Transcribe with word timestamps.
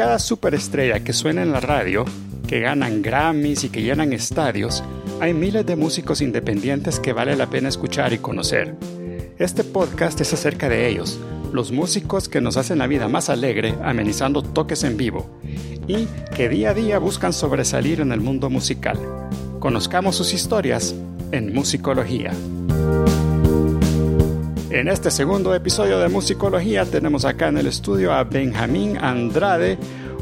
cada 0.00 0.18
superestrella 0.18 1.00
que 1.00 1.12
suena 1.12 1.42
en 1.42 1.52
la 1.52 1.60
radio, 1.60 2.06
que 2.48 2.60
ganan 2.60 3.02
Grammys 3.02 3.64
y 3.64 3.68
que 3.68 3.82
llenan 3.82 4.14
estadios, 4.14 4.82
hay 5.20 5.34
miles 5.34 5.66
de 5.66 5.76
músicos 5.76 6.22
independientes 6.22 6.98
que 6.98 7.12
vale 7.12 7.36
la 7.36 7.50
pena 7.50 7.68
escuchar 7.68 8.14
y 8.14 8.16
conocer. 8.16 8.76
Este 9.38 9.62
podcast 9.62 10.18
es 10.22 10.32
acerca 10.32 10.70
de 10.70 10.88
ellos, 10.88 11.20
los 11.52 11.70
músicos 11.70 12.30
que 12.30 12.40
nos 12.40 12.56
hacen 12.56 12.78
la 12.78 12.86
vida 12.86 13.08
más 13.08 13.28
alegre 13.28 13.74
amenizando 13.84 14.40
toques 14.40 14.84
en 14.84 14.96
vivo 14.96 15.38
y 15.86 16.06
que 16.34 16.48
día 16.48 16.70
a 16.70 16.74
día 16.74 16.98
buscan 16.98 17.34
sobresalir 17.34 18.00
en 18.00 18.12
el 18.12 18.22
mundo 18.22 18.48
musical. 18.48 18.98
Conozcamos 19.58 20.16
sus 20.16 20.32
historias 20.32 20.94
en 21.30 21.52
Musicología. 21.52 22.32
En 24.70 24.86
este 24.86 25.10
segundo 25.10 25.52
episodio 25.52 25.98
de 25.98 26.08
Musicología 26.08 26.84
tenemos 26.84 27.24
acá 27.24 27.48
en 27.48 27.58
el 27.58 27.66
estudio 27.66 28.12
a 28.12 28.22
Benjamín 28.22 28.96
Andrade, 28.98 29.76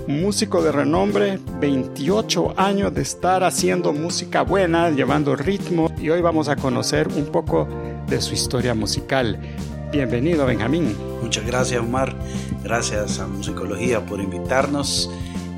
músico 0.08 0.62
de 0.62 0.72
renombre, 0.72 1.38
28 1.60 2.54
años 2.56 2.94
de 2.94 3.02
estar 3.02 3.44
haciendo 3.44 3.92
música 3.92 4.40
buena, 4.40 4.88
llevando 4.88 5.36
ritmo 5.36 5.92
y 6.00 6.08
hoy 6.08 6.22
vamos 6.22 6.48
a 6.48 6.56
conocer 6.56 7.08
un 7.08 7.26
poco 7.26 7.68
de 8.06 8.18
su 8.22 8.32
historia 8.32 8.74
musical. 8.74 9.38
Bienvenido 9.92 10.46
Benjamín. 10.46 10.96
Muchas 11.22 11.44
gracias 11.44 11.82
Omar, 11.82 12.16
gracias 12.64 13.18
a 13.18 13.26
Musicología 13.26 14.06
por 14.06 14.20
invitarnos 14.20 15.10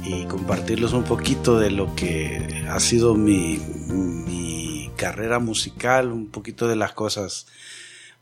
y 0.04 0.24
compartirles 0.24 0.94
un 0.94 1.04
poquito 1.04 1.60
de 1.60 1.70
lo 1.70 1.94
que 1.94 2.64
ha 2.68 2.80
sido 2.80 3.14
mi, 3.14 3.56
mi 3.56 4.90
carrera 4.96 5.38
musical, 5.38 6.10
un 6.10 6.26
poquito 6.26 6.66
de 6.66 6.74
las 6.74 6.92
cosas 6.92 7.46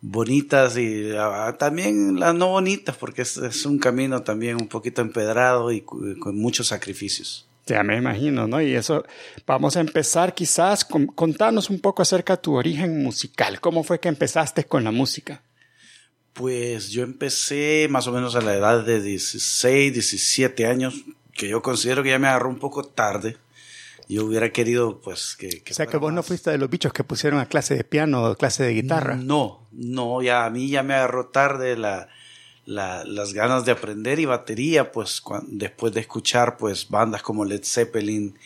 bonitas 0.00 0.76
y 0.76 1.12
ah, 1.16 1.56
también 1.58 2.20
las 2.20 2.34
no 2.34 2.48
bonitas, 2.48 2.96
porque 2.96 3.22
es, 3.22 3.66
un 3.66 3.78
camino 3.78 4.22
también 4.22 4.56
un 4.56 4.68
poquito 4.68 5.02
empedrado 5.02 5.72
y 5.72 5.80
con 5.82 6.38
muchos 6.38 6.68
sacrificios. 6.68 7.48
Ya 7.66 7.82
me 7.82 7.96
imagino, 7.96 8.46
¿no? 8.48 8.62
Y 8.62 8.74
eso, 8.74 9.04
vamos 9.46 9.76
a 9.76 9.80
empezar 9.80 10.34
quizás, 10.34 10.86
con, 10.86 11.06
contarnos 11.06 11.68
un 11.68 11.80
poco 11.80 12.00
acerca 12.00 12.36
de 12.36 12.42
tu 12.42 12.54
origen 12.54 13.02
musical. 13.02 13.60
¿Cómo 13.60 13.84
fue 13.84 14.00
que 14.00 14.08
empezaste 14.08 14.64
con 14.64 14.84
la 14.84 14.90
música? 14.90 15.42
Pues 16.32 16.88
yo 16.88 17.02
empecé 17.02 17.86
más 17.90 18.06
o 18.06 18.12
menos 18.12 18.36
a 18.36 18.40
la 18.40 18.54
edad 18.54 18.84
de 18.84 19.02
16, 19.02 19.92
17 19.92 20.66
años, 20.66 20.94
que 21.34 21.48
yo 21.48 21.60
considero 21.60 22.02
que 22.02 22.10
ya 22.10 22.18
me 22.18 22.28
agarró 22.28 22.48
un 22.48 22.58
poco 22.58 22.84
tarde 22.84 23.36
yo 24.08 24.24
hubiera 24.24 24.50
querido, 24.50 25.00
pues, 25.00 25.36
que... 25.36 25.62
o 25.70 25.74
sea, 25.74 25.86
que 25.86 25.98
vos 25.98 26.12
no 26.12 26.22
fuiste 26.22 26.50
de 26.50 26.58
los 26.58 26.70
bichos 26.70 26.92
que 26.92 27.04
pusieron 27.04 27.40
a 27.40 27.46
clase 27.46 27.76
de 27.76 27.84
piano 27.84 28.24
o 28.24 28.34
clase 28.36 28.64
de 28.64 28.72
guitarra. 28.72 29.16
No, 29.16 29.68
no, 29.72 30.22
ya 30.22 30.46
a 30.46 30.50
mí 30.50 30.68
ya 30.70 30.82
me 30.82 30.94
agarró 30.94 31.26
tarde 31.26 31.76
la, 31.76 32.08
las 32.64 33.32
ganas 33.34 33.66
de 33.66 33.72
aprender 33.72 34.18
y 34.18 34.24
batería, 34.24 34.92
pues, 34.92 35.22
después 35.48 35.92
de 35.92 36.00
escuchar, 36.00 36.56
pues, 36.56 36.88
bandas 36.88 37.22
como 37.22 37.44
Led 37.44 37.62
Zeppelin, 37.64 38.38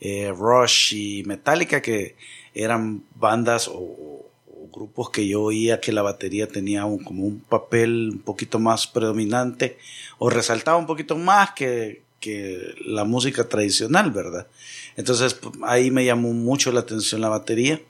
eh, 0.00 0.32
Rush 0.34 0.94
y 0.94 1.22
Metallica, 1.24 1.82
que 1.82 2.16
eran 2.54 3.04
bandas 3.14 3.70
o, 3.72 4.26
grupos 4.72 5.10
que 5.10 5.26
yo 5.26 5.42
oía 5.42 5.80
que 5.80 5.92
la 5.92 6.02
batería 6.02 6.46
tenía 6.46 6.84
un, 6.84 7.02
como 7.02 7.24
un 7.24 7.40
papel 7.40 8.10
un 8.12 8.20
poquito 8.20 8.58
más 8.58 8.86
predominante 8.86 9.78
o 10.18 10.30
resaltaba 10.30 10.78
un 10.78 10.86
poquito 10.86 11.16
más 11.16 11.52
que, 11.52 12.02
que 12.20 12.74
la 12.84 13.04
música 13.04 13.48
tradicional, 13.48 14.10
¿verdad? 14.12 14.46
Entonces 14.96 15.38
ahí 15.62 15.90
me 15.90 16.04
llamó 16.04 16.32
mucho 16.32 16.72
la 16.72 16.80
atención 16.80 17.20
la 17.20 17.28
batería 17.28 17.80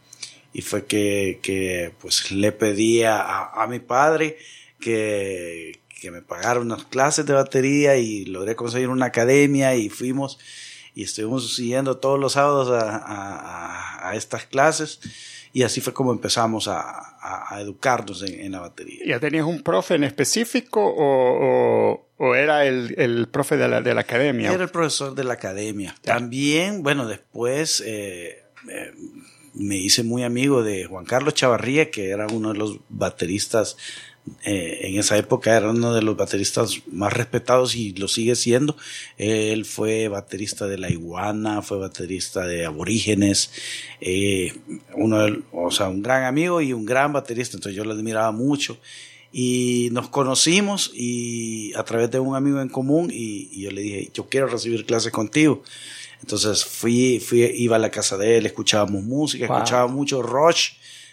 y 0.53 0.63
fue 0.63 0.87
que, 0.87 1.93
pues 2.01 2.31
le 2.31 2.53
pedí 2.53 3.03
a, 3.05 3.67
mi 3.69 3.79
padre 3.79 4.37
que, 4.81 5.81
que 6.01 6.11
me 6.11 6.23
pagara 6.23 6.61
unas 6.61 6.85
clases 6.85 7.27
de 7.27 7.35
batería 7.35 7.97
y 7.97 8.25
logré 8.25 8.57
conseguir 8.57 8.89
una 8.89 9.07
academia 9.07 9.75
y 9.77 9.89
fuimos 9.89 10.39
y 10.95 11.05
estuvimos 11.05 11.55
siguiendo 11.55 11.99
todos 11.99 12.19
los 12.19 12.33
sábados 12.33 12.69
a, 12.73 14.13
estas 14.15 14.45
clases 14.45 15.01
y 15.53 15.63
así 15.63 15.81
fue 15.81 15.93
como 15.93 16.13
empezamos 16.13 16.69
a, 16.69 17.07
educarnos 17.61 18.23
en, 18.23 18.53
la 18.53 18.61
batería. 18.61 19.05
¿Ya 19.07 19.21
tenías 19.21 19.45
un 19.45 19.63
profe 19.63 19.95
en 19.95 20.05
específico 20.05 20.81
o 20.83 22.10
era 22.41 22.67
el, 22.67 22.95
el 22.99 23.29
profe 23.29 23.57
de 23.57 23.69
la, 23.69 23.81
de 23.81 23.95
la, 23.95 24.01
academia? 24.03 24.53
Era 24.53 24.65
el 24.65 24.71
profesor 24.71 25.15
de 25.15 25.25
la 25.25 25.35
academia. 25.35 25.95
También, 26.03 26.83
bueno, 26.83 27.07
después 27.07 27.83
eh, 27.87 28.43
eh, 28.69 28.93
me 29.55 29.77
hice 29.77 30.03
muy 30.03 30.23
amigo 30.25 30.63
de 30.63 30.85
Juan 30.87 31.05
Carlos 31.05 31.35
Chavarría, 31.35 31.91
que 31.91 32.11
era 32.11 32.27
uno 32.27 32.53
de 32.53 32.59
los 32.59 32.79
bateristas, 32.89 33.77
eh, 34.45 34.81
en 34.83 34.99
esa 34.99 35.17
época 35.17 35.57
era 35.57 35.71
uno 35.71 35.95
de 35.95 36.03
los 36.03 36.17
bateristas 36.17 36.83
más 36.93 37.13
respetados 37.13 37.75
y 37.75 37.93
lo 37.93 38.07
sigue 38.07 38.35
siendo. 38.35 38.77
Él 39.17 39.65
fue 39.65 40.09
baterista 40.09 40.67
de 40.67 40.79
La 40.79 40.91
Iguana, 40.91 41.63
fue 41.63 41.79
baterista 41.79 42.47
de 42.47 42.67
Aborígenes, 42.67 43.51
uno 44.95 45.43
o 45.53 45.71
sea, 45.71 45.89
un 45.89 46.03
gran 46.03 46.25
amigo 46.25 46.61
y 46.61 46.73
un 46.73 46.85
gran 46.85 47.13
baterista, 47.13 47.57
entonces 47.57 47.77
yo 47.77 47.85
lo 47.85 47.93
admiraba 47.93 48.31
mucho 48.31 48.79
y 49.33 49.89
nos 49.93 50.09
conocimos 50.09 50.91
y 50.95 51.73
a 51.75 51.85
través 51.85 52.11
de 52.11 52.19
un 52.19 52.35
amigo 52.35 52.61
en 52.61 52.69
común 52.69 53.11
y, 53.13 53.61
yo 53.61 53.71
le 53.71 53.83
dije, 53.83 54.11
yo 54.13 54.29
quiero 54.29 54.49
recibir 54.49 54.85
clases 54.87 55.13
contigo. 55.13 55.63
Entonces 56.21 56.65
fui, 56.65 57.21
fui, 57.21 57.43
iba 57.43 57.77
a 57.77 57.79
la 57.79 57.91
casa 57.91 58.17
de 58.17 58.39
él, 58.39 58.47
escuchábamos 58.47 59.05
música, 59.05 59.45
escuchaba 59.45 59.87
mucho 59.87 60.21
Rush, 60.21 60.73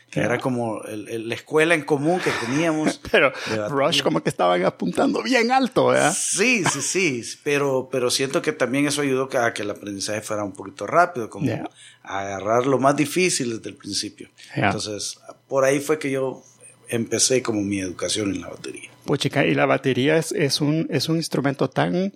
que 0.09 0.21
era 0.21 0.39
como 0.39 0.81
la 0.83 1.35
escuela 1.35 1.75
en 1.75 1.83
común 1.83 2.19
que 2.19 2.31
teníamos. 2.45 2.99
pero 3.11 3.31
Rush 3.69 4.01
como 4.01 4.21
que 4.21 4.29
estaban 4.29 4.65
apuntando 4.65 5.21
bien 5.21 5.51
alto, 5.51 5.87
¿verdad? 5.87 6.13
Sí, 6.17 6.63
sí, 6.65 6.81
sí, 6.81 7.23
pero, 7.43 7.87
pero 7.91 8.09
siento 8.09 8.41
que 8.41 8.51
también 8.51 8.87
eso 8.87 9.01
ayudó 9.01 9.29
a 9.37 9.53
que 9.53 9.61
el 9.61 9.69
aprendizaje 9.69 10.21
fuera 10.21 10.43
un 10.43 10.53
poquito 10.53 10.87
rápido, 10.87 11.29
como 11.29 11.69
agarrar 12.03 12.65
lo 12.65 12.79
más 12.79 12.95
difícil 12.95 13.57
desde 13.57 13.69
el 13.69 13.75
principio. 13.75 14.29
Entonces, 14.55 15.19
por 15.47 15.63
ahí 15.63 15.79
fue 15.79 15.99
que 15.99 16.09
yo 16.09 16.43
empecé 16.89 17.41
como 17.41 17.61
mi 17.61 17.79
educación 17.79 18.33
en 18.33 18.41
la 18.41 18.49
batería. 18.49 18.89
Pues 19.05 19.19
chica, 19.19 19.45
y 19.45 19.53
la 19.53 19.65
batería 19.65 20.17
es, 20.17 20.31
es, 20.31 20.61
un, 20.61 20.87
es 20.89 21.09
un 21.09 21.17
instrumento 21.17 21.69
tan... 21.69 22.13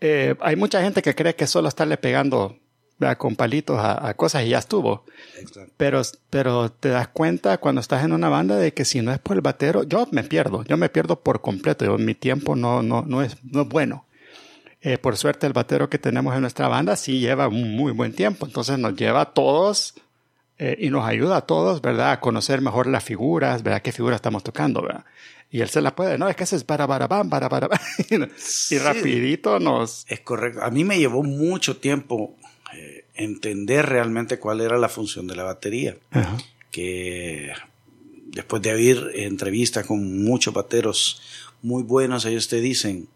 Eh, 0.00 0.34
hay 0.40 0.56
mucha 0.56 0.82
gente 0.82 1.02
que 1.02 1.14
cree 1.14 1.34
que 1.34 1.46
solo 1.46 1.68
estarle 1.68 1.96
pegando 1.96 2.58
con 3.18 3.36
palitos 3.36 3.78
a, 3.78 4.14
cosas 4.14 4.44
y 4.44 4.50
ya 4.50 4.58
estuvo. 4.58 5.04
Pero, 5.76 6.02
pero 6.30 6.70
te 6.70 6.88
das 6.88 7.08
cuenta 7.08 7.58
cuando 7.58 7.80
estás 7.80 8.04
en 8.04 8.12
una 8.12 8.28
banda 8.28 8.56
de 8.56 8.72
que 8.72 8.84
si 8.84 9.02
no 9.02 9.12
es 9.12 9.18
por 9.18 9.36
el 9.36 9.42
batero, 9.42 9.82
yo 9.82 10.08
me 10.10 10.24
pierdo, 10.24 10.64
yo 10.64 10.76
me 10.76 10.88
pierdo 10.88 11.20
por 11.20 11.40
completo, 11.40 11.84
yo, 11.84 11.98
mi 11.98 12.14
tiempo 12.14 12.56
no, 12.56 12.82
no, 12.82 13.02
no, 13.06 13.22
es, 13.22 13.36
no 13.44 13.62
es 13.62 13.68
bueno. 13.68 14.06
Eh, 14.80 14.98
por 14.98 15.16
suerte 15.16 15.46
el 15.46 15.52
batero 15.52 15.90
que 15.90 15.98
tenemos 15.98 16.34
en 16.34 16.42
nuestra 16.42 16.68
banda 16.68 16.96
sí 16.96 17.18
lleva 17.18 17.48
un 17.48 17.76
muy 17.76 17.92
buen 17.92 18.12
tiempo, 18.12 18.46
entonces 18.46 18.78
nos 18.78 18.94
lleva 18.94 19.22
a 19.22 19.32
todos 19.32 19.94
eh, 20.58 20.76
y 20.80 20.90
nos 20.90 21.06
ayuda 21.06 21.38
a 21.38 21.40
todos, 21.42 21.82
¿verdad? 21.82 22.12
A 22.12 22.20
conocer 22.20 22.60
mejor 22.62 22.86
las 22.86 23.04
figuras, 23.04 23.62
¿verdad? 23.62 23.82
¿Qué 23.82 23.92
figura 23.92 24.16
estamos 24.16 24.42
tocando, 24.42 24.82
¿verdad? 24.82 25.04
Y 25.50 25.60
él 25.60 25.68
se 25.68 25.80
la 25.80 25.94
puede, 25.94 26.18
no, 26.18 26.28
es 26.28 26.36
que 26.36 26.44
ese 26.44 26.56
es 26.56 26.64
para, 26.64 26.86
para, 26.86 27.08
para, 27.08 27.28
para, 27.28 27.48
para, 27.48 27.80
y 28.70 28.78
rapidito 28.78 29.60
nos... 29.60 30.04
Es 30.08 30.20
correcto. 30.20 30.62
A 30.62 30.70
mí 30.70 30.82
me 30.84 30.98
llevó 30.98 31.22
mucho 31.22 31.76
tiempo 31.76 32.34
eh, 32.74 33.04
entender 33.14 33.86
realmente 33.86 34.38
cuál 34.38 34.60
era 34.60 34.76
la 34.78 34.88
función 34.88 35.26
de 35.26 35.36
la 35.36 35.44
batería. 35.44 35.96
Que 36.70 37.52
después 38.26 38.60
de 38.62 38.72
oír 38.72 39.10
entrevistas 39.14 39.86
con 39.86 40.24
muchos 40.24 40.52
bateros 40.52 41.22
muy 41.62 41.82
buenos, 41.82 42.24
ellos 42.24 42.48
te 42.48 42.60
dicen 42.60 43.08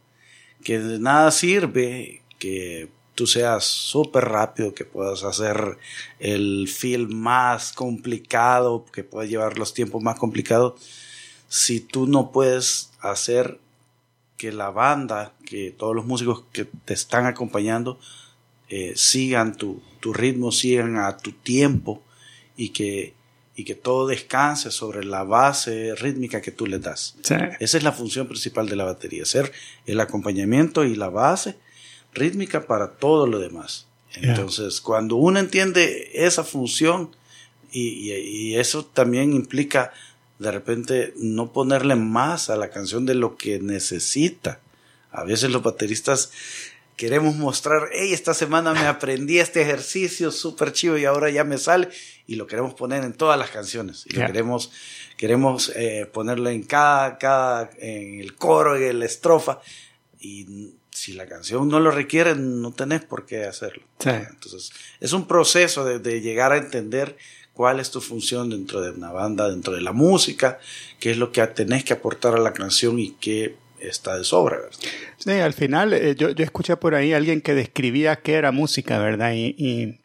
que 0.63 0.79
de 0.79 0.99
nada 0.99 1.31
sirve 1.31 2.23
que 2.39 2.89
tú 3.15 3.27
seas 3.27 3.65
súper 3.65 4.25
rápido, 4.25 4.75
que 4.75 4.85
puedas 4.85 5.25
hacer 5.25 5.79
el 6.19 6.69
film 6.69 7.13
más 7.15 7.73
complicado, 7.73 8.85
que 8.93 9.05
puedas 9.05 9.29
llevar 9.29 9.59
los 9.59 9.75
tiempos 9.75 10.03
más 10.03 10.19
complicados, 10.19 10.81
si 11.49 11.81
tú 11.81 12.07
no 12.07 12.31
puedes 12.31 12.91
hacer 13.01 13.59
que 14.37 14.53
la 14.53 14.71
banda, 14.71 15.35
que 15.45 15.71
todos 15.71 15.95
los 15.95 16.07
músicos 16.07 16.45
que 16.53 16.65
te 16.65 16.95
están 16.95 17.27
acompañando, 17.27 17.99
eh, 18.69 18.93
sigan 18.95 19.57
tu, 19.57 19.83
ritmo, 20.01 20.53
sigan 20.53 20.97
a 20.97 21.19
tu 21.19 21.33
tiempo 21.33 22.03
y 22.57 22.71
que, 22.71 23.15
y 23.57 23.65
que 23.65 23.75
todo 23.75 24.07
descanse 24.07 24.71
sobre 24.71 25.05
la 25.05 25.25
base 25.25 25.95
rítmica 25.97 26.41
que 26.41 26.53
tú 26.53 26.67
le 26.67 26.79
das. 26.79 27.17
Esa 27.59 27.77
es 27.77 27.83
la 27.83 27.93
función 27.93 28.29
principal 28.29 28.69
de 28.69 28.77
la 28.77 28.85
batería, 28.85 29.27
ser 29.27 29.53
el 29.87 30.01
acompañamiento 30.01 30.85
y 30.85 30.95
la 30.95 31.11
base 31.11 31.57
rítmica 32.13 32.67
para 32.67 32.93
todo 32.93 33.27
lo 33.27 33.39
demás. 33.39 33.87
Entonces, 34.15 34.81
cuando 34.81 35.17
uno 35.17 35.39
entiende 35.39 36.11
esa 36.15 36.43
función, 36.43 37.11
y, 37.73 38.57
eso 38.57 38.85
también 38.85 39.33
implica 39.33 39.93
de 40.39 40.51
repente 40.51 41.15
no 41.17 41.53
ponerle 41.53 41.95
más 41.95 42.51
a 42.51 42.57
la 42.57 42.71
canción 42.71 43.07
de 43.07 43.15
lo 43.15 43.37
que 43.37 43.61
necesita. 43.61 44.61
A 45.13 45.25
veces 45.25 45.51
los 45.51 45.63
bateristas 45.63 46.33
queremos 46.97 47.37
mostrar, 47.37 47.89
hey, 47.93 48.13
esta 48.13 48.35
semana 48.35 48.73
me 48.73 48.87
aprendí 48.87 49.39
este 49.39 49.63
ejercicio 49.63 50.31
súper 50.31 50.73
chido 50.73 50.99
y 50.99 51.05
ahora 51.05 51.31
ya 51.31 51.45
me 51.45 51.59
sale, 51.59 51.89
y 52.27 52.37
lo 52.37 52.47
queremos 52.47 52.75
poner 52.75 53.05
en 53.05 53.13
todas 53.13 53.39
las 53.39 53.51
canciones. 53.51 54.05
Y 54.07 54.17
lo 54.17 54.27
queremos, 54.27 54.73
queremos 55.17 55.73
eh, 55.77 56.09
ponerlo 56.13 56.51
en 56.51 56.63
cada, 56.63 57.19
cada, 57.19 57.71
en 57.79 58.21
el 58.21 58.35
coro, 58.35 58.77
en 58.77 58.99
la 58.99 59.05
estrofa, 59.05 59.61
y 60.19 60.75
si 60.93 61.13
la 61.13 61.27
canción 61.27 61.69
no 61.69 61.81
lo 61.81 61.91
requiere, 61.91 62.35
no 62.35 62.73
tenés 62.73 63.03
por 63.03 63.27
qué 63.27 63.45
hacerlo. 63.45 63.83
Entonces, 64.05 64.73
es 65.01 65.13
un 65.13 65.27
proceso 65.27 65.85
de, 65.85 66.21
llegar 66.21 66.53
a 66.53 66.57
entender 66.57 67.17
cuál 67.53 67.81
es 67.81 67.91
tu 67.91 68.01
función 68.01 68.51
dentro 68.51 68.81
de 68.81 68.91
una 68.91 69.13
banda, 69.13 69.49
dentro 69.49 69.75
de 69.75 69.81
la 69.81 69.93
música, 69.93 70.59
qué 70.99 71.13
es 71.13 71.17
lo 71.17 71.33
que 71.33 71.47
tenés 71.49 71.85
que 71.85 71.93
aportar 71.93 72.35
a 72.35 72.41
la 72.41 72.53
canción 72.53 72.99
y 72.99 73.13
qué 73.13 73.57
está 73.79 74.17
de 74.17 74.25
sobra. 74.25 74.59
Sí, 75.19 75.31
al 75.31 75.55
final 75.55 75.93
eh, 75.93 76.15
yo, 76.17 76.29
escuché 76.29 76.77
por 76.77 76.95
ahí 76.95 77.13
a 77.13 77.17
alguien 77.17 77.41
que 77.41 77.55
describía 77.55 78.17
qué 78.17 78.35
era 78.35 78.53
música, 78.53 78.99
¿verdad? 78.99 79.33
Y, 79.35 79.99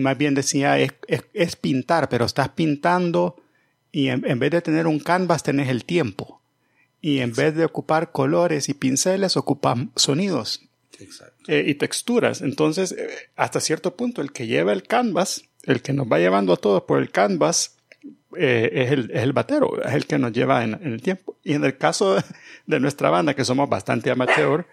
más 0.00 0.18
bien 0.18 0.34
decía, 0.34 0.76
es, 0.78 1.56
pintar, 1.56 2.08
pero 2.08 2.24
estás 2.24 2.48
pintando 2.48 3.36
y 3.92 4.08
en, 4.08 4.28
en, 4.28 4.40
vez 4.40 4.50
de 4.50 4.60
tener 4.60 4.88
un 4.88 4.98
canvas 4.98 5.44
tenés 5.44 5.68
el 5.68 5.84
tiempo 5.84 6.40
y 7.04 7.20
en 7.20 7.34
vez 7.34 7.54
de 7.54 7.66
ocupar 7.66 8.12
colores 8.12 8.70
y 8.70 8.72
pinceles, 8.72 9.36
ocupan 9.36 9.92
sonidos 9.94 10.62
eh, 11.48 11.62
y 11.66 11.74
texturas. 11.74 12.40
Entonces, 12.40 12.92
eh, 12.92 13.10
hasta 13.36 13.60
cierto 13.60 13.94
punto, 13.94 14.22
el 14.22 14.32
que 14.32 14.46
lleva 14.46 14.72
el 14.72 14.84
canvas, 14.84 15.44
el 15.64 15.82
que 15.82 15.92
nos 15.92 16.10
va 16.10 16.18
llevando 16.18 16.54
a 16.54 16.56
todos 16.56 16.84
por 16.84 17.02
el 17.02 17.10
canvas, 17.10 17.76
eh, 18.38 18.70
es, 18.72 18.92
el, 18.92 19.10
es, 19.10 19.22
el, 19.22 19.34
batero, 19.34 19.84
es 19.84 19.92
el 19.92 20.06
que 20.06 20.18
nos 20.18 20.32
lleva 20.32 20.64
en, 20.64 20.80
el 20.82 21.02
tiempo. 21.02 21.36
Y 21.44 21.52
en 21.52 21.64
el 21.64 21.76
caso 21.76 22.16
de, 22.66 22.80
nuestra 22.80 23.10
banda, 23.10 23.34
que 23.34 23.44
somos 23.44 23.68
bastante 23.68 24.10
amateur, 24.10 24.64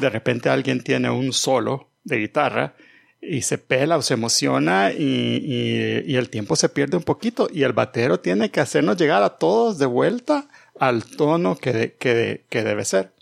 de 0.00 0.08
repente 0.08 0.48
alguien 0.48 0.82
tiene 0.82 1.10
un 1.10 1.34
solo 1.34 1.90
de 2.04 2.20
guitarra 2.20 2.74
y 3.20 3.42
se 3.42 3.58
pela 3.58 3.98
o 3.98 4.02
se 4.02 4.14
emociona 4.14 4.92
y, 4.92 6.04
y, 6.06 6.16
el 6.16 6.30
tiempo 6.30 6.56
se 6.56 6.70
pierde 6.70 6.96
un 6.96 7.02
poquito 7.02 7.50
y 7.52 7.64
el 7.64 7.74
batero 7.74 8.18
tiene 8.18 8.50
que 8.50 8.60
hacernos 8.60 8.96
llegar 8.96 9.22
a 9.22 9.36
todos 9.36 9.76
de 9.78 9.84
vuelta 9.84 10.48
al 10.78 11.04
tono 11.04 11.56
que, 11.56 11.96
que, 11.98 12.44
que 12.48 12.62
debe 12.62 12.84
ser. 12.84 13.12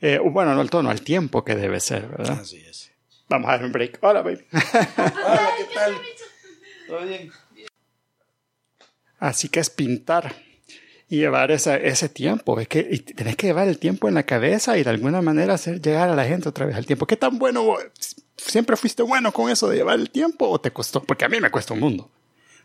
Eh, 0.00 0.18
bueno, 0.18 0.54
no 0.54 0.60
al 0.60 0.70
tono, 0.70 0.90
al 0.90 1.02
tiempo 1.02 1.44
que 1.44 1.54
debe 1.54 1.80
ser, 1.80 2.08
¿verdad? 2.08 2.40
Así 2.40 2.56
es. 2.56 2.92
Vamos 3.28 3.48
a 3.48 3.52
dar 3.52 3.64
un 3.64 3.72
break. 3.72 3.98
Hola, 4.00 4.22
baby. 4.22 4.44
Hola, 4.52 5.50
¿qué 5.56 5.74
tal? 5.74 5.94
¿Todo 6.88 7.06
bien? 7.06 7.30
Así 9.18 9.48
que 9.48 9.60
es 9.60 9.68
pintar 9.68 10.34
y 11.08 11.18
llevar 11.18 11.50
ese 11.50 12.08
tiempo. 12.08 12.58
Es 12.58 12.68
que 12.68 12.84
tenés 13.14 13.36
que 13.36 13.48
llevar 13.48 13.68
el 13.68 13.78
tiempo 13.78 14.08
en 14.08 14.14
la 14.14 14.22
cabeza 14.22 14.78
y 14.78 14.84
de 14.84 14.90
alguna 14.90 15.20
manera 15.20 15.54
hacer 15.54 15.82
llegar 15.82 16.08
a 16.08 16.14
la 16.14 16.24
gente 16.24 16.48
otra 16.48 16.66
vez 16.66 16.76
al 16.76 16.86
tiempo. 16.86 17.06
¿Qué 17.06 17.16
tan 17.16 17.38
bueno? 17.38 17.76
¿Siempre 18.36 18.76
fuiste 18.76 19.02
bueno 19.02 19.32
con 19.32 19.50
eso 19.50 19.68
de 19.68 19.76
llevar 19.76 19.98
el 19.98 20.10
tiempo 20.10 20.48
o 20.48 20.60
te 20.60 20.70
costó? 20.70 21.02
Porque 21.02 21.26
a 21.26 21.28
mí 21.28 21.40
me 21.40 21.50
cuesta 21.50 21.74
un 21.74 21.80
mundo. 21.80 22.10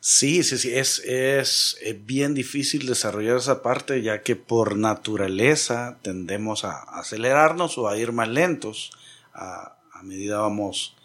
Sí, 0.07 0.44
sí, 0.44 0.60
sí, 0.60 0.72
es, 0.72 1.00
es, 1.00 1.80
bien 2.06 2.36
difícil 2.36 2.86
desarrollar 2.86 3.38
esa 3.38 3.63
parte 3.63 4.04
ya 4.04 4.22
que 4.22 4.36
por 4.36 4.78
naturaleza 4.78 5.98
tendemos 6.04 6.63
a 6.63 6.84
acelerarnos 7.00 7.80
o 7.80 7.88
a 7.88 7.98
ir 7.98 8.12
más 8.12 8.28
lentos 8.28 8.92
a, 9.34 9.80
medida 10.04 10.38
vamos 10.38 10.96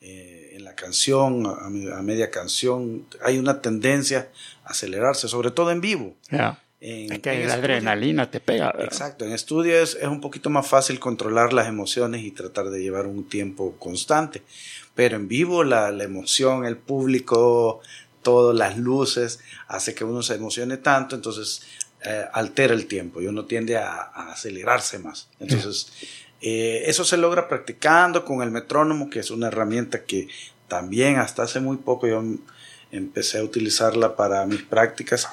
eh, 0.00 0.52
en 0.52 0.62
la 0.62 0.76
canción, 0.76 1.46
a, 1.46 1.68
media 2.02 2.30
canción, 2.30 3.08
hay 3.24 3.38
una 3.38 3.60
tendencia 3.60 4.30
a 4.62 4.70
acelerarse, 4.70 5.26
sobre 5.26 5.50
todo 5.50 5.72
en 5.72 5.80
vivo. 5.80 6.14
es 6.78 7.18
que 7.18 7.46
la 7.46 7.54
adrenalina 7.54 8.30
te 8.30 8.38
pega. 8.38 8.72
Exacto, 8.78 9.24
en 9.24 9.32
estudio 9.32 9.82
es, 9.82 9.96
es 9.96 10.06
un 10.06 10.20
poquito 10.20 10.48
más 10.48 10.68
fácil 10.68 11.00
controlar 11.00 11.52
las 11.52 11.66
emociones 11.66 12.22
y 12.22 12.30
tratar 12.30 12.70
de 12.70 12.80
llevar 12.80 13.08
un 13.08 13.28
tiempo 13.28 13.74
constante, 13.80 14.42
pero 14.94 15.16
en 15.16 15.26
vivo 15.26 15.64
la, 15.64 15.90
la 15.90 16.04
emoción, 16.04 16.64
el 16.64 16.76
público, 16.76 17.80
todas 18.24 18.56
las 18.56 18.76
luces, 18.76 19.38
hace 19.68 19.94
que 19.94 20.02
uno 20.02 20.22
se 20.22 20.34
emocione 20.34 20.78
tanto, 20.78 21.14
entonces 21.14 21.62
eh, 22.04 22.24
altera 22.32 22.74
el 22.74 22.86
tiempo 22.86 23.22
y 23.22 23.28
uno 23.28 23.44
tiende 23.44 23.76
a, 23.76 24.02
acelerarse 24.32 24.98
más. 24.98 25.28
Entonces, 25.38 25.92
eh, 26.40 26.82
eso 26.86 27.04
se 27.04 27.16
logra 27.16 27.48
practicando 27.48 28.24
con 28.24 28.42
el 28.42 28.50
metrónomo, 28.50 29.08
que 29.08 29.20
es 29.20 29.30
una 29.30 29.46
herramienta 29.46 30.02
que 30.02 30.26
también 30.66 31.18
hasta 31.18 31.44
hace 31.44 31.60
muy 31.60 31.76
poco 31.76 32.08
yo 32.08 32.22
empecé 32.90 33.38
a 33.38 33.44
utilizarla 33.44 34.16
para 34.16 34.44
mis 34.46 34.62
prácticas 34.62 35.28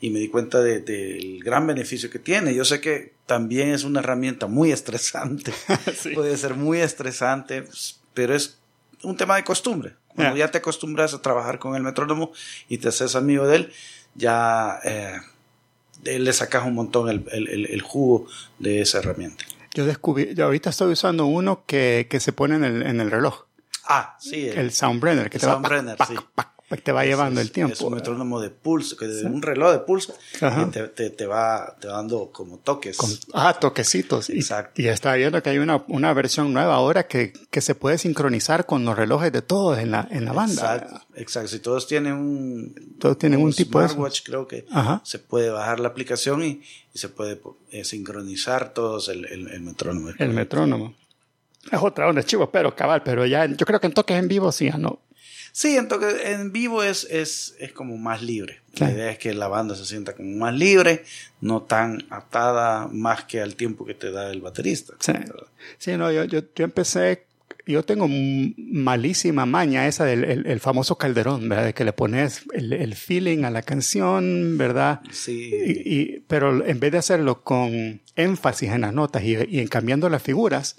y 0.00 0.10
me 0.10 0.18
di 0.18 0.28
cuenta 0.28 0.60
del 0.60 1.42
gran 1.42 1.66
beneficio 1.66 2.10
que 2.10 2.18
tiene. 2.18 2.54
Yo 2.54 2.64
sé 2.64 2.80
que 2.80 3.12
también 3.26 3.70
es 3.70 3.84
una 3.84 4.00
herramienta 4.00 4.46
muy 4.46 4.72
estresante, 4.72 5.52
puede 6.14 6.36
ser 6.36 6.54
muy 6.54 6.80
estresante, 6.80 7.64
pero 8.14 8.34
es 8.34 8.58
un 9.02 9.16
tema 9.16 9.36
de 9.36 9.44
costumbre. 9.44 9.94
Cuando 10.16 10.36
ya 10.36 10.50
te 10.50 10.58
acostumbras 10.58 11.14
a 11.14 11.22
trabajar 11.22 11.58
con 11.58 11.76
el 11.76 11.82
metrónomo 11.82 12.32
y 12.68 12.78
te 12.78 12.88
haces 12.88 13.14
amigo 13.14 13.46
de 13.46 13.56
él, 13.56 13.72
ya 14.14 14.80
eh, 14.84 15.20
le 16.04 16.32
sacas 16.32 16.64
un 16.64 16.74
montón 16.74 17.08
el, 17.08 17.82
jugo 17.82 18.26
de 18.58 18.80
esa 18.80 18.98
herramienta. 18.98 19.44
Yo 19.74 19.84
descubrí, 19.84 20.34
yo 20.34 20.46
ahorita 20.46 20.70
estoy 20.70 20.92
usando 20.92 21.26
uno 21.26 21.62
que, 21.66 22.08
se 22.18 22.32
pone 22.32 22.56
en 22.56 22.64
el, 22.64 22.82
en 22.82 23.00
el 23.00 23.10
reloj. 23.10 23.44
Ah, 23.84 24.16
sí. 24.18 24.48
El, 24.48 24.72
Soundbrenner, 24.72 25.30
que 25.30 25.38
te 25.38 25.46
Soundbrenner, 25.46 25.96
sí 26.08 26.16
te 26.82 26.90
va 26.90 27.04
llevando 27.04 27.40
el 27.40 27.52
tiempo. 27.52 27.74
Es 27.74 27.80
un 27.80 27.94
metrónomo 27.94 28.40
de 28.40 28.50
pulso, 28.50 28.96
que 28.96 29.04
un 29.04 29.40
reloj 29.40 29.70
de 29.70 29.78
pulso, 29.78 30.14
te, 30.72 30.88
te, 30.88 31.10
te, 31.10 31.26
va, 31.26 31.76
te 31.80 31.86
dando 31.86 32.30
como 32.32 32.58
toques. 32.58 32.98
ah, 33.34 33.54
toquecitos. 33.54 34.30
Exacto. 34.30 34.82
Y, 34.82 34.88
está 34.88 35.14
viendo 35.14 35.40
que 35.42 35.50
hay 35.50 35.58
una, 35.58 35.84
una 35.86 36.12
versión 36.12 36.52
nueva 36.52 36.74
ahora 36.74 37.06
que, 37.06 37.32
que, 37.50 37.60
se 37.60 37.76
puede 37.76 37.98
sincronizar 37.98 38.66
con 38.66 38.84
los 38.84 38.96
relojes 38.96 39.30
de 39.30 39.42
todos 39.42 39.78
en 39.78 39.92
la, 39.92 40.08
en 40.10 40.24
la 40.24 40.32
banda. 40.32 40.74
Exacto, 40.74 41.06
exacto. 41.14 41.48
Si 41.48 41.58
todos 41.60 41.86
tienen 41.86 42.14
un, 42.14 42.96
todos 42.98 43.16
tienen 43.16 43.40
un, 43.40 43.52
tipo 43.52 43.80
de 43.80 43.88
smartwatch, 43.88 44.22
creo 44.24 44.48
que 44.48 44.66
se 45.04 45.20
puede 45.20 45.50
bajar 45.50 45.78
la 45.78 45.88
aplicación 45.88 46.42
y, 46.42 46.62
y 46.92 46.98
se 46.98 47.08
puede 47.08 47.40
eh, 47.70 47.84
sincronizar 47.84 48.74
todos 48.74 49.08
el, 49.08 49.24
el, 49.24 49.60
metrónomo. 49.60 50.10
El 50.18 50.30
metrónomo. 50.30 50.94
Es 51.70 51.80
otra 51.80 52.08
onda, 52.08 52.22
chivo, 52.22 52.50
pero 52.50 52.74
cabal, 52.74 53.02
pero 53.04 53.26
ya 53.26 53.46
yo 53.46 53.66
creo 53.66 53.80
que 53.80 53.86
en 53.86 53.92
toques 53.92 54.16
en 54.16 54.28
vivo 54.28 54.50
sí, 54.52 54.70
no, 54.78 55.00
Sí, 55.56 55.74
entonces 55.78 56.20
en 56.22 56.52
vivo 56.52 56.82
es, 56.82 57.08
es, 57.10 57.56
es 57.58 57.72
como 57.72 57.96
más 57.96 58.20
libre. 58.20 58.60
La 58.74 58.92
idea 58.92 59.10
es 59.10 59.18
que 59.18 59.32
la 59.32 59.48
banda 59.48 59.74
se 59.74 59.86
sienta 59.86 60.14
como 60.14 60.36
más 60.36 60.52
libre, 60.52 61.02
no 61.40 61.62
tan 61.62 62.04
atada 62.10 62.88
más 62.92 63.24
que 63.24 63.40
al 63.40 63.56
tiempo 63.56 63.86
que 63.86 63.94
te 63.94 64.10
da 64.10 64.30
el 64.30 64.42
baterista. 64.42 64.92
Sí, 65.00 65.14
sí 65.78 65.96
no, 65.96 66.12
yo, 66.12 66.24
yo, 66.24 66.40
yo, 66.54 66.62
empecé, 66.62 67.24
yo 67.64 67.82
tengo 67.84 68.06
malísima 68.06 69.46
maña 69.46 69.88
esa 69.88 70.04
del 70.04 70.46
el, 70.46 70.60
famoso 70.60 70.98
calderón, 70.98 71.48
¿verdad? 71.48 71.64
De 71.64 71.72
que 71.72 71.86
le 71.86 71.94
pones 71.94 72.42
el, 72.52 72.74
el, 72.74 72.94
feeling 72.94 73.44
a 73.44 73.50
la 73.50 73.62
canción, 73.62 74.58
¿verdad? 74.58 75.00
Sí. 75.10 75.52
Y, 75.64 76.20
pero 76.28 76.66
en 76.66 76.78
vez 76.80 76.92
de 76.92 76.98
hacerlo 76.98 77.42
con 77.42 78.02
énfasis 78.14 78.72
en 78.72 78.82
las 78.82 78.92
notas 78.92 79.22
y, 79.24 79.38
y 79.48 79.60
en 79.60 79.68
cambiando 79.68 80.10
las 80.10 80.22
figuras, 80.22 80.76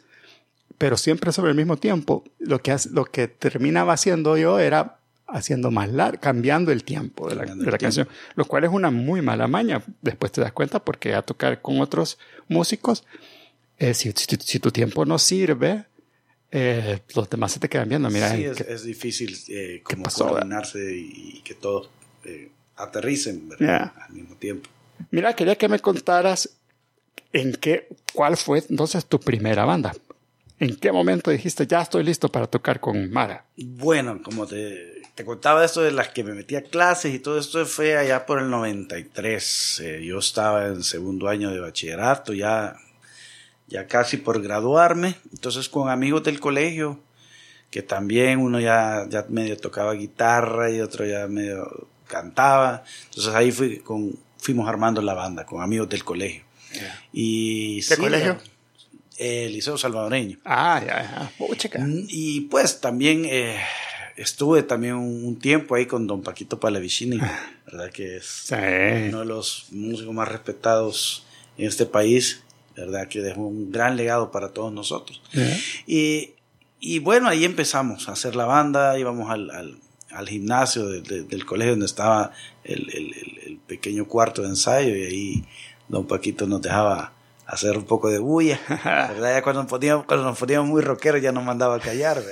pero 0.78 0.98
siempre 0.98 1.32
sobre 1.32 1.52
el 1.52 1.58
mismo 1.58 1.78
tiempo, 1.78 2.24
lo 2.40 2.60
que, 2.62 2.76
lo 2.92 3.06
que 3.06 3.28
terminaba 3.28 3.94
haciendo 3.94 4.38
yo 4.38 4.60
era 4.60 5.00
haciendo 5.28 5.72
más 5.72 5.90
largo, 5.92 6.22
cambiando 6.22 6.72
el 6.72 6.84
tiempo 6.84 7.30
de 7.30 7.36
la, 7.36 7.78
canción, 7.78 8.08
lo 8.36 8.46
cual 8.46 8.64
es 8.64 8.72
una 8.72 8.92
muy 8.92 9.22
mala 9.22 9.48
maña. 9.48 9.84
Después 10.02 10.32
te 10.32 10.42
das 10.42 10.54
cuenta 10.54 10.84
porque 10.84 11.14
a 11.14 11.22
tocar 11.22 11.62
con 11.62 11.82
otros 11.82 12.18
músicos, 12.48 13.04
eh, 13.78 13.94
si, 13.94 14.14
tu 14.14 14.72
tiempo 14.72 15.06
no 15.06 15.20
sirve, 15.20 15.86
eh, 16.52 17.00
los 17.14 17.30
demás 17.30 17.52
se 17.52 17.60
te 17.60 17.68
quedan 17.68 17.90
viendo. 17.90 18.10
Mira, 18.10 18.34
sí, 18.34 18.46
es, 18.46 18.84
difícil 18.84 19.38
eh, 19.50 19.82
como 19.84 20.06
coordinarse 20.06 20.96
y, 20.96 21.42
que 21.44 21.56
todos 21.56 21.90
aterricen 22.76 23.50
al 23.60 24.14
mismo 24.14 24.36
tiempo. 24.36 24.70
Mira, 25.12 25.36
quería 25.36 25.56
que 25.56 25.68
me 25.68 25.80
contaras 25.80 26.58
en 27.34 27.54
qué, 27.54 27.88
cuál 28.14 28.38
fue 28.38 28.64
entonces 28.70 29.06
tu 29.06 29.20
primera 29.20 29.66
banda. 29.66 29.94
¿En 30.60 30.76
qué 30.76 30.92
momento 30.92 31.30
dijiste, 31.30 31.68
ya 31.68 31.82
estoy 31.82 32.04
listo 32.04 32.30
para 32.30 32.48
tocar 32.48 32.80
con 32.80 33.12
Mara? 33.12 33.46
Bueno, 33.58 34.22
como 34.24 34.48
te, 34.48 35.04
te 35.14 35.26
contaba 35.26 35.66
esto 35.66 35.82
de 35.82 35.92
las 35.92 36.10
que 36.10 36.24
me 36.24 36.34
metí 36.34 36.56
a 36.56 36.64
clases 36.64 37.14
y 37.14 37.20
todo 37.20 37.40
esto 37.40 37.66
fue 37.66 37.98
allá 37.98 38.26
por 38.26 38.40
el 38.40 38.50
93. 38.50 39.82
Eh, 39.84 40.06
yo 40.06 40.20
estaba 40.20 40.68
en 40.68 40.84
segundo 40.84 41.28
año 41.28 41.52
de 41.52 41.60
bachillerato, 41.60 42.34
ya, 42.34 42.76
ya 43.68 43.88
casi 43.88 44.18
por 44.18 44.42
graduarme. 44.42 45.16
Entonces 45.32 45.70
con 45.70 45.90
amigos 45.90 46.24
del 46.24 46.40
colegio, 46.40 47.00
que 47.70 47.84
también 47.84 48.40
uno 48.40 48.60
ya, 48.60 49.06
ya 49.10 49.26
medio 49.30 49.58
tocaba 49.58 49.94
guitarra 49.94 50.72
y 50.72 50.82
otro 50.82 51.06
ya 51.06 51.28
medio 51.28 51.88
cantaba. 52.08 52.84
Entonces 53.10 53.34
ahí 53.34 53.52
fui 53.52 53.78
con, 53.80 54.18
fuimos 54.38 54.68
armando 54.68 55.02
la 55.02 55.14
banda 55.14 55.46
con 55.46 55.62
amigos 55.62 55.90
del 55.90 56.04
colegio. 56.04 56.44
Y 57.12 57.82
¿Qué 57.88 57.98
colegio? 57.98 58.38
El 59.18 59.54
Liceo 59.54 59.78
Salvadoreño. 59.78 60.38
Ah, 60.46 60.82
ya, 60.86 61.32
ya. 61.40 61.84
Mm, 61.84 62.06
y 62.08 62.42
pues 62.42 62.80
también 62.80 63.26
eh, 63.26 63.58
estuve 64.16 64.64
también 64.64 64.96
un, 64.96 65.40
tiempo 65.40 65.76
ahí 65.76 65.86
con 65.86 66.08
don 66.08 66.22
Paquito 66.22 66.60
Palavicini, 66.60 67.20
¿verdad? 67.66 67.92
Que 67.92 68.18
es 68.18 68.48
uno 68.52 69.20
de 69.20 69.26
los 69.26 69.68
músicos 69.72 70.14
más 70.14 70.28
respetados 70.28 71.26
en 71.58 71.68
este 71.68 71.86
país, 71.86 72.44
¿verdad? 72.76 73.08
Que 73.08 73.22
dejó 73.22 73.42
un 73.42 73.72
gran 73.72 73.96
legado 73.96 74.32
para 74.32 74.50
todos 74.50 74.72
nosotros. 74.72 75.22
Y, 75.86 76.32
y, 76.80 77.00
bueno, 77.00 77.28
ahí 77.30 77.46
empezamos 77.46 78.10
a 78.10 78.14
hacer 78.14 78.36
la 78.36 78.46
banda, 78.46 78.98
íbamos 79.00 79.30
al, 79.32 79.50
al, 79.52 79.78
al 80.12 80.30
gimnasio 80.30 80.88
del 80.88 81.46
colegio 81.46 81.74
donde 81.74 81.86
estaba 81.86 82.32
el, 82.64 82.90
el, 82.94 83.14
el, 83.46 83.58
pequeño 83.68 84.08
cuarto 84.08 84.44
de 84.44 84.50
ensayo 84.50 84.96
y 84.96 85.04
ahí 85.04 85.46
don 85.90 86.08
Paquito 86.08 86.48
nos 86.48 86.62
dejaba 86.62 87.14
hacer 87.48 87.78
un 87.78 87.86
poco 87.86 88.10
de 88.10 88.20
bulla. 88.20 88.60
¿verdad? 88.68 89.36
Ya 89.36 89.42
cuando 89.42 89.64
nos 89.64 89.70
poníamos, 89.70 90.06
cuando 90.06 90.26
nos 90.26 90.38
poníamos 90.38 90.70
muy 90.70 90.82
rockeros 90.82 91.22
ya 91.22 91.32
nos 91.32 91.44
mandaba 91.44 91.76
a 91.76 91.80
callar. 91.80 92.22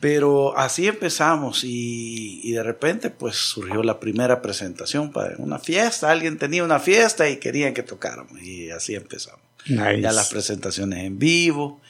Pero 0.00 0.56
así 0.56 0.88
empezamos 0.88 1.62
y, 1.62 2.40
y, 2.42 2.52
de 2.52 2.62
repente 2.62 3.10
pues 3.10 3.36
surgió 3.36 3.82
la 3.82 4.00
primera 4.00 4.40
presentación 4.40 5.12
para 5.12 5.34
una 5.36 5.58
fiesta. 5.58 6.10
Alguien 6.10 6.38
tenía 6.38 6.64
una 6.64 6.78
fiesta 6.78 7.28
y 7.28 7.36
querían 7.36 7.74
que 7.74 7.82
tocáramos 7.82 8.40
y 8.40 8.70
así 8.70 8.94
empezamos. 8.94 9.42
Ya 9.66 10.12
las 10.12 10.30
presentaciones 10.30 11.04
en 11.04 11.18
vivo, 11.18 11.82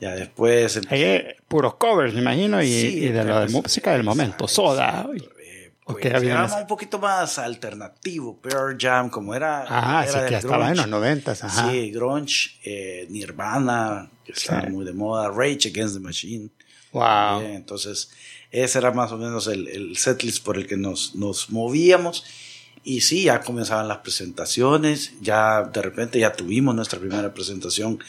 ya 0.00 0.14
después... 0.14 0.80
Ahí, 0.88 1.22
puros 1.48 1.74
covers, 1.74 2.14
me 2.14 2.20
imagino, 2.20 2.62
y, 2.62 3.08
de 3.08 3.24
la 3.24 3.46
música 3.48 3.92
del 3.92 4.04
momento, 4.04 4.48
soda. 4.48 5.06
Era 6.00 6.44
un 6.44 6.66
poquito 6.66 6.98
más 6.98 7.38
alternativo, 7.38 8.38
Pearl 8.40 8.76
Jam, 8.78 9.10
como 9.10 9.34
era... 9.34 9.64
Ah, 9.68 10.06
sí, 10.06 10.18
que 10.28 10.36
estaba 10.36 10.70
en 10.70 10.76
los 10.76 10.88
noventas, 10.88 11.44
ajá. 11.44 11.70
Sí, 11.70 11.90
grunge, 11.90 12.58
eh, 12.64 13.06
Nirvana, 13.10 14.10
que 14.24 14.32
estaba 14.32 14.62
muy 14.68 14.84
de 14.84 14.92
moda, 14.92 15.28
Rage 15.28 15.68
Against 15.68 15.94
the 15.94 16.00
Machine. 16.00 16.50
Wow. 16.92 17.42
entonces, 17.42 18.10
ese 18.50 18.78
era 18.78 18.90
más 18.90 19.12
o 19.12 19.16
menos 19.16 19.46
el, 19.46 19.68
el 19.68 19.96
setlist 19.96 20.44
por 20.44 20.56
el 20.56 20.66
que 20.66 20.76
nos, 20.76 21.14
nos 21.14 21.50
movíamos. 21.50 22.24
Y 22.82 23.02
sí, 23.02 23.24
ya 23.24 23.42
comenzaban 23.42 23.88
las 23.88 23.98
presentaciones, 23.98 25.12
ya 25.20 25.62
de 25.62 25.82
repente 25.82 26.18
ya 26.18 26.32
tuvimos 26.32 26.74
nuestra 26.74 26.98
primera 26.98 27.32
presentación 27.32 28.02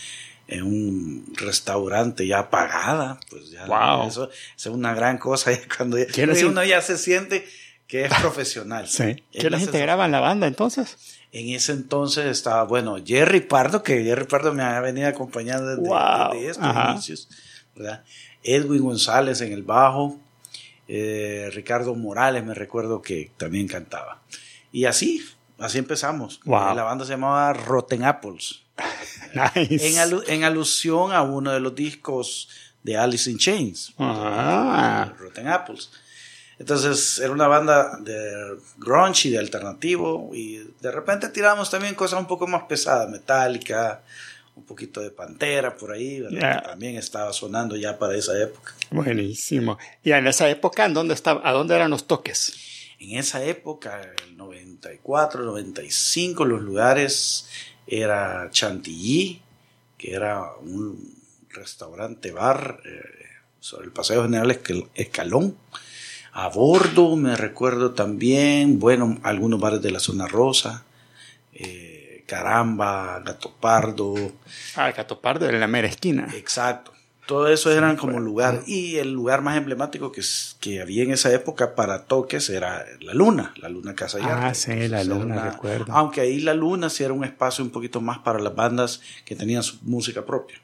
en 0.47 0.63
un 0.63 1.33
restaurante 1.35 2.27
ya 2.27 2.49
pagada, 2.49 3.19
pues 3.29 3.51
ya 3.51 3.65
wow. 3.65 4.07
eso, 4.07 4.29
es 4.57 4.65
una 4.65 4.93
gran 4.93 5.17
cosa 5.17 5.51
cuando 5.77 5.97
uno 6.45 6.63
ya 6.63 6.81
se 6.81 6.97
siente 6.97 7.47
que 7.91 8.05
es 8.05 8.13
profesional. 8.21 8.87
sí. 8.87 9.21
¿Quiénes 9.33 9.63
integraban 9.63 10.13
la 10.13 10.21
banda 10.21 10.47
entonces? 10.47 10.97
En 11.33 11.49
ese 11.49 11.73
entonces 11.73 12.25
estaba, 12.25 12.63
bueno, 12.63 12.95
Jerry 13.05 13.41
Pardo, 13.41 13.83
que 13.83 14.01
Jerry 14.01 14.25
Pardo 14.25 14.53
me 14.53 14.63
había 14.63 14.79
venido 14.79 15.09
acompañando 15.09 15.75
desde, 15.75 16.49
estos 16.49 16.73
inicios, 16.89 17.29
¿verdad? 17.75 18.05
Edwin 18.43 18.81
González 18.81 19.41
en 19.41 19.51
el 19.51 19.63
bajo, 19.63 20.17
eh, 20.87 21.49
Ricardo 21.53 21.93
Morales, 21.93 22.45
me 22.45 22.53
recuerdo 22.53 23.01
que 23.01 23.31
también 23.35 23.67
cantaba. 23.67 24.21
Y 24.71 24.85
así, 24.85 25.21
así 25.59 25.77
empezamos. 25.77 26.39
La 26.45 26.83
banda 26.83 27.03
se 27.03 27.11
llamaba 27.11 27.51
Rotten 27.51 28.05
Apples. 28.05 28.61
nice. 29.55 30.23
en, 30.33 30.43
alusión 30.45 31.11
a 31.11 31.23
uno 31.23 31.51
de 31.51 31.59
los 31.59 31.75
discos 31.75 32.47
de 32.83 32.95
Alice 32.95 33.29
in 33.29 33.37
Chains. 33.37 33.93
Ah. 33.99 35.13
Rotten 35.19 35.49
Apples. 35.49 35.89
Entonces 36.61 37.17
era 37.17 37.31
una 37.31 37.47
banda 37.47 37.97
de 38.01 38.55
grunge 38.77 39.29
y 39.29 39.31
de 39.31 39.39
alternativo 39.39 40.29
y 40.31 40.57
de 40.79 40.91
repente 40.91 41.29
tiramos 41.29 41.71
también 41.71 41.95
cosas 41.95 42.19
un 42.19 42.27
poco 42.27 42.45
más 42.45 42.65
pesadas, 42.65 43.09
metálica, 43.09 44.03
un 44.55 44.63
poquito 44.63 45.01
de 45.01 45.09
Pantera 45.09 45.75
por 45.75 45.91
ahí, 45.91 46.23
también 46.63 46.97
estaba 46.97 47.33
sonando 47.33 47.75
ya 47.75 47.97
para 47.97 48.15
esa 48.15 48.39
época. 48.39 48.75
Buenísimo. 48.91 49.79
¿Y 50.03 50.11
en 50.11 50.27
esa 50.27 50.51
época 50.51 50.87
dónde 50.87 51.15
estaba, 51.15 51.41
a 51.43 51.51
dónde 51.51 51.73
eran 51.73 51.89
los 51.89 52.05
toques? 52.05 52.53
En 52.99 53.17
esa 53.17 53.43
época, 53.43 53.99
el 54.27 54.37
94, 54.37 55.43
95, 55.43 56.45
los 56.45 56.61
lugares 56.61 57.49
era 57.87 58.47
Chantilly, 58.51 59.41
que 59.97 60.13
era 60.13 60.51
un 60.61 61.15
restaurante 61.49 62.31
bar 62.31 62.81
eh, 62.85 63.01
sobre 63.59 63.85
el 63.85 63.91
Paseo 63.91 64.21
General 64.21 64.61
Escalón. 64.93 65.57
A 66.33 66.47
bordo 66.49 67.15
me 67.15 67.35
recuerdo 67.35 67.91
también, 67.91 68.79
bueno, 68.79 69.19
algunos 69.23 69.59
bares 69.59 69.81
de 69.81 69.91
la 69.91 69.99
zona 69.99 70.27
rosa. 70.27 70.83
Eh, 71.53 72.23
Caramba, 72.25 73.21
Gato 73.25 73.53
Pardo. 73.59 74.15
Ah, 74.75 74.91
Gato 74.91 75.19
Pardo 75.19 75.49
en 75.49 75.59
la 75.59 75.67
mera 75.67 75.87
esquina. 75.87 76.29
Exacto. 76.33 76.93
Todo 77.27 77.47
eso 77.47 77.71
eran 77.71 77.97
como 77.97 78.19
lugar. 78.19 78.61
Y 78.65 78.97
el 78.97 79.11
lugar 79.13 79.41
más 79.41 79.55
emblemático 79.55 80.11
que, 80.11 80.21
que 80.59 80.81
había 80.81 81.03
en 81.03 81.11
esa 81.11 81.31
época 81.33 81.75
para 81.75 82.05
toques 82.05 82.49
era 82.49 82.85
la 82.99 83.13
Luna, 83.13 83.53
la 83.57 83.69
Luna 83.69 83.93
Casa 83.95 84.19
y 84.19 84.23
Ah, 84.25 84.53
sí, 84.53 84.87
la 84.87 85.03
Luna, 85.03 85.51
recuerdo. 85.51 85.85
Aunque 85.93 86.21
ahí 86.21 86.39
la 86.39 86.53
Luna 86.53 86.89
sí 86.89 87.03
era 87.03 87.13
un 87.13 87.23
espacio 87.23 87.63
un 87.63 87.69
poquito 87.69 88.01
más 88.01 88.19
para 88.19 88.39
las 88.39 88.55
bandas 88.55 89.01
que 89.23 89.35
tenían 89.35 89.63
su 89.63 89.77
música 89.83 90.25
propia. 90.25 90.57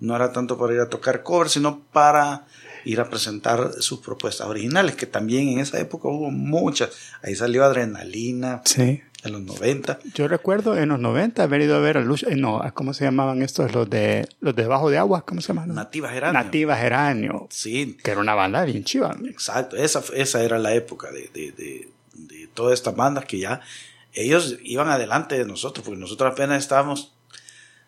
No 0.00 0.14
era 0.14 0.32
tanto 0.32 0.56
para 0.56 0.72
ir 0.74 0.80
a 0.80 0.88
tocar 0.88 1.22
covers, 1.22 1.52
sino 1.52 1.80
para 1.92 2.46
ir 2.84 3.00
a 3.00 3.08
presentar 3.08 3.72
sus 3.80 4.00
propuestas 4.00 4.46
originales, 4.46 4.96
que 4.96 5.06
también 5.06 5.48
en 5.48 5.58
esa 5.58 5.78
época 5.80 6.08
hubo 6.08 6.30
muchas. 6.30 6.90
Ahí 7.22 7.34
salió 7.34 7.64
Adrenalina. 7.64 8.62
Sí 8.64 9.02
en 9.24 9.32
los 9.32 9.42
90. 9.42 9.98
Yo 10.14 10.28
recuerdo 10.28 10.76
en 10.76 10.90
los 10.90 11.00
90 11.00 11.42
haber 11.42 11.62
ido 11.62 11.76
a 11.76 11.80
ver 11.80 11.96
a 11.96 12.00
Luz, 12.00 12.24
eh, 12.24 12.36
no, 12.36 12.62
¿cómo 12.74 12.92
se 12.92 13.04
llamaban 13.04 13.42
estos? 13.42 13.72
Los 13.72 13.88
de 13.88 14.28
los 14.40 14.54
de 14.54 14.66
Bajo 14.66 14.90
de 14.90 14.98
Agua, 14.98 15.24
¿cómo 15.24 15.40
se 15.40 15.48
llaman? 15.48 15.74
Nativas 15.74 16.12
Geranio. 16.12 16.42
Nativas 16.42 16.78
Geranio. 16.78 17.46
Sí. 17.50 17.96
Que 18.02 18.12
era 18.12 18.20
una 18.20 18.34
banda 18.34 18.64
bien 18.64 18.84
chiva. 18.84 19.16
Exacto, 19.26 19.76
esa, 19.76 20.02
esa 20.14 20.42
era 20.42 20.58
la 20.58 20.74
época 20.74 21.10
de, 21.10 21.30
de, 21.32 21.52
de, 21.52 21.88
de 22.12 22.48
todas 22.52 22.74
estas 22.74 22.94
bandas 22.94 23.24
que 23.24 23.38
ya 23.38 23.60
ellos 24.12 24.58
iban 24.62 24.88
adelante 24.88 25.38
de 25.38 25.44
nosotros, 25.44 25.84
porque 25.84 26.00
nosotros 26.00 26.30
apenas 26.32 26.62
estábamos 26.62 27.13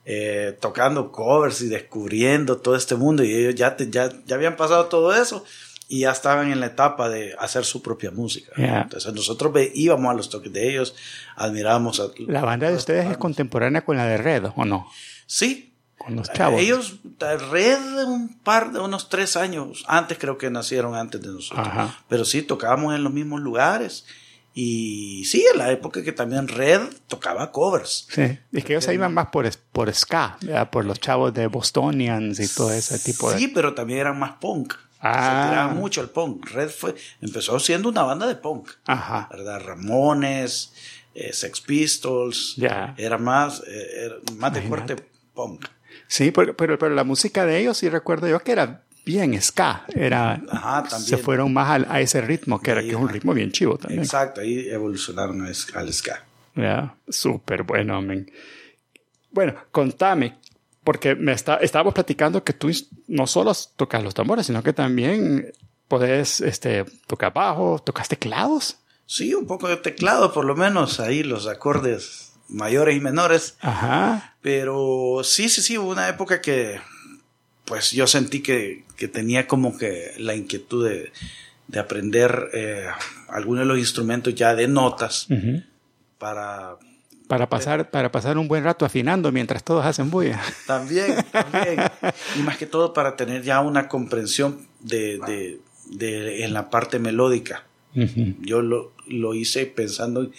eh, 0.08 0.56
tocando 0.60 1.10
covers 1.10 1.60
y 1.62 1.68
descubriendo 1.68 2.58
todo 2.58 2.76
este 2.76 2.94
mundo 2.94 3.24
y 3.24 3.34
ellos 3.34 3.56
ya, 3.56 3.76
ya, 3.76 4.08
ya 4.24 4.36
habían 4.36 4.54
pasado 4.54 4.86
todo 4.86 5.12
eso 5.12 5.44
y 5.88 6.00
ya 6.00 6.12
estaban 6.12 6.52
en 6.52 6.60
la 6.60 6.66
etapa 6.66 7.08
de 7.08 7.34
hacer 7.40 7.64
su 7.64 7.82
propia 7.82 8.12
música. 8.12 8.52
Entonces 8.56 9.12
nosotros 9.12 9.52
íbamos 9.74 10.10
a 10.10 10.14
los 10.14 10.30
toques 10.30 10.52
de 10.52 10.70
ellos, 10.70 10.94
admirábamos 11.34 11.98
a... 11.98 12.04
¿La 12.28 12.42
banda 12.42 12.70
de 12.70 12.76
ustedes 12.76 13.10
es 13.10 13.16
contemporánea 13.16 13.84
con 13.84 13.96
la 13.96 14.06
de 14.06 14.16
Red 14.16 14.44
o 14.54 14.64
no? 14.64 14.88
Sí. 15.26 15.74
Con 15.98 16.14
los 16.14 16.32
chavos. 16.32 16.60
Ellos, 16.60 16.96
Red, 17.50 18.04
un 18.04 18.38
par 18.44 18.70
de 18.70 18.78
unos 18.78 19.08
tres 19.08 19.36
años 19.36 19.84
antes 19.88 20.18
creo 20.18 20.38
que 20.38 20.50
nacieron 20.50 20.94
antes 20.94 21.20
de 21.20 21.28
nosotros. 21.28 21.66
Pero 22.08 22.24
sí, 22.24 22.42
tocábamos 22.42 22.94
en 22.94 23.02
los 23.02 23.12
mismos 23.12 23.40
lugares. 23.40 24.04
Y 24.58 25.26
sí, 25.26 25.44
en 25.52 25.58
la 25.58 25.70
época 25.70 26.02
que 26.02 26.12
también 26.12 26.48
Red 26.48 26.80
tocaba 27.08 27.52
covers. 27.52 28.06
Sí, 28.08 28.38
es 28.52 28.64
que 28.64 28.72
ellos 28.72 28.88
iban 28.88 29.12
más 29.12 29.26
por, 29.26 29.46
por 29.70 29.94
ska, 29.94 30.38
por 30.72 30.86
los 30.86 30.98
chavos 30.98 31.34
de 31.34 31.46
Bostonians 31.46 32.40
y 32.40 32.48
todo 32.48 32.72
ese 32.72 32.98
tipo 32.98 33.30
de... 33.30 33.38
Sí, 33.38 33.48
pero 33.48 33.74
también 33.74 33.98
eran 33.98 34.18
más 34.18 34.38
punk. 34.40 34.72
Ah. 34.98 35.42
Se 35.42 35.50
tiraba 35.50 35.74
mucho 35.74 36.00
el 36.00 36.08
punk. 36.08 36.48
Red 36.52 36.70
fue, 36.70 36.94
empezó 37.20 37.60
siendo 37.60 37.90
una 37.90 38.02
banda 38.04 38.26
de 38.26 38.36
punk. 38.36 38.70
Ajá. 38.86 39.28
¿Verdad? 39.30 39.60
Ramones, 39.62 40.72
eh, 41.12 41.34
Sex 41.34 41.60
Pistols. 41.60 42.54
Ya. 42.56 42.94
Era 42.96 43.18
más, 43.18 43.62
eh, 43.66 44.10
más 44.38 44.54
de 44.54 44.62
fuerte 44.62 44.96
punk. 45.34 45.66
Sí, 46.08 46.30
pero, 46.30 46.56
pero, 46.56 46.78
pero, 46.78 46.94
la 46.94 47.04
música 47.04 47.44
de 47.44 47.58
ellos 47.58 47.76
sí 47.76 47.90
recuerdo 47.90 48.26
yo 48.26 48.40
que 48.40 48.52
era 48.52 48.85
bien 49.06 49.40
ska. 49.40 49.86
Era, 49.94 50.42
Ajá. 50.50 50.90
Se 50.90 51.16
fueron 51.16 51.54
más 51.54 51.86
a, 51.88 52.00
ese 52.00 52.20
ritmo, 52.20 52.60
que 52.60 52.72
era 52.72 52.82
que 52.82 52.90
es 52.90 52.96
un 52.96 53.08
ritmo 53.08 53.32
bien 53.32 53.52
chivo 53.52 53.78
también. 53.78 54.02
Exacto, 54.02 54.42
ahí 54.42 54.68
evolucionaron 54.68 55.46
al 55.46 55.92
ska. 55.94 56.24
Ya, 56.54 56.94
súper 57.08 57.62
bueno, 57.62 58.02
men. 58.02 58.30
Bueno, 59.30 59.54
contame, 59.70 60.38
porque 60.82 61.14
me 61.14 61.32
está, 61.32 61.56
estábamos 61.56 61.94
platicando 61.94 62.42
que 62.42 62.52
tú 62.52 62.70
no 63.06 63.26
solo 63.26 63.52
tocas 63.76 64.02
los 64.02 64.14
tambores, 64.14 64.46
sino 64.46 64.62
que 64.62 64.72
también 64.72 65.52
podés 65.88 66.40
este, 66.40 66.84
tocar 67.06 67.32
bajo, 67.32 67.78
tocas 67.78 68.08
teclados. 68.08 68.78
Sí, 69.06 69.34
un 69.34 69.46
poco 69.46 69.68
de 69.68 69.76
teclado, 69.76 70.32
por 70.32 70.44
lo 70.44 70.56
menos 70.56 70.98
ahí 70.98 71.22
los 71.22 71.46
acordes 71.46 72.32
mayores 72.48 72.96
y 72.96 73.00
menores. 73.00 73.56
Ajá. 73.60 74.36
Pero 74.40 75.20
sí, 75.22 75.48
sí, 75.48 75.62
sí, 75.62 75.78
hubo 75.78 75.90
una 75.90 76.08
época 76.08 76.40
que 76.40 76.80
pues 77.66 77.90
yo 77.92 78.06
sentí 78.06 78.40
que, 78.40 78.84
que 78.96 79.08
tenía 79.08 79.46
como 79.46 79.76
que 79.76 80.12
la 80.18 80.34
inquietud 80.34 80.88
de, 80.88 81.12
de 81.68 81.78
aprender 81.78 82.50
eh, 82.54 82.86
algunos 83.28 83.60
de 83.62 83.66
los 83.66 83.78
instrumentos 83.78 84.34
ya 84.34 84.54
de 84.54 84.68
notas 84.68 85.28
para 86.18 86.78
para 87.26 87.48
pasar, 87.48 87.90
para 87.90 88.12
pasar 88.12 88.38
un 88.38 88.46
buen 88.46 88.62
rato 88.62 88.84
afinando 88.84 89.32
mientras 89.32 89.64
todos 89.64 89.84
hacen 89.84 90.10
bulla. 90.10 90.40
También, 90.66 91.16
también. 91.32 91.80
y 92.38 92.42
más 92.42 92.56
que 92.56 92.66
todo 92.66 92.92
para 92.92 93.16
tener 93.16 93.42
ya 93.42 93.60
una 93.60 93.88
comprensión 93.88 94.66
de, 94.80 95.18
de, 95.26 95.60
de 95.86 96.44
en 96.44 96.52
la 96.52 96.70
parte 96.70 96.98
melódica. 96.98 97.64
Yo 98.42 98.60
lo, 98.60 98.92
lo, 99.06 99.32
hice 99.32 99.64
pensando, 99.64 100.30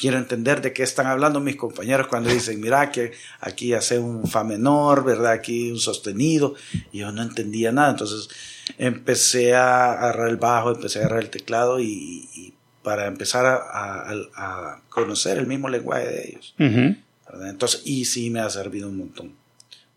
quiero 0.00 0.16
entender 0.16 0.62
de 0.62 0.72
qué 0.72 0.82
están 0.82 1.06
hablando 1.06 1.40
mis 1.40 1.56
compañeros 1.56 2.06
cuando 2.06 2.30
dicen, 2.30 2.58
mira 2.58 2.90
que 2.90 3.12
aquí 3.38 3.74
hace 3.74 3.98
un 3.98 4.26
fa 4.26 4.42
menor, 4.44 5.04
¿verdad? 5.04 5.32
Aquí 5.32 5.70
un 5.70 5.78
sostenido. 5.78 6.54
Y 6.90 7.00
yo 7.00 7.12
no 7.12 7.20
entendía 7.20 7.70
nada. 7.70 7.90
Entonces 7.90 8.30
empecé 8.78 9.54
a 9.54 9.92
agarrar 9.92 10.30
el 10.30 10.38
bajo, 10.38 10.70
empecé 10.70 10.98
a 10.98 11.02
agarrar 11.02 11.22
el 11.24 11.28
teclado 11.30 11.80
y, 11.80 12.30
y 12.34 12.54
para 12.82 13.06
empezar 13.06 13.44
a, 13.46 14.80
conocer 14.88 15.36
el 15.36 15.46
mismo 15.46 15.68
lenguaje 15.68 16.06
de 16.06 16.28
ellos. 16.30 16.54
Entonces, 16.58 17.82
y 17.84 18.06
sí 18.06 18.30
me 18.30 18.40
ha 18.40 18.48
servido 18.48 18.88
un 18.88 18.96
montón, 18.96 19.34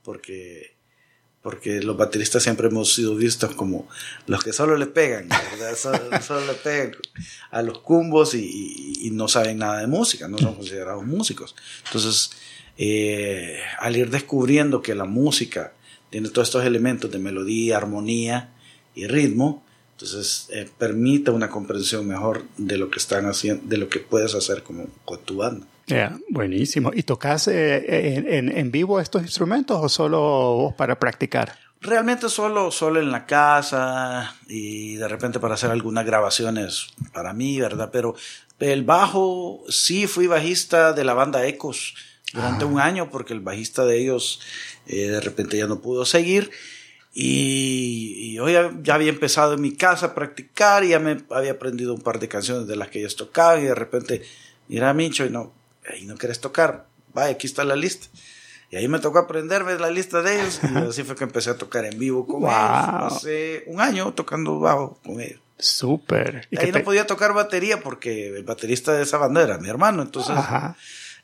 porque 0.04 0.73
porque 1.44 1.82
los 1.82 1.98
bateristas 1.98 2.42
siempre 2.42 2.70
hemos 2.70 2.94
sido 2.94 3.16
vistos 3.16 3.54
como 3.54 3.88
los 4.28 4.44
que 4.44 4.54
solo 4.54 4.78
le 4.78 4.88
pegan, 4.88 5.28
solo, 5.78 6.46
le 6.48 6.54
pegan 6.54 6.94
a 7.52 7.62
los 7.62 7.80
cumbos 7.80 8.34
y, 8.34 9.10
no 9.12 9.28
saben 9.28 9.60
nada 9.60 9.82
de 9.82 9.88
música, 9.88 10.28
no 10.28 10.40
son 10.40 10.56
considerados 10.56 11.06
músicos. 11.06 11.54
Entonces, 11.86 12.32
eh, 12.78 13.60
al 13.78 13.96
ir 13.96 14.10
descubriendo 14.10 14.82
que 14.82 14.96
la 14.96 15.04
música 15.04 15.74
tiene 16.10 16.30
todos 16.30 16.48
estos 16.48 16.66
elementos 16.66 17.12
de 17.12 17.20
melodía, 17.20 17.78
armonía 17.78 18.54
y 18.96 19.06
ritmo, 19.08 19.64
entonces 19.92 20.48
eh, 20.50 20.70
permite 20.78 21.30
una 21.30 21.50
comprensión 21.50 22.08
mejor 22.08 22.44
de 22.58 22.78
lo 22.78 22.90
que 22.90 23.00
están 23.00 23.26
haciendo, 23.26 23.64
de 23.68 23.78
lo 23.78 23.90
que 23.90 24.00
puedes 24.00 24.34
hacer 24.34 24.64
como 24.64 24.88
con 25.04 25.20
tu 25.20 25.38
banda. 25.38 25.68
Yeah, 25.88 26.18
buenísimo. 26.30 26.92
¿Y 26.94 27.04
tocas 27.04 27.48
eh, 27.48 28.18
en, 28.38 28.56
en, 28.58 28.72
vivo 28.72 29.00
estos 29.00 29.22
instrumentos 29.22 29.78
o 29.82 29.90
solo 29.90 30.20
vos 30.20 30.74
para 30.76 30.98
practicar? 30.98 31.58
Realmente 31.82 32.30
solo, 32.30 32.72
solo 32.72 33.02
en 33.02 33.12
la 33.12 33.26
casa 33.26 34.34
y 34.48 34.96
de 34.96 35.08
repente 35.10 35.42
para 35.42 35.56
hacer 35.56 35.70
algunas 35.70 36.06
grabaciones 36.06 36.88
para 37.12 37.34
mí, 37.34 37.60
¿verdad? 37.60 37.90
Pero 37.92 38.16
el 38.60 38.84
bajo, 38.84 39.64
sí 39.68 40.08
fui 40.08 40.28
bajista 40.28 40.94
de 40.94 41.04
la 41.04 41.14
banda 41.14 41.46
Ecos 41.46 41.96
durante 42.32 42.64
ah. 42.64 42.68
un 42.68 42.80
año 42.80 43.10
porque 43.12 43.34
el 43.34 43.42
bajista 43.42 43.84
de 43.86 44.00
ellos 44.00 44.40
eh, 44.88 45.08
de 45.08 45.20
repente 45.20 45.58
ya 45.58 45.68
no 45.68 45.82
pudo 45.82 46.06
seguir. 46.06 46.52
Y, 47.14 48.34
yo 48.34 48.50
ya, 48.50 48.72
había 48.94 49.10
empezado 49.10 49.54
en 49.54 49.62
mi 49.62 49.76
casa 49.76 50.08
a 50.08 50.16
practicar 50.16 50.84
y 50.84 50.90
ya 50.90 51.00
me 51.00 51.18
había 51.30 51.52
aprendido 51.52 51.94
un 51.94 52.02
par 52.02 52.20
de 52.20 52.28
canciones 52.28 52.66
de 52.68 52.76
las 52.76 52.88
que 52.88 53.00
ellos 53.00 53.16
tocaban 53.16 53.62
y 53.62 53.66
de 53.66 53.76
repente, 53.76 54.24
mira 54.68 54.94
Mincho, 54.94 55.26
y 55.26 55.30
no, 55.30 55.54
y 56.00 56.06
no 56.06 56.16
quieres 56.16 56.40
tocar, 56.40 56.88
vaya, 57.14 57.32
aquí 57.32 57.48
está 57.48 57.64
la 57.64 57.76
lista. 57.76 58.08
Y 58.70 58.76
ahí 58.76 58.88
me 58.88 59.00
tocó 59.00 59.20
aprenderme 59.20 59.78
la 59.78 59.92
lista 59.92 60.22
de 60.24 60.36
ellos 60.36 60.60
y 60.64 60.78
así 60.78 61.04
fue 61.04 61.16
que 61.16 61.24
empecé 61.24 61.52
a 61.52 61.58
tocar 61.58 61.86
en 61.86 62.00
vivo 62.00 62.26
con 62.26 62.44
ellos. 62.44 62.54
Hace 62.54 63.64
un 63.68 63.80
año 63.80 64.14
tocando 64.14 64.60
bajo 64.60 65.00
con 65.04 65.22
ellos. 65.22 65.40
Súper. 65.60 66.48
Y 66.50 66.60
ahí 66.60 66.72
no 66.72 66.84
podía 66.84 67.06
tocar 67.06 67.34
batería 67.34 67.82
porque 67.82 68.36
el 68.36 68.44
baterista 68.44 68.94
de 68.94 69.04
esa 69.04 69.18
banda 69.18 69.44
era 69.44 69.58
mi 69.60 69.70
hermano, 69.70 70.02
entonces... 70.02 70.36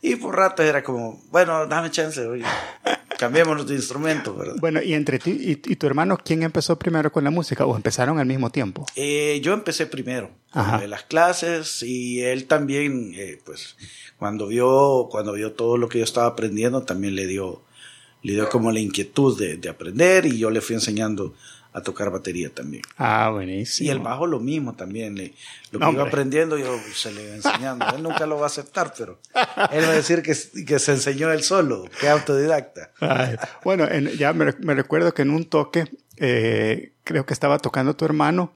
Y 0.02 0.16
por 0.16 0.36
rato 0.36 0.64
era 0.64 0.82
como, 0.84 1.22
bueno, 1.30 1.68
dame 1.68 1.92
chance, 1.92 2.26
oye, 2.26 2.46
cambiémonos 3.18 3.68
de 3.68 3.76
instrumento, 3.76 4.34
¿verdad? 4.34 4.56
Bueno, 4.60 4.82
y 4.82 4.94
entre 4.94 5.20
ti 5.20 5.60
y, 5.66 5.76
tu 5.76 5.88
hermano, 5.88 6.18
¿quién 6.18 6.44
empezó 6.44 6.80
primero 6.80 7.12
con 7.12 7.26
la 7.26 7.32
música 7.32 7.66
o 7.66 7.76
empezaron 7.76 8.18
al 8.18 8.26
mismo 8.26 8.50
tiempo? 8.50 8.86
Eh, 8.96 9.42
yo 9.44 9.54
empecé 9.54 9.88
primero, 9.88 10.32
de 10.80 10.88
las 10.88 11.04
clases 11.04 11.84
y 11.84 12.22
él 12.22 12.46
también, 12.46 13.14
eh, 13.16 13.42
pues, 13.46 13.76
cuando 14.18 14.48
vio, 14.48 15.10
cuando 15.12 15.34
vio 15.34 15.52
todo 15.52 15.78
lo 15.78 15.90
que 15.90 15.98
yo 15.98 16.06
estaba 16.06 16.28
aprendiendo, 16.28 16.84
también 16.84 17.16
le 17.16 17.28
dio, 17.28 17.62
le 18.24 18.34
dio 18.34 18.48
como 18.48 18.72
la 18.72 18.80
inquietud 18.80 19.38
de, 19.38 19.58
de 19.58 19.68
aprender 19.68 20.26
y 20.26 20.38
yo 20.38 20.50
le 20.50 20.62
fui 20.62 20.76
enseñando 20.76 21.34
a 21.72 21.82
tocar 21.82 22.10
batería 22.10 22.50
también. 22.50 22.82
Ah, 22.98 23.30
buenísimo. 23.30 23.88
Y 23.88 23.92
el 23.92 24.00
bajo 24.00 24.26
lo 24.26 24.40
mismo 24.40 24.74
también. 24.74 25.16
lo 25.72 25.80
que 25.80 25.92
iba 25.92 26.04
aprendiendo 26.04 26.58
yo 26.58 26.78
se 26.94 27.12
le 27.12 27.24
iba 27.24 27.36
enseñando. 27.36 27.86
él 27.96 28.02
nunca 28.02 28.26
lo 28.26 28.38
va 28.38 28.44
a 28.44 28.48
aceptar, 28.48 28.94
pero 28.98 29.20
él 29.72 29.84
va 29.84 29.90
a 29.90 29.96
decir 29.96 30.24
que, 30.24 30.36
que 30.66 30.80
se 30.80 30.92
enseñó 30.94 31.32
él 31.32 31.44
solo, 31.44 31.86
que 32.00 32.10
autodidacta. 32.10 32.92
bueno, 33.64 33.88
ya 34.18 34.34
me, 34.34 34.74
recuerdo 34.74 35.14
que 35.14 35.22
en 35.22 35.30
un 35.30 35.46
toque, 35.46 35.86
eh, 36.18 36.94
creo 37.04 37.26
que 37.26 37.34
estaba 37.34 37.60
tocando 37.60 37.96
tu 37.96 38.06
hermano 38.06 38.54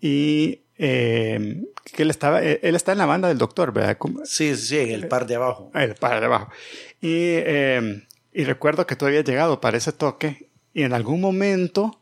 y 0.00 0.60
eh, 0.76 1.64
que 1.94 2.02
él 2.02 2.10
estaba, 2.10 2.42
él 2.42 2.74
está 2.74 2.92
en 2.92 2.98
la 2.98 3.06
banda 3.06 3.28
del 3.28 3.38
doctor, 3.38 3.72
¿verdad? 3.72 3.96
Sí, 4.24 4.54
sí, 4.54 4.78
en 4.78 4.90
el 4.90 5.08
par 5.08 5.26
de 5.26 5.36
abajo. 5.36 5.70
El 5.74 5.94
par 5.94 6.20
de 6.20 6.26
abajo. 6.26 6.50
Y, 7.00 7.40
eh, 7.40 8.04
y 8.32 8.44
recuerdo 8.44 8.86
que 8.86 8.96
tú 8.96 9.06
habías 9.06 9.24
llegado 9.24 9.60
para 9.60 9.78
ese 9.78 9.92
toque 9.92 10.50
y 10.72 10.82
en 10.82 10.92
algún 10.92 11.20
momento 11.20 11.99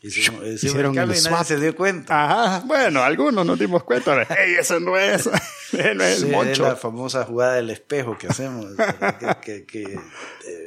Hicimos, 0.00 0.46
hicieron 0.46 0.96
el 0.96 1.16
swap. 1.16 1.44
se 1.44 1.58
dio 1.58 1.74
cuenta. 1.74 2.24
Ajá, 2.24 2.66
bueno, 2.66 3.02
algunos 3.02 3.44
nos 3.44 3.58
dimos 3.58 3.82
cuenta 3.82 4.14
de, 4.14 4.26
hey, 4.28 4.54
eso 4.60 4.78
no 4.78 4.96
es, 4.96 5.26
no 5.72 6.04
es 6.04 6.20
sí, 6.20 6.30
Es 6.46 6.58
la 6.60 6.76
famosa 6.76 7.24
jugada 7.24 7.54
del 7.54 7.70
espejo 7.70 8.16
que 8.16 8.28
hacemos, 8.28 8.66
que, 9.42 9.64
que, 9.64 9.82
eh, 9.82 9.98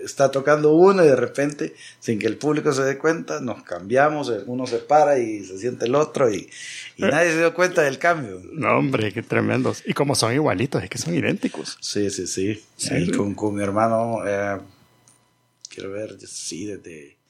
está 0.04 0.32
tocando 0.32 0.74
uno 0.74 1.02
y 1.06 1.08
de 1.08 1.16
repente, 1.16 1.74
sin 2.00 2.20
que 2.20 2.28
el 2.28 2.36
público 2.36 2.74
se 2.74 2.84
dé 2.84 2.98
cuenta, 2.98 3.40
nos 3.40 3.64
cambiamos, 3.64 4.30
uno 4.48 4.68
se 4.68 4.80
para 4.80 5.18
y 5.18 5.46
se 5.46 5.58
siente 5.60 5.86
el 5.86 5.96
otro 5.96 6.30
y, 6.30 6.50
y 6.98 7.04
nadie 7.04 7.32
se 7.32 7.38
dio 7.38 7.54
cuenta 7.54 7.84
del 7.84 8.00
cambio. 8.00 8.42
No, 8.52 8.80
hombre, 8.80 9.14
qué 9.14 9.24
tremendos. 9.24 9.82
Y 9.86 9.94
como 9.94 10.14
son 10.14 10.34
igualitos, 10.34 10.84
es 10.84 10.90
que 10.90 10.98
son 10.98 11.16
idénticos. 11.16 11.78
Sí, 11.80 12.10
sí, 12.10 12.28
sí. 12.28 12.62
sí 12.76 13.12
con, 13.12 13.34
con, 13.34 13.56
mi 13.56 13.64
hermano, 13.64 14.28
eh, 14.28 14.60
quiero 15.70 15.92
ver, 15.92 16.18
sí, 16.28 16.66
desde 16.66 17.21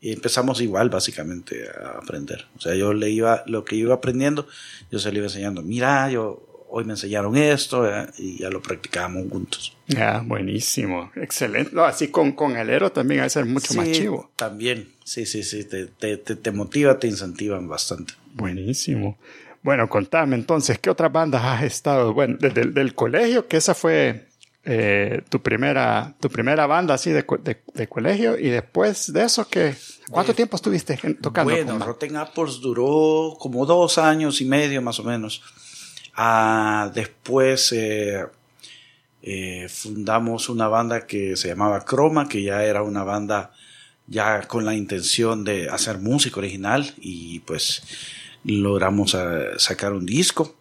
y 0.00 0.12
empezamos 0.12 0.60
igual, 0.60 0.90
básicamente, 0.90 1.68
a 1.68 1.98
aprender. 1.98 2.46
O 2.56 2.60
sea, 2.60 2.74
yo 2.74 2.92
le 2.92 3.10
iba, 3.10 3.42
lo 3.46 3.64
que 3.64 3.76
iba 3.76 3.94
aprendiendo, 3.94 4.46
yo 4.90 4.98
se 4.98 5.10
le 5.10 5.18
iba 5.18 5.26
enseñando, 5.26 5.62
mira, 5.62 6.10
yo 6.10 6.44
hoy 6.70 6.84
me 6.84 6.92
enseñaron 6.92 7.36
esto, 7.36 7.86
y 8.18 8.38
ya 8.38 8.50
lo 8.50 8.62
practicábamos 8.62 9.28
juntos. 9.30 9.76
Ya, 9.86 10.22
buenísimo, 10.24 11.10
excelente. 11.16 11.70
No, 11.72 11.84
así 11.84 12.08
con, 12.08 12.32
con 12.32 12.56
el 12.56 12.70
héroe 12.70 12.90
también 12.90 13.22
hay 13.22 13.30
ser 13.30 13.46
mucho 13.46 13.74
más 13.74 13.90
chivo. 13.90 14.30
También, 14.36 14.88
sí, 15.02 15.26
sí, 15.26 15.42
sí, 15.42 15.64
te, 15.64 15.86
te, 15.86 16.16
te, 16.16 16.50
motiva, 16.52 16.98
te 16.98 17.06
incentivan 17.06 17.68
bastante. 17.68 18.14
Buenísimo. 18.34 19.18
Bueno, 19.62 19.88
contame 19.88 20.36
entonces, 20.36 20.78
¿qué 20.78 20.90
otras 20.90 21.10
bandas 21.10 21.42
has 21.42 21.62
estado? 21.64 22.12
Bueno, 22.14 22.36
desde 22.38 22.60
el 22.60 22.74
del 22.74 22.94
colegio, 22.94 23.48
que 23.48 23.56
esa 23.56 23.74
fue 23.74 24.27
eh, 24.70 25.22
tu, 25.30 25.40
primera, 25.40 26.14
tu 26.20 26.28
primera 26.28 26.66
banda 26.66 26.92
así 26.92 27.10
de, 27.10 27.24
de, 27.72 27.88
colegio 27.88 28.38
y 28.38 28.48
después 28.50 29.10
de 29.14 29.24
eso, 29.24 29.48
que 29.48 29.74
¿cuánto 30.10 30.34
tiempo 30.34 30.56
estuviste 30.56 30.94
tocando? 31.22 31.54
Bueno, 31.54 31.78
Rotten 31.78 32.18
Apples 32.18 32.60
duró 32.60 33.34
como 33.40 33.64
dos 33.64 33.96
años 33.96 34.42
y 34.42 34.44
medio 34.44 34.82
más 34.82 35.00
o 35.00 35.04
menos. 35.04 35.42
Ah, 36.14 36.90
después 36.94 37.72
eh, 37.72 38.26
eh, 39.22 39.68
fundamos 39.70 40.50
una 40.50 40.68
banda 40.68 41.06
que 41.06 41.34
se 41.36 41.48
llamaba 41.48 41.86
Chroma, 41.86 42.28
que 42.28 42.42
ya 42.42 42.62
era 42.62 42.82
una 42.82 43.04
banda 43.04 43.52
ya 44.06 44.42
con 44.42 44.66
la 44.66 44.74
intención 44.74 45.44
de 45.44 45.70
hacer 45.70 45.96
música 45.96 46.40
original 46.40 46.92
y 46.98 47.38
pues 47.40 47.84
logramos 48.44 49.16
sacar 49.56 49.94
un 49.94 50.04
disco. 50.04 50.57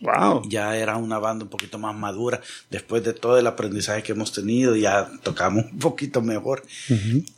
Wow. 0.00 0.48
Ya 0.48 0.76
era 0.76 0.96
una 0.96 1.18
banda 1.18 1.44
un 1.44 1.50
poquito 1.50 1.78
más 1.78 1.94
madura. 1.94 2.40
Después 2.70 3.04
de 3.04 3.12
todo 3.12 3.38
el 3.38 3.46
aprendizaje 3.46 4.02
que 4.02 4.12
hemos 4.12 4.32
tenido, 4.32 4.74
ya 4.74 5.10
tocamos 5.22 5.66
un 5.66 5.78
poquito 5.78 6.22
mejor. 6.22 6.62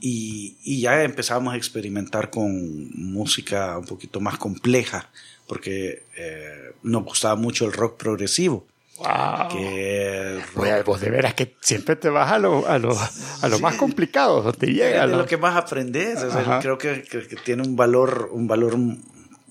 y, 0.00 0.56
y, 0.62 0.80
ya 0.80 1.02
empezamos 1.02 1.54
a 1.54 1.56
experimentar 1.56 2.30
con 2.30 2.90
música 2.94 3.78
un 3.78 3.86
poquito 3.86 4.20
más 4.20 4.38
compleja, 4.38 5.10
porque 5.46 6.04
eh, 6.16 6.72
nos 6.82 7.04
gustaba 7.04 7.34
mucho 7.34 7.66
el 7.66 7.72
rock 7.72 7.96
progresivo. 7.96 8.66
Wow. 8.98 9.48
Que 9.50 10.40
vos 10.84 11.00
de 11.00 11.10
veras 11.10 11.34
que 11.34 11.56
siempre 11.60 11.96
te 11.96 12.08
vas 12.08 12.30
a 12.30 12.38
lo, 12.38 12.68
a 12.68 12.78
lo, 12.78 12.96
a 13.42 13.48
lo 13.48 13.58
más 13.58 13.74
complicado, 13.74 14.42
donde 14.42 14.68
llega. 14.68 15.04
Es 15.04 15.10
lo... 15.10 15.26
que 15.26 15.36
más 15.36 15.56
aprendes. 15.56 16.20
creo 16.60 16.78
que, 16.78 17.02
que, 17.02 17.36
tiene 17.44 17.62
un 17.62 17.74
valor, 17.74 18.28
un 18.32 18.46
valor 18.46 18.78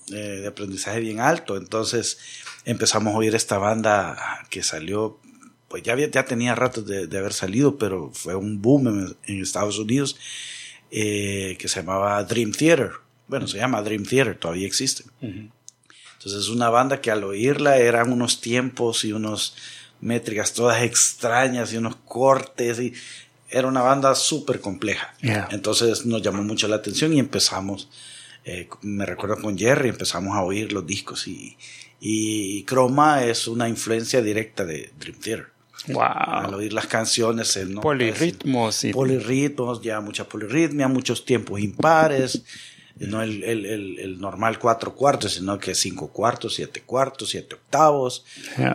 eh, 0.08 0.40
de 0.40 0.46
aprendizaje 0.46 1.00
bien 1.00 1.20
alto. 1.20 1.56
Entonces, 1.56 2.18
empezamos 2.64 3.14
a 3.14 3.18
oír 3.18 3.34
esta 3.34 3.58
banda 3.58 4.46
que 4.50 4.62
salió, 4.62 5.18
pues 5.68 5.82
ya, 5.82 5.96
ya 5.96 6.24
tenía 6.24 6.54
rato 6.54 6.82
de, 6.82 7.18
haber 7.18 7.32
salido, 7.32 7.78
pero 7.78 8.10
fue 8.12 8.34
un 8.34 8.60
boom 8.60 9.16
en, 9.24 9.42
Estados 9.42 9.78
Unidos, 9.78 10.16
eh, 10.90 11.56
que 11.58 11.68
se 11.68 11.80
llamaba 11.80 12.22
Dream 12.24 12.52
Theater. 12.52 12.92
Bueno, 13.26 13.46
se 13.48 13.58
llama 13.58 13.82
Dream 13.82 14.04
Theater, 14.04 14.36
todavía 14.36 14.66
existe. 14.66 15.04
Entonces 15.20 16.42
es 16.42 16.48
una 16.48 16.68
banda 16.68 17.00
que 17.00 17.10
al 17.10 17.24
oírla 17.24 17.78
eran 17.78 18.12
unos 18.12 18.40
tiempos 18.40 19.04
y 19.04 19.12
unos 19.12 19.56
métricas 20.00 20.52
todas 20.52 20.82
extrañas 20.82 21.72
y 21.72 21.78
unos 21.78 21.96
cortes 21.96 22.80
y 22.80 22.92
era 23.48 23.68
una 23.68 23.82
banda 23.82 24.14
súper 24.14 24.60
compleja. 24.60 25.14
Entonces 25.50 26.04
nos 26.06 26.22
llamó 26.22 26.42
mucho 26.42 26.68
la 26.68 26.76
atención 26.76 27.12
y 27.12 27.18
empezamos, 27.18 27.88
eh, 28.44 28.68
me 28.82 29.06
recuerdo 29.06 29.40
con 29.40 29.56
Jerry, 29.56 29.90
empezamos 29.90 30.36
a 30.36 30.42
oír 30.42 30.72
los 30.72 30.86
discos 30.86 31.28
y, 31.28 31.56
y 32.04 32.64
Chroma 32.64 33.24
es 33.24 33.46
una 33.46 33.68
influencia 33.68 34.20
directa 34.20 34.64
de 34.64 34.90
Dream 34.98 35.20
Theater. 35.20 35.46
Wow. 35.86 36.02
Al 36.02 36.54
oír 36.54 36.72
las 36.72 36.88
canciones, 36.88 37.56
¿no? 37.68 37.80
Polirritmos. 37.80 38.82
Y... 38.82 38.92
Polirritmos, 38.92 39.80
ya 39.82 40.00
mucha 40.00 40.28
polirritmia, 40.28 40.88
muchos 40.88 41.24
tiempos 41.24 41.60
impares. 41.60 42.42
no 42.98 43.22
el, 43.22 43.44
el, 43.44 43.98
el, 44.00 44.20
normal 44.20 44.58
cuatro 44.58 44.96
cuartos, 44.96 45.34
sino 45.34 45.60
que 45.60 45.76
cinco 45.76 46.08
cuartos, 46.08 46.56
siete 46.56 46.82
cuartos, 46.82 47.30
siete 47.30 47.54
octavos. 47.54 48.24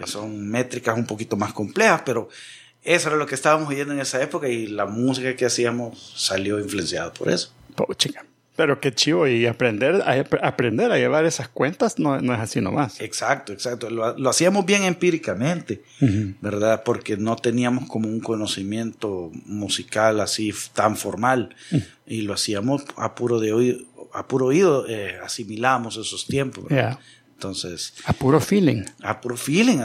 Son 0.05 0.47
métricas 0.47 0.97
un 0.97 1.05
poquito 1.05 1.35
más 1.35 1.51
complejas, 1.51 2.03
pero 2.05 2.29
eso 2.81 3.09
era 3.09 3.17
lo 3.17 3.25
que 3.25 3.35
estábamos 3.35 3.67
oyendo 3.67 3.93
en 3.93 3.99
esa 3.99 4.23
época 4.23 4.47
y 4.47 4.67
la 4.67 4.85
música 4.85 5.35
que 5.35 5.45
hacíamos 5.45 6.13
salió 6.15 6.59
influenciada 6.59 7.11
por 7.13 7.29
eso. 7.29 7.51
chica. 7.97 8.25
Pero 8.57 8.81
qué 8.81 8.91
chivo, 8.91 9.27
y 9.27 9.45
aprender 9.45 10.01
a, 10.01 10.25
aprender 10.41 10.91
a 10.91 10.97
llevar 10.97 11.25
esas 11.25 11.47
cuentas 11.47 11.99
no, 11.99 12.19
no 12.21 12.33
es 12.33 12.39
así 12.39 12.59
nomás. 12.59 12.99
Exacto, 12.99 13.53
exacto. 13.53 13.91
Lo, 13.91 14.17
lo 14.17 14.29
hacíamos 14.31 14.65
bien 14.65 14.81
empíricamente, 14.81 15.83
¿verdad? 16.41 16.81
Porque 16.83 17.17
no 17.17 17.35
teníamos 17.35 17.87
como 17.87 18.09
un 18.09 18.19
conocimiento 18.19 19.29
musical 19.45 20.19
así 20.21 20.51
tan 20.73 20.97
formal. 20.97 21.55
Y 22.07 22.23
lo 22.23 22.33
hacíamos 22.33 22.83
a 22.95 23.13
puro, 23.13 23.39
de 23.39 23.53
oído, 23.53 23.79
a 24.11 24.27
puro 24.27 24.47
oído, 24.47 24.87
eh, 24.89 25.19
asimilábamos 25.23 25.95
esos 25.97 26.25
tiempos. 26.25 26.65
Entonces. 27.35 27.93
A 28.05 28.13
puro 28.13 28.39
feeling. 28.39 28.85
A 29.03 29.21
puro 29.21 29.37
feeling, 29.37 29.81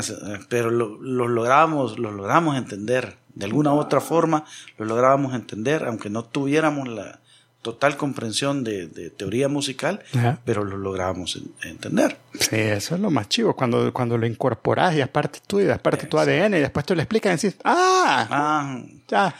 pero 0.48 0.70
lo, 0.70 0.98
lo 0.98 1.28
logramos, 1.28 1.98
lo 1.98 2.10
logramos 2.10 2.56
entender. 2.56 3.18
De 3.34 3.44
alguna 3.44 3.74
u 3.74 3.78
otra 3.78 4.00
forma, 4.00 4.46
lo 4.78 4.86
lográbamos 4.86 5.34
entender, 5.34 5.84
aunque 5.84 6.08
no 6.08 6.24
tuviéramos 6.24 6.88
la 6.88 7.20
total 7.62 7.96
comprensión 7.96 8.64
de, 8.64 9.10
teoría 9.16 9.48
musical, 9.48 10.02
pero 10.44 10.64
lo 10.64 10.76
lográbamos 10.76 11.40
entender. 11.62 12.18
Sí, 12.38 12.56
eso 12.56 12.96
es 12.96 13.00
lo 13.00 13.10
más 13.10 13.28
chivo, 13.28 13.54
cuando, 13.54 13.92
cuando 13.92 14.18
lo 14.18 14.26
incorporas 14.26 14.94
y 14.94 15.00
es 15.00 15.08
parte 15.08 15.38
tuyo, 15.46 15.72
es 15.72 15.78
parte 15.78 16.02
de 16.02 16.08
tu 16.08 16.18
ADN, 16.18 16.54
y 16.54 16.60
después 16.60 16.84
tú 16.84 16.94
le 16.94 17.02
explicas 17.02 17.42
y 17.42 17.46
decís, 17.46 17.60
¡ah! 17.64 18.26
ah 18.30 18.82
ya. 19.08 19.34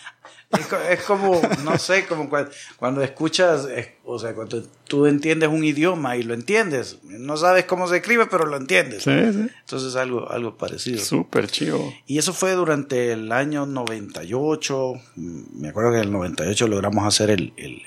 Es, 0.90 1.00
como, 1.04 1.40
no 1.64 1.78
sé, 1.78 2.04
como 2.04 2.28
cuando, 2.76 3.02
escuchas, 3.02 3.66
o 4.04 4.18
sea, 4.18 4.34
cuando 4.34 4.62
tú 4.86 5.06
entiendes 5.06 5.48
un 5.48 5.64
idioma 5.64 6.18
y 6.18 6.22
lo 6.22 6.34
entiendes, 6.34 6.98
no 7.04 7.38
sabes 7.38 7.64
cómo 7.64 7.88
se 7.88 7.96
escribe, 7.96 8.26
pero 8.26 8.44
lo 8.44 8.58
entiendes. 8.58 9.04
Sí, 9.04 9.10
sí. 9.32 9.48
Entonces 9.60 9.96
algo, 9.96 10.30
algo 10.30 10.58
parecido. 10.58 11.02
Súper 11.02 11.48
chivo. 11.48 11.94
Y 12.06 12.18
eso 12.18 12.34
fue 12.34 12.52
durante 12.52 13.12
el 13.12 13.32
año 13.32 13.64
98. 13.64 14.92
Me 15.16 15.70
acuerdo 15.70 15.92
que 15.92 15.96
en 15.98 16.04
el 16.04 16.12
98 16.12 16.68
logramos 16.68 17.06
hacer 17.06 17.30
el, 17.30 17.54
el, 17.56 17.80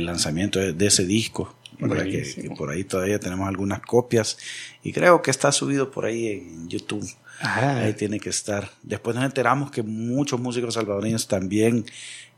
lanzamiento 0.00 0.58
de, 0.58 0.86
ese 0.86 1.06
disco. 1.06 1.54
Que, 1.78 2.50
por 2.56 2.70
ahí 2.70 2.84
todavía 2.84 3.20
tenemos 3.20 3.46
algunas 3.46 3.80
copias 3.80 4.38
y 4.82 4.92
creo 4.92 5.20
que 5.20 5.30
está 5.30 5.52
subido 5.52 5.90
por 5.90 6.06
ahí 6.06 6.28
en 6.28 6.68
YouTube. 6.68 7.06
Ahí 7.40 7.92
tiene 7.92 8.18
que 8.18 8.30
estar. 8.30 8.70
Después 8.82 9.14
nos 9.14 9.24
enteramos 9.24 9.70
que 9.70 9.82
muchos 9.82 10.40
músicos 10.40 10.74
salvadoreños 10.74 11.28
también 11.28 11.84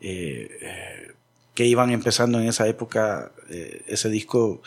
eh, 0.00 0.48
eh, 0.60 1.12
que 1.54 1.66
iban 1.66 1.90
empezando 1.90 2.40
en 2.40 2.48
esa 2.48 2.66
época, 2.68 3.32
eh, 3.48 3.82
ese 3.86 4.08
disco 4.08 4.62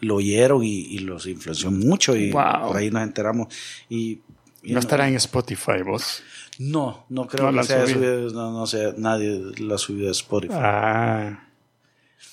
lo 0.00 0.16
oyeron 0.16 0.64
y, 0.64 0.98
los 0.98 1.26
influenció 1.26 1.70
mucho 1.70 2.16
y 2.16 2.32
por 2.32 2.76
ahí 2.76 2.90
nos 2.90 3.02
enteramos. 3.02 3.54
Y, 3.88 4.20
¿No 4.64 4.78
estará 4.78 5.08
en 5.08 5.14
Spotify 5.16 5.82
vos? 5.84 6.22
No, 6.58 7.06
no 7.08 7.26
creo 7.26 7.52
que 7.52 7.62
sea 7.64 7.86
subido, 7.86 8.30
no, 8.30 8.52
no 8.52 8.66
sé, 8.66 8.94
nadie 8.96 9.40
lo 9.58 9.74
ha 9.74 9.78
subido 9.78 10.08
a 10.08 10.12
Spotify. 10.12 10.54
Ah, 10.56 11.48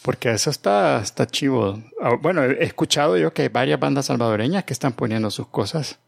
porque 0.02 0.32
eso 0.32 0.49
está, 0.49 1.02
está 1.02 1.28
chivo. 1.28 1.82
Ah, 2.02 2.15
bueno, 2.19 2.43
he 2.43 2.63
escuchado 2.63 3.17
yo 3.17 3.34
que 3.34 3.43
hay 3.43 3.47
varias 3.49 3.80
bandas 3.80 4.06
salvadoreñas 4.08 4.63
que 4.63 4.73
están 4.73 4.93
poniendo 4.93 5.30
sus 5.30 5.47
cosas 5.47 5.99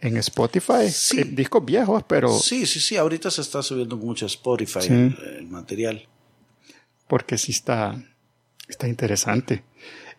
en 0.00 0.16
Spotify. 0.18 0.90
Sí. 0.90 1.20
Eh, 1.20 1.24
discos 1.24 1.64
viejos, 1.64 2.04
pero... 2.06 2.28
Sí, 2.28 2.66
sí, 2.66 2.80
sí. 2.80 2.96
Ahorita 2.96 3.30
se 3.30 3.40
está 3.40 3.62
subiendo 3.62 3.96
mucho 3.96 4.26
Spotify 4.26 4.86
el, 4.88 5.46
material. 5.48 6.06
Porque 7.08 7.38
sí 7.38 7.52
está, 7.52 8.02
está 8.68 8.86
interesante. 8.86 9.64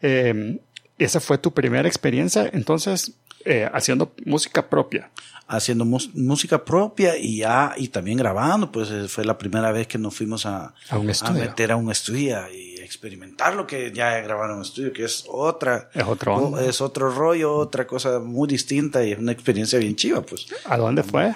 Em, 0.01 0.59
esa 0.97 1.19
fue 1.19 1.37
tu 1.37 1.53
primera 1.53 1.87
experiencia, 1.87 2.49
entonces, 2.53 3.13
eh, 3.43 3.69
haciendo 3.71 4.13
música 4.25 4.69
propia. 4.69 5.11
Haciendo 5.47 5.85
música 5.85 6.65
propia 6.65 7.17
y 7.17 7.37
ya, 7.37 7.73
y 7.77 7.89
también 7.89 8.17
grabando, 8.17 8.71
pues 8.71 8.89
eh, 8.89 9.07
fue 9.07 9.23
la 9.25 9.37
primera 9.37 9.71
vez 9.71 9.85
que 9.87 9.99
nos 9.99 10.15
fuimos 10.15 10.45
a, 10.45 10.73
a, 10.89 10.97
un 10.97 11.11
a 11.21 11.31
meter 11.31 11.71
a 11.71 11.75
un 11.75 11.91
estudio 11.91 12.37
y 12.51 12.75
experimentar 12.79 13.55
lo 13.55 13.67
que 13.67 13.91
ya 13.91 14.19
grabaron 14.21 14.57
en 14.57 14.61
estudio, 14.63 14.93
que 14.93 15.03
es 15.03 15.25
otra. 15.27 15.89
Es 15.93 16.03
otro. 16.03 16.59
Es 16.59 16.81
otro 16.81 17.11
rollo, 17.11 17.53
otra 17.53 17.85
cosa 17.85 18.19
muy 18.19 18.47
distinta 18.47 19.03
y 19.03 19.11
es 19.11 19.19
una 19.19 19.31
experiencia 19.31 19.77
bien 19.79 19.95
chiva, 19.95 20.21
pues. 20.21 20.47
¿A 20.65 20.77
dónde 20.77 21.03
fue? 21.03 21.35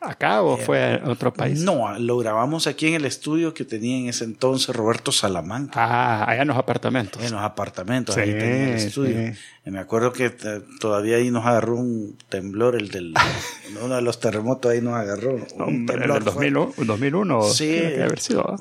¿Acá 0.00 0.40
o 0.42 0.56
fue 0.56 0.94
a 0.94 1.10
otro 1.10 1.32
país? 1.32 1.60
No, 1.60 1.98
lo 1.98 2.16
grabamos 2.16 2.66
aquí 2.66 2.86
en 2.86 2.94
el 2.94 3.04
estudio 3.04 3.52
que 3.52 3.66
tenía 3.66 3.98
en 3.98 4.08
ese 4.08 4.24
entonces 4.24 4.74
Roberto 4.74 5.12
Salamanca. 5.12 5.72
Ah, 5.76 6.24
allá 6.26 6.42
en 6.42 6.48
los 6.48 6.56
apartamentos. 6.56 7.22
En 7.22 7.32
los 7.32 7.42
apartamentos, 7.42 8.16
ahí 8.16 8.32
tenía 8.32 8.70
el 8.70 8.76
estudio. 8.76 9.34
Me 9.66 9.78
acuerdo 9.78 10.12
que 10.12 10.26
eh, 10.26 10.62
todavía 10.80 11.18
ahí 11.18 11.30
nos 11.30 11.44
agarró 11.44 11.76
un 11.76 12.16
temblor, 12.30 12.76
el 12.76 12.88
del. 12.88 13.14
uno 13.84 13.96
de 13.96 14.02
los 14.02 14.18
terremotos 14.18 14.72
ahí 14.72 14.80
nos 14.80 14.94
agarró. 14.94 15.34
Un 15.34 15.86
temblor. 15.86 16.18
¿El 16.18 16.24
2001? 16.24 16.74
2001 16.78 17.42
sí. 17.42 17.66
Que 17.68 18.02
haber 18.02 18.20
sido. 18.20 18.56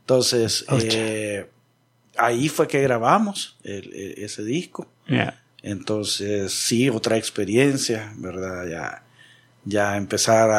Entonces, 0.00 0.64
eh, 0.70 1.50
ahí 2.16 2.48
fue 2.48 2.68
que 2.68 2.80
grabamos 2.80 3.58
ese 3.64 4.44
disco. 4.44 4.88
Entonces, 5.62 6.52
sí, 6.52 6.88
otra 6.88 7.16
experiencia, 7.16 8.12
¿verdad? 8.16 8.66
Ya, 8.68 9.02
ya 9.70 9.96
empezar 9.96 10.50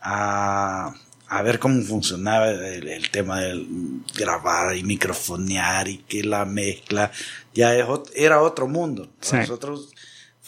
a, 0.00 0.94
a, 1.28 1.42
ver 1.42 1.58
cómo 1.58 1.82
funcionaba 1.82 2.50
el, 2.50 3.10
tema 3.10 3.40
del 3.40 3.66
grabar 4.14 4.76
y 4.76 4.82
microfonear 4.84 5.88
y 5.88 5.98
que 5.98 6.22
la 6.22 6.44
mezcla, 6.44 7.10
ya 7.54 7.74
era 8.14 8.42
otro 8.42 8.68
mundo. 8.68 9.10
Nosotros 9.32 9.90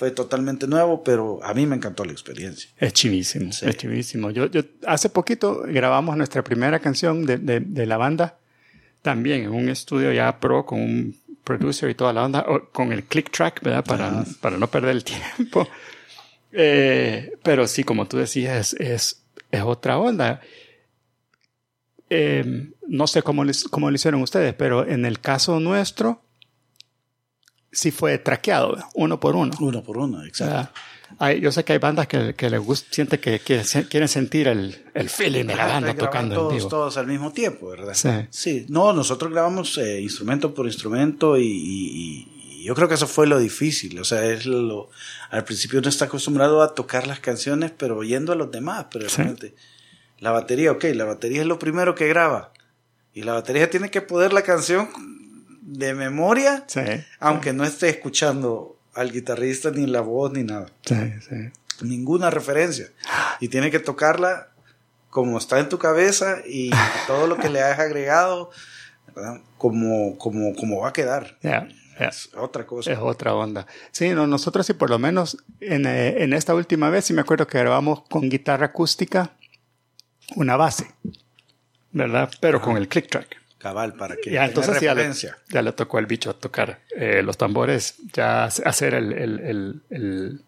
fue 0.00 0.10
totalmente 0.12 0.66
nuevo, 0.66 1.04
pero 1.04 1.40
a 1.42 1.52
mí 1.52 1.66
me 1.66 1.76
encantó 1.76 2.06
la 2.06 2.12
experiencia. 2.12 2.70
Es 2.78 2.94
chivísimo, 2.94 3.50
es 3.50 3.76
chivísimo. 3.76 4.30
Yo, 4.30 4.46
yo, 4.46 4.62
hace 4.86 5.10
poquito 5.10 5.62
grabamos 5.66 6.16
nuestra 6.16 6.42
primera 6.42 6.78
canción 6.78 7.26
de, 7.26 7.36
de, 7.36 7.86
la 7.86 7.98
banda, 7.98 8.38
también 9.02 9.42
en 9.42 9.50
un 9.50 9.68
estudio 9.68 10.10
ya 10.10 10.40
pro 10.40 10.64
con 10.64 10.80
un 10.80 11.16
producer 11.44 11.90
y 11.90 11.94
toda 11.94 12.14
la 12.14 12.22
banda, 12.22 12.46
con 12.72 12.92
el 12.92 13.04
click 13.04 13.30
track, 13.30 13.62
¿verdad? 13.62 13.84
Para, 13.84 14.24
para 14.40 14.56
no 14.56 14.68
perder 14.68 14.92
el 14.92 15.04
tiempo. 15.36 15.68
Eh, 16.52 17.32
pero 17.42 17.66
sí, 17.66 17.84
como 17.84 18.06
tú 18.06 18.18
decías, 18.18 18.74
es, 18.74 19.22
es, 19.50 19.62
otra 19.62 19.98
onda. 19.98 20.40
Eh, 22.08 22.72
no 22.88 23.06
sé 23.06 23.22
cómo, 23.22 23.44
cómo 23.70 23.90
lo 23.90 23.94
hicieron 23.94 24.22
ustedes, 24.22 24.54
pero 24.54 24.86
en 24.86 25.04
el 25.04 25.20
caso 25.20 25.60
nuestro, 25.60 26.22
sí 27.70 27.90
fue 27.90 28.18
traqueado, 28.18 28.76
uno 28.94 29.20
por 29.20 29.36
uno. 29.36 29.52
Uno 29.60 29.82
por 29.82 29.98
uno, 29.98 30.24
exacto. 30.24 30.72
yo 31.40 31.52
sé 31.52 31.64
que 31.64 31.74
hay 31.74 31.78
bandas 31.78 32.08
que, 32.08 32.34
que 32.34 32.50
les 32.50 32.60
gusta, 32.60 32.88
siente 32.90 33.20
que, 33.20 33.38
quieren 33.38 34.08
sentir 34.08 34.48
el, 34.48 34.86
el 34.92 35.08
feeling 35.08 35.44
de 35.44 35.56
la 35.56 35.66
banda 35.66 35.94
tocando 35.94 36.34
todos, 36.34 36.52
en 36.52 36.58
vivo. 36.58 36.68
Todos 36.68 36.96
al 36.96 37.06
mismo 37.06 37.32
tiempo, 37.32 37.68
¿verdad? 37.68 37.94
Sí. 37.94 38.10
sí. 38.30 38.66
No, 38.68 38.92
nosotros 38.92 39.30
grabamos 39.30 39.78
eh, 39.78 40.00
instrumento 40.00 40.52
por 40.52 40.66
instrumento 40.66 41.38
y, 41.38 42.26
yo 42.62 42.74
creo 42.74 42.88
que 42.88 42.94
eso 42.94 43.06
fue 43.06 43.26
lo 43.26 43.38
difícil. 43.38 43.98
O 43.98 44.04
sea, 44.04 44.24
es 44.24 44.46
lo, 44.46 44.90
al 45.30 45.44
principio 45.44 45.78
uno 45.78 45.88
está 45.88 46.06
acostumbrado 46.06 46.62
a 46.62 46.74
tocar 46.74 47.06
las 47.06 47.20
canciones, 47.20 47.72
pero 47.76 47.96
oyendo 47.96 48.32
a 48.32 48.36
los 48.36 48.50
demás. 48.50 48.86
Pero 48.90 49.08
realmente, 49.08 49.54
la 50.18 50.30
batería, 50.30 50.72
ok, 50.72 50.84
la 50.94 51.04
batería 51.04 51.40
es 51.42 51.46
lo 51.46 51.58
primero 51.58 51.94
que 51.94 52.08
graba. 52.08 52.52
Y 53.12 53.22
la 53.22 53.32
batería 53.32 53.70
tiene 53.70 53.90
que 53.90 54.02
poder 54.02 54.32
la 54.32 54.42
canción 54.42 54.88
de 55.62 55.94
memoria, 55.94 56.64
aunque 57.18 57.52
no 57.52 57.64
esté 57.64 57.88
escuchando 57.88 58.76
al 58.94 59.12
guitarrista 59.12 59.70
ni 59.70 59.86
la 59.86 60.00
voz 60.00 60.32
ni 60.32 60.42
nada. 60.42 60.66
Ninguna 61.82 62.30
referencia. 62.30 62.88
Y 63.40 63.48
tiene 63.48 63.70
que 63.70 63.78
tocarla 63.78 64.48
como 65.08 65.38
está 65.38 65.58
en 65.58 65.68
tu 65.68 65.78
cabeza 65.78 66.38
y 66.46 66.70
todo 67.06 67.26
lo 67.26 67.36
que 67.36 67.48
le 67.48 67.62
has 67.62 67.78
agregado, 67.78 68.50
Como, 69.58 70.16
como, 70.18 70.54
como 70.54 70.80
va 70.80 70.90
a 70.90 70.92
quedar. 70.92 71.38
Es 72.00 72.30
otra 72.34 72.66
cosa. 72.66 72.90
Es 72.90 72.98
otra 72.98 73.34
onda. 73.34 73.66
Sí, 73.92 74.08
nosotros 74.10 74.66
sí, 74.66 74.72
por 74.72 74.88
lo 74.88 74.98
menos 74.98 75.36
en, 75.60 75.84
eh, 75.86 76.22
en, 76.22 76.32
esta 76.32 76.54
última 76.54 76.88
vez 76.88 77.04
sí 77.04 77.12
me 77.12 77.20
acuerdo 77.20 77.46
que 77.46 77.58
grabamos 77.58 78.02
con 78.08 78.30
guitarra 78.30 78.66
acústica 78.66 79.32
una 80.34 80.56
base, 80.56 80.94
¿verdad? 81.92 82.30
Pero 82.40 82.60
con 82.62 82.76
el 82.76 82.88
click 82.88 83.08
track. 83.08 83.36
Cabal, 83.58 83.92
para 83.92 84.16
que 84.16 84.30
ya, 84.30 84.46
entonces 84.46 84.80
ya 84.80 84.94
le, 84.94 85.12
ya 85.12 85.60
le, 85.60 85.72
tocó 85.72 85.98
al 85.98 86.06
bicho 86.06 86.34
tocar 86.34 86.80
eh, 86.96 87.22
los 87.22 87.36
tambores, 87.36 87.96
ya 88.14 88.44
hacer 88.44 88.94
el... 88.94 89.12
el, 89.12 89.82
el, 89.90 90.40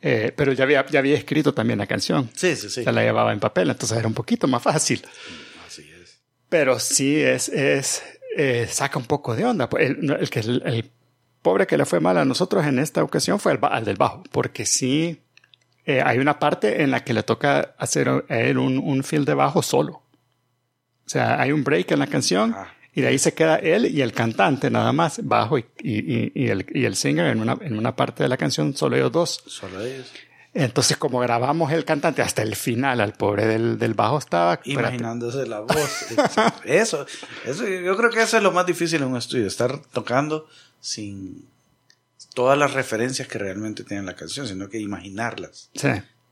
eh, 0.00 0.32
pero 0.34 0.54
ya 0.54 0.64
había, 0.64 0.86
ya 0.86 1.00
había 1.00 1.18
escrito 1.18 1.52
también 1.52 1.78
la 1.78 1.86
canción. 1.86 2.30
Sí, 2.34 2.56
sí, 2.56 2.70
sí. 2.70 2.82
Se 2.82 2.92
la 2.92 3.02
llevaba 3.02 3.34
en 3.34 3.40
papel, 3.40 3.68
entonces 3.68 3.98
era 3.98 4.08
un 4.08 4.14
poquito 4.14 4.48
más 4.48 4.62
fácil. 4.62 5.04
Así 5.66 5.86
es. 6.02 6.22
Pero 6.48 6.80
sí 6.80 7.20
es, 7.20 7.50
es 7.50 8.02
eh, 8.36 8.66
saca 8.70 8.98
un 8.98 9.06
poco 9.06 9.34
de 9.34 9.44
onda. 9.44 9.68
El, 9.78 10.28
que 10.30 10.40
el, 10.40 10.90
pobre 11.42 11.66
que 11.66 11.78
le 11.78 11.86
fue 11.86 12.00
mal 12.00 12.18
a 12.18 12.24
nosotros 12.24 12.66
en 12.66 12.78
esta 12.78 13.02
ocasión 13.02 13.40
fue 13.40 13.52
el, 13.52 13.58
al 13.62 13.84
del 13.84 13.96
bajo, 13.96 14.22
porque 14.30 14.66
sí 14.66 15.22
hay 15.86 16.18
una 16.18 16.38
parte 16.38 16.82
en 16.82 16.92
la 16.92 17.02
que 17.02 17.12
le 17.12 17.24
toca 17.24 17.74
hacer 17.76 18.08
a 18.08 18.38
él 18.38 18.58
un, 18.58 18.78
un 18.78 19.02
fill 19.02 19.24
de 19.24 19.34
bajo 19.34 19.60
solo. 19.60 20.02
O 21.04 21.08
sea, 21.08 21.40
hay 21.40 21.50
un 21.50 21.64
break 21.64 21.90
en 21.90 21.98
la 21.98 22.06
canción 22.06 22.54
y 22.94 23.00
de 23.02 23.08
ahí 23.08 23.18
se 23.18 23.34
queda 23.34 23.56
él 23.56 23.86
y 23.86 24.00
el 24.00 24.12
cantante 24.12 24.70
nada 24.70 24.92
más, 24.92 25.20
bajo 25.24 25.58
y, 25.58 25.64
y, 25.82 26.32
y, 26.34 26.48
el, 26.48 26.66
y 26.72 26.84
el 26.84 26.96
singer 26.96 27.26
en 27.26 27.40
una, 27.40 27.56
en 27.60 27.78
una 27.78 27.94
parte 27.94 28.22
de 28.22 28.28
la 28.28 28.36
canción, 28.36 28.76
solo 28.76 28.96
ellos 28.96 29.12
dos. 29.12 29.42
Solo 29.46 29.80
ellos. 29.80 30.12
Entonces, 30.52 30.96
como 30.96 31.20
grabamos 31.20 31.72
el 31.72 31.84
cantante 31.84 32.22
hasta 32.22 32.42
el 32.42 32.56
final, 32.56 33.00
al 33.00 33.12
pobre 33.12 33.46
del, 33.46 33.78
del 33.78 33.94
bajo 33.94 34.18
estaba... 34.18 34.60
Imaginándose 34.64 35.46
la 35.46 35.60
voz. 35.60 36.06
eso, 36.64 37.06
eso, 37.44 37.66
yo 37.66 37.96
creo 37.96 38.10
que 38.10 38.22
eso 38.22 38.36
es 38.36 38.42
lo 38.42 38.50
más 38.50 38.66
difícil 38.66 39.02
en 39.02 39.08
un 39.08 39.16
estudio, 39.16 39.46
estar 39.46 39.80
tocando 39.92 40.48
sin 40.80 41.46
todas 42.34 42.58
las 42.58 42.74
referencias 42.74 43.28
que 43.28 43.38
realmente 43.38 43.84
tiene 43.84 44.02
la 44.02 44.16
canción, 44.16 44.48
sino 44.48 44.68
que 44.68 44.78
imaginarlas. 44.78 45.70
Sí. 45.74 45.88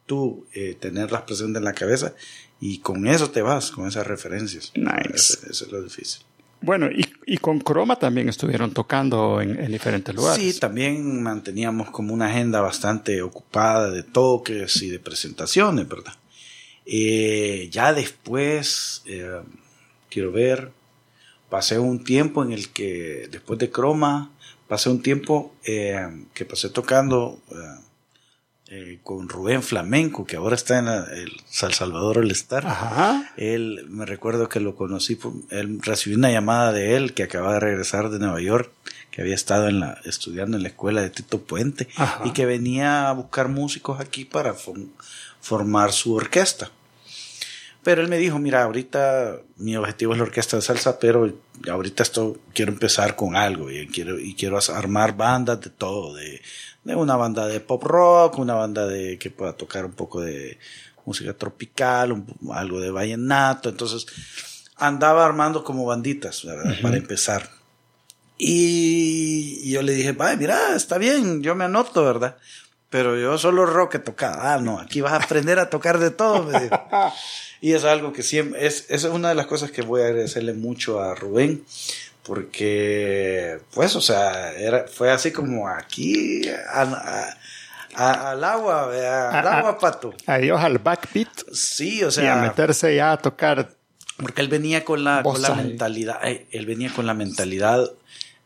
Tú 0.07 0.47
eh, 0.53 0.77
tenerlas 0.79 1.23
presentes 1.23 1.59
en 1.59 1.65
la 1.65 1.75
cabeza 1.75 2.15
y 2.61 2.79
con 2.79 3.07
eso 3.07 3.31
te 3.31 3.43
vas, 3.43 3.71
con 3.71 3.87
esas 3.87 4.07
referencias. 4.07 4.73
Nice. 4.75 5.39
eso 5.49 5.65
es 5.65 5.71
lo 5.71 5.83
difícil. 5.83 6.23
Bueno, 6.61 6.91
y, 6.91 7.07
y, 7.27 7.39
con 7.39 7.61
Croma 7.61 7.97
también 7.97 8.29
estuvieron 8.29 8.73
tocando 8.73 9.41
en, 9.41 9.71
diferentes 9.71 10.15
lugares. 10.15 10.55
Sí, 10.55 10.59
también 10.59 11.23
manteníamos 11.23 11.91
como 11.91 12.13
una 12.13 12.27
agenda 12.27 12.61
bastante 12.61 13.23
ocupada 13.23 13.91
de 13.91 14.03
toques 14.03 14.83
y 14.83 14.89
de 14.89 14.99
presentaciones, 14.99 15.89
¿verdad? 15.89 16.15
Eh, 16.85 17.69
ya 17.71 17.93
después, 17.93 19.03
eh, 19.07 19.41
quiero 20.11 20.33
ver, 20.33 20.73
pasé 21.49 21.79
un 21.79 22.03
tiempo 22.03 22.43
en 22.43 22.53
el 22.53 22.71
que, 22.71 23.29
después 23.31 23.59
de 23.61 23.71
Croma, 23.71 24.33
pasé 24.67 24.91
un 24.91 25.01
tiempo 25.01 25.55
eh, 25.65 26.09
que 26.35 26.45
pasé 26.45 26.71
tocando 26.71 27.41
eh, 28.71 28.99
con 29.03 29.31
Rubén 29.31 29.63
Flamenco, 29.63 30.27
que 30.27 30.37
ahora 30.37 30.55
está 30.55 30.79
en 30.79 30.89
el 30.89 31.33
San 31.49 31.73
Salvador 31.73 32.19
el 32.19 32.31
Star. 32.33 32.67
Ajá. 32.67 33.33
Él, 33.39 33.87
me 33.89 34.05
recuerdo 34.05 34.51
que 34.51 34.61
lo 34.61 34.77
conocí, 34.77 35.19
él 35.49 35.81
recibí 35.83 36.17
una 36.17 36.31
llamada 36.31 36.73
de 36.73 36.95
él 36.97 37.15
que 37.15 37.23
acaba 37.23 37.55
de 37.55 37.61
regresar 37.61 38.11
de 38.11 38.19
Nueva 38.19 38.43
York, 38.43 38.71
que 39.11 39.23
había 39.23 39.35
estado 39.35 39.69
en 39.69 39.81
la, 39.81 39.99
estudiando 40.05 40.59
en 40.59 40.65
la 40.65 40.69
escuela 40.69 41.01
de 41.01 41.09
Tito 41.09 41.41
Puente 41.41 41.89
y 42.27 42.33
que 42.33 42.45
venía 42.45 43.09
a 43.09 43.13
buscar 43.13 43.49
músicos 43.49 44.01
aquí 44.01 44.27
para 44.27 44.55
formar 45.41 45.93
su 45.93 46.15
orquesta. 46.15 46.71
Pero 47.83 48.03
él 48.03 48.09
me 48.09 48.19
dijo, 48.19 48.39
mira, 48.39 48.65
ahorita 48.65 49.39
mi 49.57 49.77
objetivo 49.77 50.13
es 50.13 50.19
la 50.19 50.25
orquesta 50.25 50.57
de 50.57 50.63
salsa, 50.63 50.99
pero 50.99 51.33
ahorita 51.71 52.03
esto 52.03 52.37
quiero 52.53 52.71
empezar 52.71 53.17
con 53.17 53.35
algo 53.35 53.71
y 53.71 53.87
quiero, 53.87 54.19
y 54.19 54.35
quiero 54.35 54.59
armar 54.75 55.17
bandas 55.17 55.61
de 55.63 55.71
todo, 55.71 56.15
de 56.15 56.43
de 56.85 56.95
una 56.95 57.17
banda 57.17 57.47
de 57.47 57.61
pop 57.61 57.83
rock, 57.83 58.39
una 58.39 58.55
banda 58.55 58.87
de 58.87 59.19
que 59.19 59.31
pueda 59.31 59.53
tocar 59.53 59.85
un 59.85 59.93
poco 59.93 60.21
de 60.21 60.59
música 61.05 61.33
tropical, 61.33 62.25
algo 62.53 62.81
de 62.81 62.91
vallenato. 62.91 63.69
Entonces 63.69 64.07
andaba 64.77 65.25
armando 65.25 65.65
como 65.65 65.85
banditas, 65.85 66.47
Para 66.83 66.97
empezar. 66.97 67.51
Y 68.39 69.69
yo 69.71 69.83
le 69.83 69.93
dije, 69.93 70.13
vaya, 70.13 70.37
mira, 70.37 70.77
está 70.77 70.97
bien, 70.97 71.43
yo 71.43 71.57
me 71.57 71.65
anoto, 71.65 72.05
¿verdad? 72.05 72.37
Pero 72.89 73.19
yo 73.19 73.37
solo 73.37 73.67
rock 73.67 73.97
he 73.97 73.99
tocado. 73.99 74.39
Ah, 74.41 74.59
no, 74.59 74.79
aquí 74.79 75.01
vas 75.01 75.13
a 75.13 75.17
aprender 75.17 75.59
a 75.59 75.69
tocar 75.69 75.99
de 75.99 76.11
todo, 76.11 76.45
me 76.45 76.61
dijo. 76.61 76.81
Y 77.61 77.73
es 77.73 77.85
algo 77.85 78.13
que 78.13 78.23
siempre, 78.23 78.65
es, 78.65 78.87
es 78.89 79.03
una 79.03 79.31
de 79.31 79.35
las 79.35 79.47
cosas 79.47 79.73
que 79.73 79.83
voy 79.83 80.03
a 80.03 80.07
agradecerle 80.07 80.55
mucho 80.55 81.01
a 81.01 81.17
Rubén, 81.17 81.65
porque, 82.29 83.59
pues, 83.73 83.97
o 83.97 84.03
sea, 84.03 84.53
era, 84.53 84.85
fue 84.87 85.11
así 85.11 85.33
como 85.33 85.67
aquí, 85.67 86.43
al 86.75 88.45
agua, 88.45 88.91
al 89.31 89.47
agua, 89.47 89.79
pato. 89.79 90.13
Adiós 90.27 90.63
al 90.63 90.79
backbeat. 90.79 91.31
Sí, 91.55 92.05
o 92.05 92.11
sea. 92.11 92.25
Y 92.25 92.27
a 92.27 92.37
meterse 92.37 92.95
ya 92.95 93.13
a 93.13 93.17
tocar. 93.17 93.71
Porque 94.19 94.43
él 94.43 94.49
venía 94.49 94.85
con 94.85 95.05
la, 95.05 95.23
con 95.23 95.41
la 95.41 95.55
mentalidad, 95.55 96.21
eh, 96.23 96.47
él 96.51 96.67
venía 96.67 96.93
con 96.93 97.07
la 97.07 97.15
mentalidad, 97.15 97.91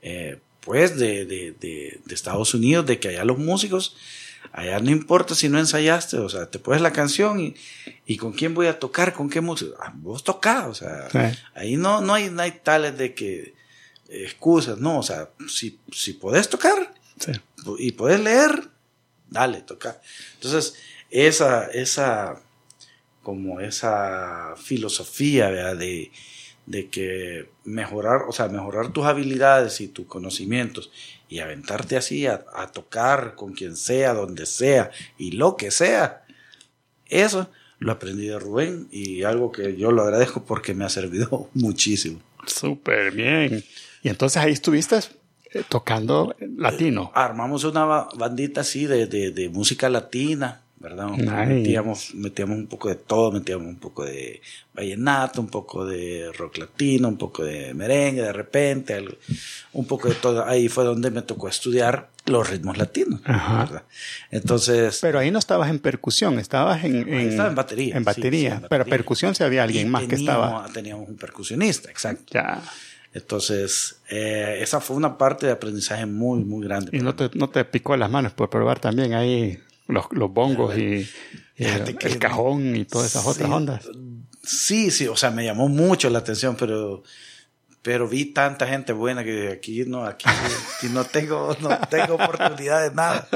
eh, 0.00 0.38
pues, 0.60 0.96
de, 0.96 1.24
de, 1.24 1.56
de, 1.58 1.98
de, 2.04 2.14
Estados 2.14 2.54
Unidos, 2.54 2.86
de 2.86 3.00
que 3.00 3.08
allá 3.08 3.24
los 3.24 3.38
músicos, 3.38 3.96
allá 4.52 4.78
no 4.78 4.92
importa 4.92 5.34
si 5.34 5.48
no 5.48 5.58
ensayaste, 5.58 6.18
o 6.18 6.28
sea, 6.28 6.46
te 6.46 6.60
pones 6.60 6.82
la 6.82 6.92
canción 6.92 7.40
y, 7.40 7.56
y 8.06 8.16
con 8.16 8.32
quién 8.32 8.54
voy 8.54 8.68
a 8.68 8.78
tocar, 8.78 9.12
con 9.12 9.28
qué 9.28 9.40
música, 9.40 9.74
ah, 9.80 9.92
vos 9.96 10.22
tocás, 10.22 10.66
o 10.66 10.74
sea, 10.74 11.08
ahí 11.56 11.76
no, 11.76 12.00
no 12.00 12.14
hay, 12.14 12.30
no 12.30 12.42
hay 12.42 12.52
tales 12.52 12.96
de 12.96 13.14
que, 13.14 13.60
excusas, 14.12 14.78
no, 14.78 14.98
o 14.98 15.02
sea, 15.02 15.30
si, 15.48 15.78
si 15.90 16.14
podés 16.14 16.48
tocar 16.48 16.94
y 17.78 17.92
podés 17.92 18.20
leer, 18.20 18.68
dale, 19.28 19.62
toca. 19.62 20.00
Entonces, 20.34 20.74
esa, 21.10 21.66
esa, 21.66 22.40
como 23.22 23.60
esa 23.60 24.54
filosofía 24.56 25.50
de, 25.74 26.10
de 26.66 26.88
que 26.88 27.50
mejorar, 27.64 28.22
o 28.28 28.32
sea, 28.32 28.48
mejorar 28.48 28.92
tus 28.92 29.06
habilidades 29.06 29.80
y 29.80 29.88
tus 29.88 30.06
conocimientos 30.06 30.90
y 31.28 31.38
aventarte 31.38 31.96
así 31.96 32.26
a, 32.26 32.44
a 32.54 32.72
tocar 32.72 33.34
con 33.34 33.52
quien 33.52 33.76
sea, 33.76 34.14
donde 34.14 34.46
sea 34.46 34.90
y 35.16 35.32
lo 35.32 35.56
que 35.56 35.70
sea, 35.70 36.24
eso 37.06 37.50
lo 37.78 37.92
aprendí 37.92 38.26
de 38.26 38.38
Rubén 38.38 38.88
y 38.90 39.24
algo 39.24 39.50
que 39.52 39.76
yo 39.76 39.90
lo 39.92 40.02
agradezco 40.02 40.44
porque 40.44 40.74
me 40.74 40.84
ha 40.84 40.88
servido 40.88 41.50
muchísimo. 41.54 42.20
Súper 42.46 43.12
bien. 43.12 43.64
Y 44.02 44.08
entonces 44.08 44.42
ahí 44.42 44.52
estuviste 44.52 44.98
eh, 45.54 45.62
tocando 45.68 46.34
latino. 46.56 47.12
armamos 47.14 47.64
una 47.64 47.84
bandita 47.84 48.62
así 48.62 48.86
de, 48.86 49.06
de, 49.06 49.48
música 49.48 49.88
latina, 49.88 50.62
¿verdad? 50.78 51.08
Metíamos, 51.46 52.14
metíamos 52.14 52.56
un 52.58 52.66
poco 52.66 52.88
de 52.88 52.96
todo, 52.96 53.30
metíamos 53.30 53.68
un 53.68 53.78
poco 53.78 54.04
de 54.04 54.40
vallenato, 54.74 55.40
un 55.40 55.48
poco 55.48 55.86
de 55.86 56.32
rock 56.36 56.58
latino, 56.58 57.08
un 57.08 57.16
poco 57.16 57.44
de 57.44 57.74
merengue 57.74 58.22
de 58.22 58.32
repente, 58.32 58.94
algo, 58.94 59.14
un 59.72 59.86
poco 59.86 60.08
de 60.08 60.16
todo. 60.16 60.44
Ahí 60.44 60.68
fue 60.68 60.84
donde 60.84 61.10
me 61.10 61.22
tocó 61.22 61.48
estudiar 61.48 62.08
los 62.26 62.48
ritmos 62.48 62.78
latinos. 62.78 63.20
Ajá. 63.24 63.84
Entonces. 64.30 64.98
Pero 65.00 65.18
ahí 65.18 65.30
no 65.30 65.38
estabas 65.38 65.70
en 65.70 65.78
percusión, 65.78 66.38
estabas 66.38 66.84
en. 66.84 67.08
en 67.08 67.30
estaba 67.30 67.50
en 67.50 67.54
batería. 67.54 67.96
En 67.96 68.04
batería. 68.04 68.62
Pero 68.68 68.84
percusión 68.84 69.34
si 69.34 69.44
había 69.44 69.62
alguien 69.62 69.90
más 69.90 70.04
que 70.04 70.16
estaba. 70.16 70.66
Teníamos 70.72 71.08
un 71.08 71.16
percusionista, 71.16 71.90
exacto. 71.90 72.32
Ya. 72.32 72.62
Entonces, 73.14 74.00
eh, 74.08 74.58
esa 74.60 74.80
fue 74.80 74.96
una 74.96 75.18
parte 75.18 75.46
de 75.46 75.52
aprendizaje 75.52 76.06
muy, 76.06 76.44
muy 76.44 76.64
grande. 76.64 76.96
¿Y 76.96 77.00
no 77.00 77.14
te, 77.14 77.30
no 77.34 77.50
te 77.50 77.64
picó 77.64 77.96
las 77.96 78.10
manos 78.10 78.32
por 78.32 78.48
probar 78.48 78.78
también 78.80 79.12
ahí 79.12 79.58
los, 79.86 80.06
los 80.12 80.32
bongos 80.32 80.76
y, 80.78 81.06
el, 81.56 82.18
cajón 82.18 82.74
y 82.74 82.84
todas 82.84 83.08
esas 83.08 83.26
otras 83.26 83.50
ondas? 83.50 83.88
Sí, 84.42 84.90
sí, 84.90 85.06
o 85.08 85.16
sea, 85.16 85.30
me 85.30 85.44
llamó 85.44 85.68
mucho 85.68 86.08
la 86.10 86.20
atención, 86.20 86.56
pero 86.58 87.02
pero 87.82 88.08
vi 88.08 88.26
tanta 88.26 88.66
gente 88.68 88.92
buena 88.92 89.24
que 89.24 89.48
aquí 89.48 89.84
no, 89.84 90.04
aquí, 90.04 90.24
no 90.92 91.04
tengo, 91.04 91.56
no 91.60 91.76
tengo 91.90 92.14
oportunidad 92.14 92.88
de 92.88 92.94
nada. 92.94 93.26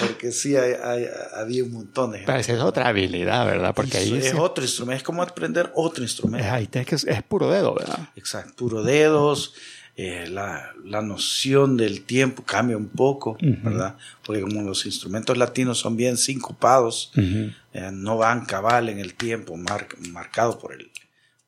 Porque 0.00 0.30
sí, 0.30 0.56
hay, 0.56 1.08
había 1.34 1.64
un 1.64 1.72
montón 1.72 2.12
de 2.12 2.18
gente. 2.18 2.32
Pero 2.32 2.38
esa 2.40 2.52
es 2.52 2.60
otra 2.60 2.86
habilidad, 2.86 3.44
¿verdad? 3.46 3.74
Porque 3.74 3.98
ahí 3.98 4.16
es, 4.16 4.32
otro 4.34 4.62
instrumento, 4.62 4.96
es 4.96 5.02
como 5.02 5.22
aprender 5.22 5.72
otro 5.74 6.04
instrumento. 6.04 6.46
Es, 6.46 6.52
ahí 6.52 6.68
que, 6.68 6.94
es 6.94 7.22
puro 7.24 7.50
dedo, 7.50 7.74
¿verdad? 7.74 8.10
Exacto, 8.14 8.54
puro 8.56 8.84
dedos. 8.84 9.54
Eh, 9.96 10.28
la, 10.30 10.72
la, 10.84 11.02
noción 11.02 11.76
del 11.76 12.02
tiempo 12.04 12.42
cambia 12.44 12.76
un 12.76 12.88
poco, 12.88 13.36
¿verdad? 13.40 13.96
Porque 14.24 14.40
como 14.40 14.62
los 14.62 14.86
instrumentos 14.86 15.36
latinos 15.36 15.78
son 15.78 15.96
bien 15.96 16.16
sincopados, 16.16 17.12
eh, 17.16 17.90
no 17.92 18.16
van 18.16 18.46
cabal 18.46 18.88
en 18.88 18.98
el 18.98 19.14
tiempo 19.14 19.56
marcado 19.58 20.58
por 20.58 20.72
el, 20.72 20.90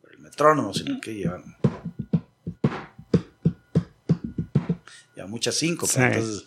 por 0.02 0.12
el 0.12 0.18
metrónomo, 0.18 0.74
sino 0.74 1.00
que 1.00 1.14
llevan 1.14 1.56
muchas 5.32 5.56
cinco. 5.56 5.88
entonces, 5.96 6.44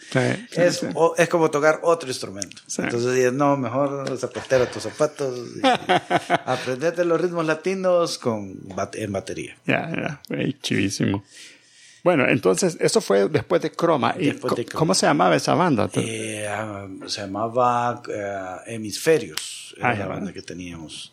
es, 0.52 0.82
es, 1.18 1.30
como 1.30 1.52
tocar 1.52 1.80
otro 1.84 2.08
instrumento. 2.08 2.62
Entonces 2.78 3.34
no, 3.34 3.58
mejor 3.58 4.18
zapatera 4.18 4.70
tus 4.70 4.84
zapatos 4.84 5.38
y 5.58 5.62
aprendete 6.46 7.04
los 7.04 7.20
ritmos 7.20 7.46
latinos 7.46 8.18
con, 8.18 8.60
en 8.94 9.12
batería. 9.12 9.58
Ya, 9.66 10.22
ya, 10.30 10.60
chivísimo. 10.62 11.24
Bueno, 12.04 12.28
entonces, 12.28 12.78
eso 12.80 13.02
fue 13.02 13.28
después 13.30 13.64
de 13.64 13.72
Chroma. 13.72 14.14
¿Y 14.20 14.32
¿Cómo 14.72 14.94
se 14.94 15.08
llamaba 15.08 15.36
esa 15.36 15.56
banda? 15.56 15.90
Eh, 15.96 16.48
ah, 16.48 16.88
se 17.08 17.22
llamaba 17.22 18.04
eh, 18.08 18.76
Hemisferios, 18.76 19.74
era 19.76 19.90
ah, 19.90 19.96
la 19.96 20.06
banda 20.06 20.32
que 20.32 20.44
teníamos. 20.44 21.12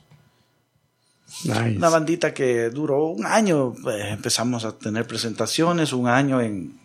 Una 1.47 1.89
bandita 1.89 2.35
que 2.35 2.69
duró 2.69 3.07
un 3.07 3.25
año. 3.25 3.73
Pues, 3.83 4.05
empezamos 4.05 4.67
a 4.67 4.77
tener 4.77 5.07
presentaciones, 5.07 5.95
un 5.95 6.09
año 6.09 6.43
en, 6.43 6.79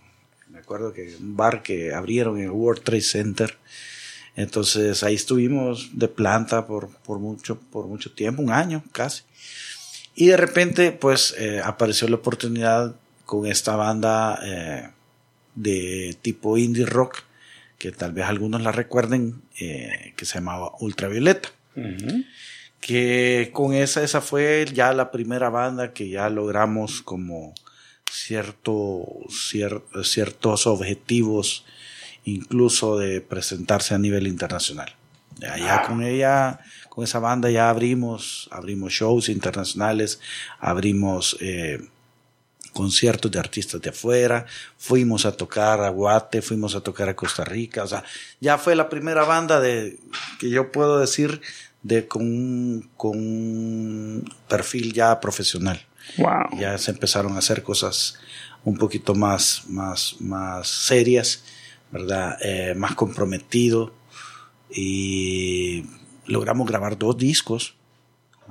recuerdo 0.67 0.91
que 0.91 1.15
un 1.21 1.37
bar 1.37 1.63
que 1.63 1.93
abrieron 1.93 2.39
en 2.39 2.43
el 2.43 2.49
World 2.49 2.83
Trade 2.83 2.99
Center. 2.99 3.57
Entonces 4.35 5.01
ahí 5.01 5.15
estuvimos 5.15 5.97
de 5.97 6.09
planta 6.09 6.67
por, 6.67 6.89
por, 6.89 7.19
mucho, 7.19 7.57
por 7.57 7.87
mucho 7.87 8.11
tiempo, 8.11 8.41
un 8.41 8.51
año 8.51 8.83
casi. 8.91 9.23
Y 10.13 10.25
de 10.27 10.35
repente 10.35 10.91
pues 10.91 11.33
eh, 11.37 11.61
apareció 11.63 12.09
la 12.09 12.17
oportunidad 12.17 12.97
con 13.25 13.47
esta 13.47 13.77
banda 13.77 14.41
eh, 14.43 14.89
de 15.55 16.17
tipo 16.21 16.57
indie 16.57 16.85
rock, 16.85 17.19
que 17.77 17.93
tal 17.93 18.11
vez 18.11 18.25
algunos 18.25 18.61
la 18.61 18.73
recuerden, 18.73 19.41
eh, 19.61 20.13
que 20.17 20.25
se 20.25 20.33
llamaba 20.33 20.73
Ultravioleta. 20.81 21.47
Que 22.81 23.51
con 23.53 23.73
esa, 23.73 24.03
esa 24.03 24.19
fue 24.19 24.65
ya 24.73 24.91
la 24.91 25.11
primera 25.11 25.49
banda 25.49 25.93
que 25.93 26.09
ya 26.09 26.29
logramos 26.29 27.01
como 27.01 27.53
cierto, 28.11 29.05
ciertos 30.03 30.67
objetivos, 30.67 31.65
incluso 32.25 32.97
de 32.97 33.21
presentarse 33.21 33.93
a 33.93 33.97
nivel 33.97 34.27
internacional. 34.27 34.93
Ya, 35.39 35.83
con 35.83 36.03
ella, 36.03 36.59
con 36.89 37.03
esa 37.03 37.19
banda 37.19 37.49
ya 37.49 37.69
abrimos, 37.69 38.49
abrimos 38.51 38.91
shows 38.91 39.29
internacionales, 39.29 40.19
abrimos 40.59 41.37
eh, 41.41 41.79
conciertos 42.73 43.31
de 43.31 43.39
artistas 43.39 43.81
de 43.81 43.89
afuera, 43.89 44.45
fuimos 44.77 45.25
a 45.25 45.31
tocar 45.31 45.81
a 45.81 45.89
Guate, 45.89 46.41
fuimos 46.41 46.75
a 46.75 46.81
tocar 46.81 47.09
a 47.09 47.15
Costa 47.15 47.43
Rica, 47.43 47.83
o 47.83 47.87
sea, 47.87 48.03
ya 48.39 48.57
fue 48.57 48.75
la 48.75 48.89
primera 48.89 49.25
banda 49.25 49.59
de, 49.59 49.99
que 50.39 50.49
yo 50.49 50.71
puedo 50.71 50.99
decir, 50.99 51.41
de 51.83 52.07
con, 52.07 52.89
con 52.97 53.17
un 53.17 54.35
perfil 54.47 54.93
ya 54.93 55.19
profesional. 55.19 55.86
Wow. 56.17 56.59
Ya 56.59 56.77
se 56.77 56.91
empezaron 56.91 57.35
a 57.35 57.39
hacer 57.39 57.63
cosas 57.63 58.17
un 58.63 58.77
poquito 58.77 59.15
más, 59.15 59.63
más, 59.67 60.15
más 60.19 60.67
serias, 60.67 61.43
¿verdad? 61.91 62.37
Eh, 62.41 62.73
más 62.75 62.95
comprometido 62.95 63.93
y 64.69 65.85
logramos 66.25 66.67
grabar 66.67 66.97
dos 66.97 67.17
discos 67.17 67.75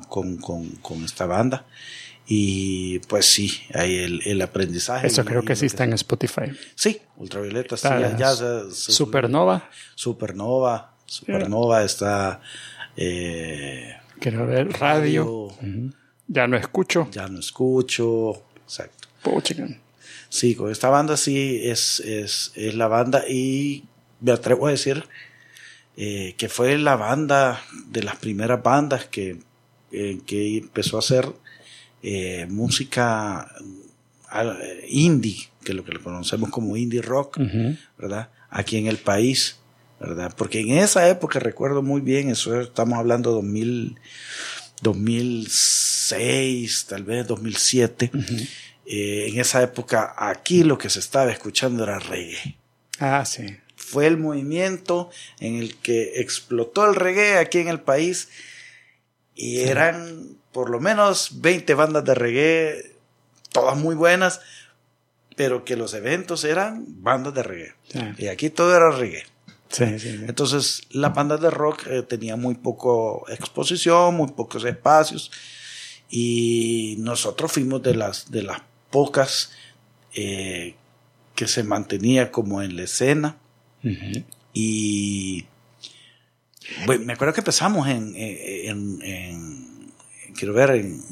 con, 0.09 0.38
con, 0.38 0.69
con 0.77 1.05
esta 1.05 1.27
banda. 1.27 1.66
Y 2.29 2.99
pues 3.01 3.27
sí, 3.27 3.61
hay 3.73 3.99
el, 3.99 4.21
el 4.25 4.42
aprendizaje. 4.42 5.07
Eso 5.07 5.25
creo 5.25 5.45
que 5.45 5.55
sí 5.55 5.66
está 5.66 5.85
en 5.85 5.92
Spotify. 5.92 6.53
Sí, 6.75 7.01
Ultravioleta, 7.16 7.77
sí, 7.77 7.88
ya, 8.19 8.35
Supernova. 8.71 9.71
Supernova, 9.95 10.95
Supernova 11.07 11.85
está... 11.85 12.40
Eh, 12.97 13.95
Quiero 14.19 14.47
ver, 14.47 14.73
radio. 14.73 15.55
Ya 16.28 16.46
no 16.46 16.56
escucho. 16.56 17.08
Ya 17.12 17.28
no 17.28 17.40
escucho, 17.40 18.42
exacto. 18.64 19.08
Sí, 20.28 20.54
con 20.54 20.70
esta 20.70 20.88
banda 20.88 21.16
sí 21.16 21.60
es, 21.62 22.00
es, 22.00 22.52
es 22.54 22.74
la 22.74 22.88
banda 22.88 23.24
y 23.28 23.84
me 24.20 24.32
atrevo 24.32 24.66
a 24.66 24.70
decir 24.70 25.04
eh, 25.96 26.34
que 26.36 26.50
fue 26.50 26.76
la 26.76 26.96
banda 26.96 27.62
de 27.88 28.02
las 28.02 28.16
primeras 28.16 28.62
bandas 28.62 29.06
que, 29.06 29.38
eh, 29.92 30.20
que 30.26 30.58
empezó 30.58 30.96
a 30.96 30.98
hacer 30.98 31.32
eh, 32.02 32.46
música 32.50 33.50
indie, 34.88 35.48
que 35.64 35.72
es 35.72 35.76
lo 35.76 35.84
que 35.84 35.92
lo 35.92 36.02
conocemos 36.02 36.50
como 36.50 36.76
indie 36.76 37.00
rock, 37.00 37.38
¿verdad? 37.96 38.28
Aquí 38.50 38.76
en 38.76 38.86
el 38.86 38.98
país, 38.98 39.58
¿verdad? 39.98 40.34
Porque 40.36 40.60
en 40.60 40.72
esa 40.72 41.08
época 41.08 41.38
recuerdo 41.38 41.82
muy 41.82 42.02
bien, 42.02 42.28
eso 42.28 42.60
estamos 42.60 42.98
hablando 42.98 43.30
de 43.30 43.36
2000, 43.36 43.98
2006, 44.82 46.86
tal 46.86 47.04
vez 47.04 47.26
2007. 47.26 48.10
en 48.88 49.40
esa 49.40 49.62
época 49.62 50.14
aquí 50.16 50.62
lo 50.62 50.78
que 50.78 50.90
se 50.90 51.00
estaba 51.00 51.32
escuchando 51.32 51.82
era 51.82 51.98
reggae. 51.98 52.56
Ah, 52.98 53.24
sí 53.24 53.56
fue 53.86 54.06
el 54.06 54.16
movimiento 54.16 55.10
en 55.38 55.56
el 55.56 55.76
que 55.76 56.20
explotó 56.20 56.86
el 56.86 56.96
reggae 56.96 57.38
aquí 57.38 57.58
en 57.58 57.68
el 57.68 57.80
país 57.80 58.28
y 59.34 59.60
eran 59.60 60.36
por 60.50 60.70
lo 60.70 60.80
menos 60.80 61.40
20 61.40 61.74
bandas 61.74 62.04
de 62.04 62.14
reggae, 62.14 62.96
todas 63.52 63.76
muy 63.76 63.94
buenas, 63.94 64.40
pero 65.36 65.64
que 65.64 65.76
los 65.76 65.94
eventos 65.94 66.44
eran 66.44 66.84
bandas 67.02 67.34
de 67.34 67.42
reggae. 67.42 67.74
Y 68.18 68.26
aquí 68.26 68.50
todo 68.50 68.74
era 68.74 68.90
reggae. 68.90 69.24
Entonces 69.79 70.83
las 70.90 71.14
bandas 71.14 71.40
de 71.40 71.50
rock 71.50 71.87
eh, 71.88 72.02
tenían 72.02 72.40
muy 72.40 72.55
poco 72.55 73.24
exposición, 73.29 74.16
muy 74.16 74.29
pocos 74.29 74.64
espacios 74.64 75.31
y 76.09 76.96
nosotros 76.98 77.52
fuimos 77.52 77.83
de 77.83 77.94
las, 77.94 78.31
de 78.31 78.42
las 78.42 78.62
pocas 78.90 79.52
eh, 80.14 80.76
que 81.35 81.48
se 81.48 81.62
mantenía 81.64 82.31
como 82.31 82.62
en 82.62 82.76
la 82.76 82.85
escena. 82.85 83.37
Y 84.52 85.46
me 86.87 87.12
acuerdo 87.12 87.35
que 87.35 87.40
empezamos 87.40 87.87
en, 87.88 88.14
en, 88.16 89.92
quiero 90.35 90.55
ver, 90.55 90.70
en, 90.70 91.02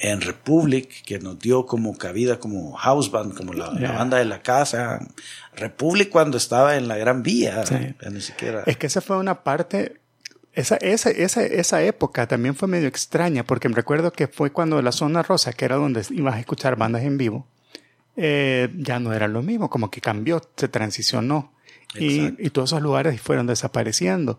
en 0.00 0.22
Republic, 0.22 1.02
que 1.04 1.18
nos 1.18 1.38
dio 1.38 1.66
como 1.66 1.96
cabida 1.96 2.40
como 2.40 2.72
house 2.72 3.10
band, 3.10 3.34
como 3.34 3.52
la, 3.52 3.70
banda 3.70 4.16
de 4.16 4.24
la 4.24 4.40
casa. 4.42 5.06
Republic 5.54 6.08
cuando 6.08 6.38
estaba 6.38 6.76
en 6.76 6.88
la 6.88 6.96
Gran 6.96 7.22
Vía, 7.22 7.62
ni 8.10 8.20
siquiera. 8.22 8.62
Es 8.66 8.78
que 8.78 8.86
esa 8.86 9.02
fue 9.02 9.18
una 9.18 9.42
parte, 9.44 10.00
esa, 10.54 10.76
esa, 10.76 11.10
esa, 11.10 11.42
esa 11.42 11.82
época 11.82 12.26
también 12.26 12.54
fue 12.54 12.66
medio 12.66 12.88
extraña, 12.88 13.44
porque 13.44 13.68
me 13.68 13.74
recuerdo 13.74 14.10
que 14.12 14.26
fue 14.26 14.52
cuando 14.52 14.80
la 14.80 14.92
zona 14.92 15.22
rosa, 15.22 15.52
que 15.52 15.66
era 15.66 15.76
donde 15.76 16.02
ibas 16.10 16.34
a 16.34 16.40
escuchar 16.40 16.76
bandas 16.76 17.02
en 17.02 17.18
vivo, 17.18 17.46
eh, 18.16 18.70
ya 18.76 19.00
no 19.00 19.12
era 19.12 19.28
lo 19.28 19.42
mismo, 19.42 19.68
como 19.68 19.90
que 19.90 20.00
cambió, 20.00 20.40
se 20.56 20.68
transicionó. 20.68 21.52
Y, 21.94 22.34
y, 22.38 22.50
todos 22.50 22.70
esos 22.70 22.82
lugares 22.82 23.20
fueron 23.20 23.48
desapareciendo. 23.48 24.38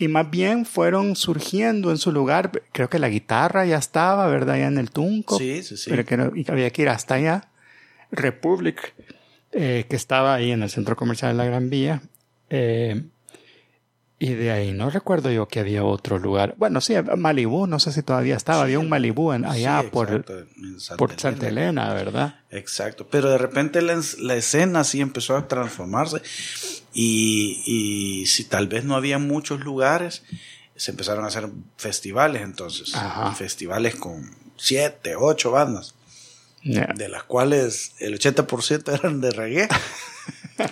Y 0.00 0.08
más 0.08 0.30
bien 0.30 0.64
fueron 0.64 1.14
surgiendo 1.14 1.90
en 1.90 1.98
su 1.98 2.10
lugar, 2.10 2.50
creo 2.72 2.88
que 2.88 2.98
la 2.98 3.10
guitarra 3.10 3.66
ya 3.66 3.76
estaba, 3.76 4.26
¿verdad? 4.28 4.56
Ya 4.56 4.66
en 4.66 4.78
el 4.78 4.90
Tunco. 4.90 5.36
Sí, 5.36 5.62
sí, 5.62 5.76
sí. 5.76 5.90
Pero 5.90 6.06
que 6.06 6.40
y 6.40 6.50
había 6.50 6.70
que 6.70 6.80
ir 6.80 6.88
hasta 6.88 7.16
allá. 7.16 7.50
Republic, 8.10 8.94
eh, 9.52 9.84
que 9.90 9.96
estaba 9.96 10.32
ahí 10.32 10.52
en 10.52 10.62
el 10.62 10.70
centro 10.70 10.96
comercial 10.96 11.32
de 11.32 11.36
la 11.36 11.44
Gran 11.44 11.68
Vía. 11.68 12.00
Eh, 12.48 13.02
y 14.22 14.34
de 14.34 14.50
ahí 14.50 14.72
no 14.72 14.90
recuerdo 14.90 15.30
yo 15.30 15.48
que 15.48 15.60
había 15.60 15.82
otro 15.82 16.18
lugar. 16.18 16.54
Bueno, 16.58 16.82
sí, 16.82 16.92
Malibú, 17.16 17.66
no 17.66 17.80
sé 17.80 17.90
si 17.90 18.02
todavía 18.02 18.36
estaba. 18.36 18.60
había 18.60 18.78
un 18.78 18.90
Malibú 18.90 19.32
allá 19.32 19.82
por, 19.90 20.26
por 20.98 21.18
Santa 21.18 21.48
Elena, 21.48 21.94
¿verdad? 21.94 22.40
Exacto. 22.50 23.06
Pero 23.10 23.30
de 23.30 23.38
repente 23.38 23.80
la, 23.80 24.34
escena 24.34 24.84
sí 24.84 25.00
empezó 25.00 25.38
a 25.38 25.48
transformarse. 25.48 26.20
Y, 26.92 27.62
y, 27.64 28.26
si 28.26 28.44
tal 28.44 28.68
vez 28.68 28.84
no 28.84 28.94
había 28.94 29.18
muchos 29.18 29.60
lugares, 29.60 30.22
se 30.76 30.90
empezaron 30.90 31.24
a 31.24 31.28
hacer 31.28 31.48
festivales 31.78 32.42
entonces. 32.42 32.92
Festivales 33.38 33.96
con 33.96 34.36
siete, 34.58 35.16
ocho 35.16 35.50
bandas. 35.52 35.94
De 36.62 37.08
las 37.08 37.22
cuales 37.22 37.94
el 38.00 38.18
80% 38.18 38.98
eran 38.98 39.22
de 39.22 39.30
reggae. 39.30 39.68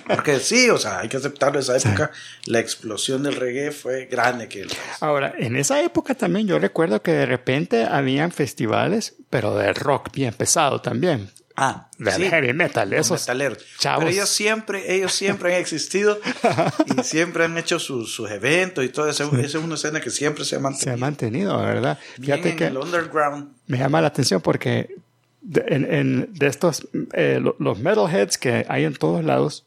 Porque 0.06 0.40
sí, 0.40 0.68
o 0.70 0.78
sea, 0.78 1.00
hay 1.00 1.08
que 1.08 1.16
aceptarlo. 1.16 1.60
Esa 1.60 1.76
época, 1.76 2.10
la 2.44 2.60
explosión 2.60 3.22
del 3.22 3.36
reggae 3.36 3.72
fue 3.72 4.06
grande. 4.06 4.48
Que 4.48 4.66
Ahora, 5.00 5.34
en 5.38 5.56
esa 5.56 5.82
época 5.82 6.14
también 6.14 6.46
yo 6.46 6.58
recuerdo 6.58 7.02
que 7.02 7.12
de 7.12 7.26
repente 7.26 7.84
habían 7.84 8.32
festivales, 8.32 9.14
pero 9.30 9.56
de 9.56 9.72
rock 9.72 10.12
bien 10.12 10.34
pesado 10.34 10.80
también. 10.80 11.30
Ah, 11.60 11.88
de 11.98 12.12
heavy 12.12 12.52
metal, 12.52 12.92
esos 12.92 13.20
metaleros. 13.20 13.58
Chavos. 13.80 14.04
Pero 14.04 14.12
ellos 14.12 14.28
siempre, 14.28 14.94
ellos 14.94 15.12
siempre 15.12 15.56
han 15.56 15.60
existido 15.60 16.20
y 16.96 17.02
siempre 17.02 17.46
han 17.46 17.58
hecho 17.58 17.80
sus, 17.80 18.14
sugeventos 18.14 18.38
eventos 18.48 18.84
y 18.84 18.88
todo 18.90 19.08
eso. 19.08 19.24
Esa 19.38 19.58
es 19.58 19.64
una 19.64 19.74
escena 19.74 20.00
que 20.00 20.10
siempre 20.10 20.44
se 20.44 20.54
ha 20.54 20.60
mantenido. 20.60 20.84
Se 20.84 20.90
ha 20.92 20.96
mantenido, 20.96 21.58
¿verdad? 21.58 21.98
Fíjate 22.20 22.54
que 22.54 22.66
el 22.66 22.78
underground. 22.78 23.56
Me 23.66 23.76
llama 23.76 24.00
la 24.00 24.06
atención 24.06 24.40
porque 24.40 24.98
de, 25.40 25.64
en, 25.68 26.32
de 26.32 26.46
estos, 26.46 26.88
eh, 27.12 27.40
los 27.58 27.78
metalheads 27.78 28.38
que 28.38 28.66
hay 28.68 28.84
en 28.84 28.94
todos 28.94 29.24
lados, 29.24 29.66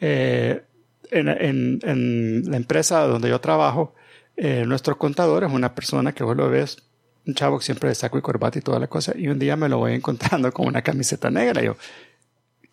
eh, 0.00 0.62
en, 1.10 1.28
en, 1.28 1.78
en, 1.82 2.50
la 2.50 2.56
empresa 2.56 3.06
donde 3.06 3.28
yo 3.28 3.40
trabajo, 3.40 3.94
eh, 4.36 4.64
nuestro 4.66 4.98
contador 4.98 5.44
es 5.44 5.52
una 5.52 5.74
persona 5.74 6.12
que 6.12 6.24
vos 6.24 6.36
lo 6.36 6.48
ves, 6.48 6.78
un 7.26 7.34
chavo 7.34 7.58
que 7.58 7.64
siempre 7.64 7.88
de 7.88 7.94
saco 7.94 8.18
y 8.18 8.22
corbata 8.22 8.58
y 8.58 8.62
toda 8.62 8.78
la 8.78 8.88
cosa, 8.88 9.12
y 9.16 9.28
un 9.28 9.38
día 9.38 9.56
me 9.56 9.68
lo 9.68 9.78
voy 9.78 9.94
encontrando 9.94 10.52
con 10.52 10.66
una 10.66 10.82
camiseta 10.82 11.30
negra. 11.30 11.62
Y 11.62 11.66
yo, 11.66 11.76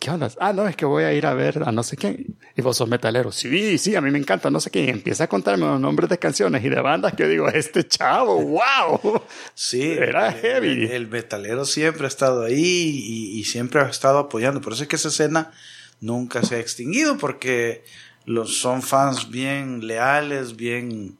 ¿qué 0.01 0.09
onda? 0.09 0.31
Ah, 0.39 0.51
no, 0.51 0.67
es 0.67 0.75
que 0.75 0.83
voy 0.83 1.03
a 1.03 1.13
ir 1.13 1.27
a 1.27 1.35
ver 1.35 1.61
a 1.63 1.71
no 1.71 1.83
sé 1.83 1.95
quién. 1.95 2.35
Y 2.57 2.61
vos 2.63 2.75
sos 2.75 2.89
metalero. 2.89 3.31
Sí, 3.31 3.77
sí, 3.77 3.95
a 3.95 4.01
mí 4.01 4.09
me 4.09 4.17
encanta 4.17 4.49
no 4.49 4.59
sé 4.59 4.71
quién. 4.71 4.87
Y 4.87 4.89
empieza 4.89 5.25
a 5.25 5.27
contarme 5.27 5.67
los 5.67 5.79
nombres 5.79 6.09
de 6.09 6.17
canciones 6.17 6.65
y 6.65 6.69
de 6.69 6.81
bandas 6.81 7.13
que 7.13 7.23
yo 7.23 7.29
digo, 7.29 7.47
este 7.49 7.87
chavo, 7.87 8.41
wow. 8.41 9.21
Sí. 9.53 9.91
Era 9.91 10.31
heavy. 10.33 10.87
El, 10.91 11.07
metalero 11.07 11.65
siempre 11.65 12.05
ha 12.05 12.07
estado 12.07 12.43
ahí 12.43 12.57
y, 12.57 13.43
siempre 13.43 13.79
ha 13.79 13.89
estado 13.89 14.17
apoyando. 14.17 14.59
Por 14.59 14.73
eso 14.73 14.81
es 14.81 14.89
que 14.89 14.95
esa 14.95 15.09
escena 15.09 15.51
nunca 15.99 16.41
se 16.41 16.55
ha 16.55 16.59
extinguido 16.59 17.19
porque 17.19 17.83
los, 18.25 18.57
son 18.59 18.81
fans 18.81 19.29
bien 19.29 19.85
leales, 19.85 20.55
bien... 20.55 21.17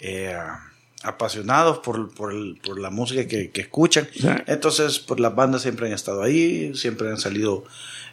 Eh, 0.00 0.34
apasionados 1.02 1.80
por, 1.80 2.14
por, 2.14 2.32
por, 2.62 2.80
la 2.80 2.88
música 2.88 3.28
que, 3.28 3.50
que 3.50 3.60
escuchan. 3.60 4.08
Entonces, 4.46 5.00
pues 5.00 5.20
las 5.20 5.34
bandas 5.34 5.60
siempre 5.60 5.86
han 5.86 5.92
estado 5.92 6.22
ahí, 6.22 6.74
siempre 6.74 7.10
han 7.10 7.18
salido 7.18 7.64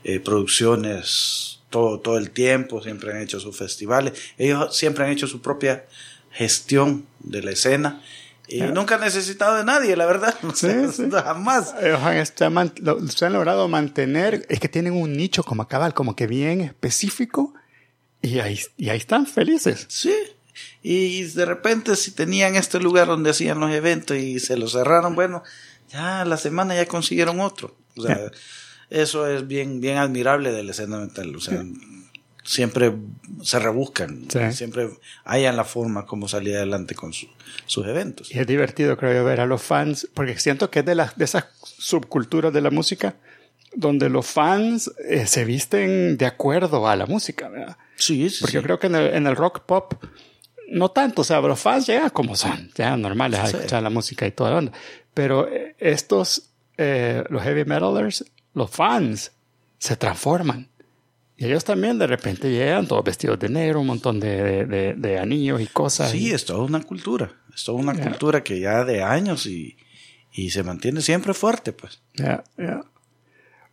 eh, 0.03 0.19
producciones 0.19 1.59
todo, 1.69 1.99
todo 1.99 2.17
el 2.17 2.31
tiempo, 2.31 2.83
siempre 2.83 3.11
han 3.11 3.21
hecho 3.21 3.39
sus 3.39 3.57
festivales, 3.57 4.13
ellos 4.37 4.75
siempre 4.75 5.05
han 5.05 5.11
hecho 5.11 5.27
su 5.27 5.41
propia 5.41 5.85
gestión 6.31 7.05
de 7.19 7.41
la 7.41 7.51
escena. 7.51 8.01
Y 8.47 8.61
nunca 8.63 8.95
han 8.95 9.01
necesitado 9.01 9.55
de 9.55 9.63
nadie, 9.63 9.95
la 9.95 10.05
verdad. 10.05 10.35
Sí, 10.55 10.67
Jamás. 11.09 11.73
Ellos 11.81 12.01
han, 12.01 13.09
se 13.09 13.25
han 13.25 13.33
logrado 13.33 13.69
mantener, 13.69 14.45
es 14.49 14.59
que 14.59 14.67
tienen 14.67 14.93
un 14.93 15.13
nicho 15.13 15.43
como 15.43 15.67
cabal, 15.67 15.93
como 15.93 16.15
que 16.15 16.27
bien 16.27 16.59
específico, 16.61 17.53
y 18.21 18.39
ahí, 18.39 18.59
y 18.77 18.89
ahí 18.89 18.97
están 18.97 19.25
felices. 19.25 19.85
Sí. 19.87 20.13
Y 20.83 21.23
de 21.23 21.45
repente 21.45 21.95
si 21.95 22.11
tenían 22.11 22.55
este 22.55 22.79
lugar 22.79 23.07
donde 23.07 23.29
hacían 23.29 23.59
los 23.59 23.71
eventos 23.71 24.17
y 24.17 24.39
se 24.39 24.57
lo 24.57 24.67
cerraron, 24.67 25.15
bueno, 25.15 25.43
ya 25.89 26.25
la 26.25 26.37
semana 26.37 26.75
ya 26.75 26.85
consiguieron 26.87 27.39
otro. 27.39 27.75
O 27.95 28.01
sea, 28.01 28.31
eso 28.91 29.27
es 29.27 29.47
bien, 29.47 29.81
bien 29.81 29.97
admirable 29.97 30.51
de 30.51 30.63
la 30.63 30.71
escena 30.71 30.99
mental. 30.99 31.35
O 31.35 31.39
sea, 31.39 31.63
siempre 32.43 32.93
se 33.41 33.59
rebuscan, 33.59 34.27
siempre 34.51 34.89
hayan 35.23 35.55
la 35.55 35.63
forma 35.63 36.05
como 36.05 36.27
salir 36.27 36.55
adelante 36.55 36.93
con 36.93 37.13
sus 37.13 37.87
eventos. 37.87 38.33
Y 38.33 38.39
es 38.39 38.45
divertido, 38.45 38.97
creo 38.97 39.13
yo, 39.13 39.23
ver 39.23 39.39
a 39.41 39.45
los 39.45 39.61
fans, 39.61 40.07
porque 40.13 40.37
siento 40.37 40.69
que 40.69 40.79
es 40.79 40.85
de, 40.85 40.95
las 40.95 41.17
de 41.17 41.25
esas 41.25 41.45
subculturas 41.63 42.53
de 42.53 42.61
la 42.61 42.69
música 42.69 43.15
donde 43.73 44.09
los 44.09 44.25
fans 44.25 44.91
eh, 45.07 45.25
se 45.25 45.45
visten 45.45 46.17
de 46.17 46.25
acuerdo 46.25 46.87
a 46.89 46.95
la 46.95 47.05
música, 47.05 47.47
¿verdad? 47.47 47.77
Sí, 47.95 48.29
sí. 48.29 48.39
Porque 48.41 48.55
yo 48.55 48.63
creo 48.63 48.79
que 48.79 48.87
en 48.87 48.95
el, 48.95 49.13
en 49.13 49.27
el, 49.27 49.35
rock 49.35 49.61
pop, 49.61 49.93
no 50.67 50.89
tanto, 50.89 51.21
o 51.21 51.23
sea, 51.23 51.39
los 51.39 51.59
fans 51.59 51.87
llegan 51.87 52.09
como 52.09 52.35
son, 52.35 52.69
ya 52.75 52.97
normales 52.97 53.39
a 53.39 53.45
escuchar 53.45 53.81
la 53.81 53.89
música 53.89 54.27
y 54.27 54.31
toda 54.31 54.51
la 54.51 54.57
onda. 54.57 54.71
Pero 55.13 55.47
eh, 55.47 55.75
estos, 55.79 56.49
eh, 56.77 57.23
los 57.29 57.43
heavy 57.43 57.63
metalers, 57.63 58.25
los 58.53 58.69
fans, 58.69 59.31
se 59.77 59.95
transforman. 59.95 60.67
Y 61.37 61.45
ellos 61.45 61.63
también 61.63 61.97
de 61.97 62.07
repente 62.07 62.51
llegan 62.51 62.87
todos 62.87 63.03
vestidos 63.03 63.39
de 63.39 63.49
negro, 63.49 63.81
un 63.81 63.87
montón 63.87 64.19
de, 64.19 64.65
de, 64.65 64.93
de 64.93 65.19
anillos 65.19 65.59
y 65.59 65.67
cosas. 65.67 66.11
Sí, 66.11 66.31
es 66.31 66.45
toda 66.45 66.63
una 66.63 66.83
cultura. 66.83 67.33
Es 67.53 67.63
toda 67.63 67.79
una 67.79 67.95
cultura 67.95 68.43
que 68.43 68.59
ya 68.59 68.83
de 68.83 69.01
años 69.01 69.47
y, 69.47 69.75
y 70.31 70.51
se 70.51 70.61
mantiene 70.63 71.01
siempre 71.01 71.33
fuerte, 71.33 71.73
pues. 71.73 72.01
Ya, 72.13 72.43
ya. 72.57 72.81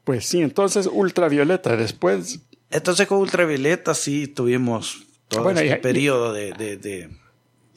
Pues 0.05 0.27
sí, 0.27 0.41
entonces 0.41 0.89
ultravioleta, 0.91 1.77
después... 1.77 2.41
Entonces 2.71 3.07
con 3.07 3.19
ultravioleta 3.19 3.95
sí 3.95 4.27
tuvimos 4.27 5.07
todo 5.29 5.51
este 5.51 5.77
periodo 5.77 6.33
de, 6.33 6.53
de, 6.53 7.11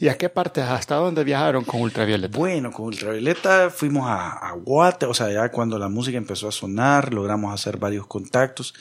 ¿Y 0.01 0.09
a 0.09 0.17
qué 0.17 0.29
parte, 0.29 0.61
hasta 0.61 0.95
dónde 0.95 1.23
viajaron 1.23 1.63
con 1.63 1.79
ultravioleta? 1.79 2.35
Bueno, 2.35 2.71
con 2.71 2.87
ultravioleta 2.87 3.69
fuimos 3.69 4.07
a, 4.07 4.31
a 4.31 4.53
Guate, 4.53 5.05
o 5.05 5.13
sea, 5.13 5.31
ya 5.31 5.49
cuando 5.51 5.77
la 5.77 5.89
música 5.89 6.17
empezó 6.17 6.47
a 6.47 6.51
sonar, 6.51 7.13
logramos 7.13 7.53
hacer 7.53 7.77
varios 7.77 8.07
contactos. 8.07 8.73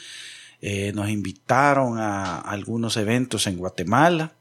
Eh, 0.62 0.93
nos 0.95 1.11
invitaron 1.11 1.99
a, 1.99 2.39
algunos 2.39 2.97
eventos 2.97 3.47
en 3.47 3.59
Guatemala, 3.59 4.33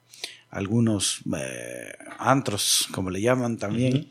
algunos 0.50 1.20
eh, 1.38 1.92
antros, 2.18 2.88
como 2.94 3.10
le 3.10 3.20
llaman 3.20 3.58
también. 3.58 4.10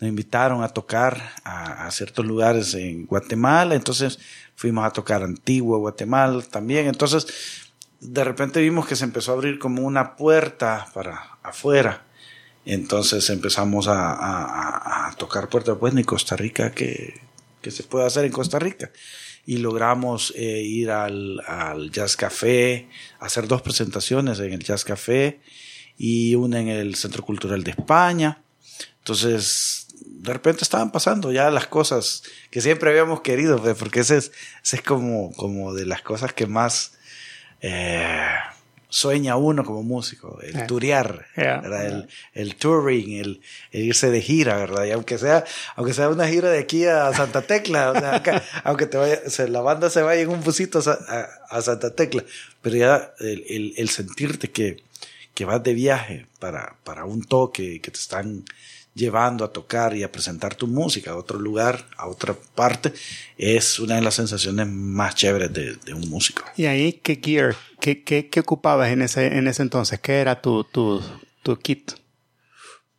Nos 0.00 0.08
invitaron 0.08 0.62
a 0.62 0.70
tocar 0.70 1.20
a, 1.44 1.90
ciertos 1.90 2.24
lugares 2.24 2.72
en 2.72 3.04
Guatemala, 3.04 3.74
entonces 3.74 4.18
fuimos 4.54 4.86
a 4.86 4.90
tocar 4.90 5.22
Antigua, 5.22 5.76
Guatemala 5.76 6.42
también. 6.50 6.86
Entonces, 6.86 7.26
de 8.00 8.24
repente 8.24 8.62
vimos 8.62 8.86
que 8.86 8.96
se 8.96 9.04
empezó 9.04 9.32
a 9.32 9.34
abrir 9.34 9.58
como 9.58 9.82
una 9.82 10.16
puerta 10.16 10.88
para 10.94 11.36
afuera. 11.42 12.05
Entonces 12.66 13.30
empezamos 13.30 13.86
a, 13.86 15.06
a, 15.08 15.14
tocar 15.16 15.48
puertas, 15.48 15.76
pues 15.78 15.94
ni 15.94 16.02
Costa 16.02 16.36
Rica, 16.36 16.72
que, 16.72 17.20
que 17.62 17.70
se 17.70 17.84
puede 17.84 18.06
hacer 18.06 18.24
en 18.24 18.32
Costa 18.32 18.58
Rica 18.58 18.90
y 19.46 19.58
logramos 19.58 20.32
eh, 20.36 20.62
ir 20.62 20.90
al, 20.90 21.40
al, 21.46 21.92
Jazz 21.92 22.16
Café, 22.16 22.88
hacer 23.20 23.46
dos 23.46 23.62
presentaciones 23.62 24.40
en 24.40 24.52
el 24.52 24.64
Jazz 24.64 24.84
Café 24.84 25.40
y 25.96 26.34
una 26.34 26.60
en 26.60 26.68
el 26.68 26.96
Centro 26.96 27.22
Cultural 27.22 27.62
de 27.62 27.70
España. 27.70 28.42
Entonces, 28.98 29.86
de 30.04 30.32
repente 30.32 30.64
estaban 30.64 30.90
pasando 30.90 31.30
ya 31.30 31.48
las 31.52 31.68
cosas 31.68 32.24
que 32.50 32.60
siempre 32.60 32.90
habíamos 32.90 33.20
querido, 33.20 33.62
pues, 33.62 33.76
porque 33.78 34.00
ese 34.00 34.16
es, 34.16 34.32
ese 34.64 34.76
es 34.76 34.82
como, 34.82 35.32
como 35.34 35.72
de 35.72 35.86
las 35.86 36.02
cosas 36.02 36.32
que 36.32 36.48
más... 36.48 36.94
Eh, 37.60 38.26
sueña 38.88 39.36
uno 39.36 39.64
como 39.64 39.82
músico, 39.82 40.38
el 40.42 40.52
yeah. 40.52 40.66
turear, 40.66 41.26
El, 41.34 42.08
el, 42.34 42.56
touring, 42.56 43.18
el, 43.18 43.40
irse 43.72 44.10
de 44.10 44.20
gira, 44.20 44.56
¿verdad? 44.56 44.84
Y 44.84 44.92
aunque 44.92 45.18
sea, 45.18 45.44
aunque 45.74 45.92
sea 45.92 46.08
una 46.08 46.28
gira 46.28 46.50
de 46.50 46.58
aquí 46.58 46.84
a 46.84 47.12
Santa 47.12 47.42
Tecla, 47.42 47.90
o 47.90 47.98
sea, 47.98 48.22
aunque 48.64 48.86
te 48.86 48.96
vaya, 48.96 49.20
la 49.48 49.60
banda 49.60 49.90
se 49.90 50.02
vaya 50.02 50.22
en 50.22 50.28
un 50.28 50.42
busito 50.42 50.78
a, 50.78 51.28
a, 51.48 51.62
Santa 51.62 51.94
Tecla, 51.94 52.24
pero 52.62 52.76
ya 52.76 53.12
el, 53.18 53.74
el, 53.76 53.88
sentirte 53.88 54.50
que, 54.50 54.82
que 55.34 55.44
vas 55.44 55.62
de 55.62 55.74
viaje 55.74 56.26
para, 56.38 56.76
para 56.84 57.04
un 57.04 57.24
toque, 57.24 57.80
que 57.80 57.90
te 57.90 57.98
están 57.98 58.44
llevando 58.96 59.44
a 59.44 59.52
tocar 59.52 59.94
y 59.94 60.02
a 60.02 60.10
presentar 60.10 60.54
tu 60.54 60.66
música 60.66 61.10
a 61.10 61.16
otro 61.16 61.38
lugar, 61.38 61.86
a 61.98 62.08
otra 62.08 62.34
parte, 62.54 62.94
es 63.36 63.78
una 63.78 63.96
de 63.96 64.00
las 64.00 64.14
sensaciones 64.14 64.66
más 64.66 65.14
chéveres 65.14 65.52
de, 65.52 65.94
un 65.94 66.08
músico. 66.08 66.42
¿Y 66.56 66.64
ahí 66.64 66.94
qué 66.94 67.20
gear, 67.22 67.54
qué, 67.78 68.02
qué, 68.02 68.28
qué 68.28 68.40
ocupabas 68.40 68.90
en 68.90 69.02
ese, 69.02 69.26
en 69.36 69.48
ese 69.48 69.62
entonces? 69.62 70.00
¿Qué 70.00 70.14
era 70.14 70.40
tu, 70.40 70.64
tu, 70.64 71.02
tu 71.42 71.58
kit? 71.58 71.92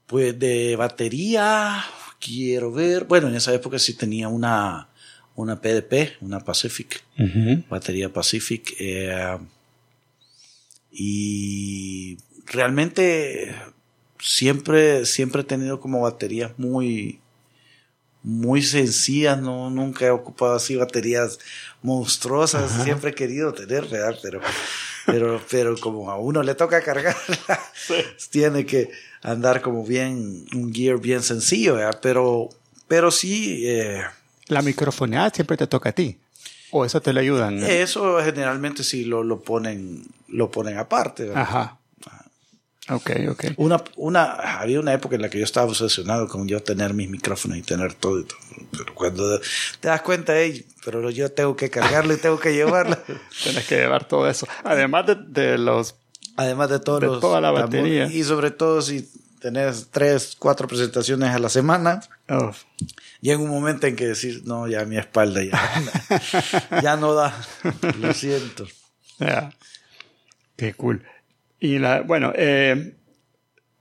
Pues 0.06 0.38
de 0.38 0.76
batería, 0.76 1.84
quiero 2.20 2.72
ver, 2.72 3.06
bueno, 3.06 3.28
en 3.28 3.36
esa 3.36 3.52
época 3.52 3.80
sí 3.80 3.96
tenía 3.96 4.28
una, 4.28 4.90
una 5.34 5.60
PDP, 5.60 6.22
una 6.22 6.42
Pacific, 6.42 7.04
batería 7.70 8.14
Pacific, 8.14 8.76
eh, 8.80 9.38
y 10.92 12.18
realmente 12.46 13.54
siempre, 14.20 15.06
siempre 15.06 15.42
he 15.42 15.46
tenido 15.46 15.80
como 15.80 16.02
baterías 16.02 16.52
muy, 16.58 17.20
muy 18.24 18.62
sencillas, 18.62 19.40
no, 19.40 19.70
nunca 19.70 20.06
he 20.06 20.12
ocupado 20.12 20.56
así 20.56 20.76
baterías 20.76 21.40
monstruosas, 21.82 22.84
siempre 22.84 23.12
he 23.12 23.16
querido 23.16 23.54
tener, 23.54 23.86
¿verdad? 23.88 24.18
Pero, 24.22 24.42
pero, 25.06 25.42
pero 25.50 25.78
como 25.78 26.12
a 26.12 26.18
uno 26.18 26.44
le 26.44 26.56
toca 26.56 26.82
cargarla, 26.82 27.16
tiene 28.32 28.66
que 28.66 28.92
andar 29.22 29.62
como 29.62 29.86
bien, 29.86 30.46
un 30.54 30.74
gear 30.74 31.00
bien 31.00 31.24
sencillo, 31.24 31.76
¿verdad? 31.76 32.00
Pero, 32.02 32.50
pero 32.88 33.12
sí. 33.12 33.64
Eh, 33.66 34.02
la 34.48 34.62
microfonía 34.62 35.30
siempre 35.30 35.58
te 35.58 35.68
toca 35.68 35.90
a 35.90 35.94
ti. 35.94 36.18
¿O 36.72 36.84
eso 36.84 37.02
te 37.02 37.14
le 37.14 37.22
ayudan? 37.22 37.64
Eso 37.64 38.22
generalmente 38.22 38.84
sí 38.84 39.06
lo, 39.06 39.24
lo 39.24 39.42
ponen, 39.42 40.04
lo 40.28 40.52
ponen 40.52 40.78
aparte. 40.78 41.24
¿verdad? 41.24 41.42
Ajá. 41.44 41.78
Ok, 42.90 43.12
ok. 43.30 43.46
Una, 43.58 43.84
una, 43.98 44.34
había 44.60 44.80
una 44.80 44.94
época 44.94 45.16
en 45.16 45.22
la 45.22 45.30
que 45.30 45.40
yo 45.40 45.44
estaba 45.44 45.68
obsesionado 45.68 46.28
con 46.28 46.48
yo 46.48 46.62
tener 46.64 46.94
mis 46.94 47.10
micrófonos 47.10 47.58
y 47.58 47.62
tener 47.62 47.94
todo. 47.94 48.24
Pero 48.72 48.96
cuando 48.96 49.40
te 49.80 49.88
das 49.90 50.02
cuenta, 50.02 50.40
hey, 50.40 50.66
pero 50.86 51.10
yo 51.10 51.30
tengo 51.32 51.56
que 51.56 51.70
cargarlo 51.70 52.14
y 52.14 52.18
tengo 52.18 52.40
que 52.40 52.54
llevarlo. 52.54 52.98
Tienes 53.44 53.68
que 53.68 53.76
llevar 53.76 54.08
todo 54.08 54.30
eso. 54.30 54.48
Además 54.64 55.06
de, 55.28 55.58
los... 55.58 55.96
Además 56.38 56.70
de 56.70 56.80
todos 56.80 57.02
de 57.02 57.08
toda 57.20 57.42
la 57.42 57.52
batería. 57.52 58.06
Y 58.06 58.24
sobre 58.24 58.52
todo 58.52 58.82
si 58.82 59.10
tenés 59.40 59.88
tres, 59.92 60.36
cuatro 60.38 60.68
presentaciones 60.68 61.30
a 61.30 61.40
la 61.40 61.50
semana. 61.50 62.02
Oh. 62.30 62.52
Llega 63.22 63.40
un 63.40 63.50
momento 63.50 63.88
en 63.88 63.96
que 63.96 64.08
decís, 64.08 64.44
no, 64.44 64.68
ya 64.68 64.86
mi 64.86 64.98
espalda 64.98 65.44
ya, 65.44 66.82
ya 66.82 66.96
no 66.96 67.14
da. 67.14 67.34
Lo 68.00 68.14
siento. 68.14 68.68
Yeah. 69.20 69.52
Qué 70.56 70.74
cool. 70.74 71.04
Y 71.60 71.80
la, 71.80 72.02
bueno, 72.02 72.32
eh, 72.36 72.96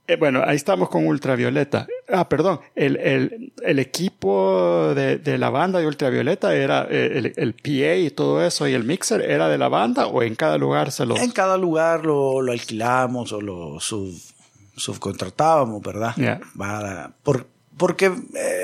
eh, 0.07 0.15
bueno, 0.15 0.41
ahí 0.45 0.55
estamos 0.55 0.89
con 0.89 1.05
Ultravioleta. 1.05 1.85
Ah, 2.07 2.29
perdón, 2.29 2.61
el, 2.75 2.95
el, 2.97 3.53
el 3.61 3.79
equipo 3.79 4.93
de, 4.95 5.17
de, 5.17 5.37
la 5.37 5.49
banda 5.49 5.79
de 5.79 5.87
Ultravioleta 5.87 6.55
era 6.55 6.87
eh, 6.89 7.11
el, 7.15 7.33
el, 7.35 7.53
PA 7.53 7.95
y 7.95 8.09
todo 8.09 8.43
eso 8.43 8.67
y 8.67 8.73
el 8.73 8.85
mixer 8.85 9.21
era 9.21 9.49
de 9.49 9.57
la 9.57 9.67
banda 9.67 10.07
o 10.07 10.23
en 10.23 10.35
cada 10.35 10.57
lugar 10.57 10.93
se 10.93 11.05
lo... 11.05 11.17
En 11.17 11.31
cada 11.31 11.57
lugar 11.57 12.05
lo, 12.05 12.41
lo 12.41 12.53
alquilamos 12.53 13.33
o 13.33 13.41
lo 13.41 13.79
sub, 13.81 14.17
subcontratábamos, 14.77 15.81
¿verdad? 15.81 16.15
Para, 16.57 17.11
por, 17.21 17.47
porque 17.75 18.11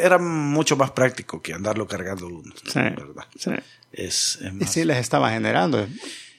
era 0.02 0.18
mucho 0.18 0.78
más 0.78 0.92
práctico 0.92 1.42
que 1.42 1.54
andarlo 1.54 1.88
cargando 1.88 2.28
uno, 2.28 2.54
sí, 2.64 2.80
¿verdad? 2.80 3.26
Sí. 3.38 3.52
Es, 3.92 4.40
es 4.42 4.54
más... 4.54 4.64
Y 4.64 4.66
sí 4.74 4.86
les 4.86 4.98
estaba 4.98 5.30
generando. 5.30 5.86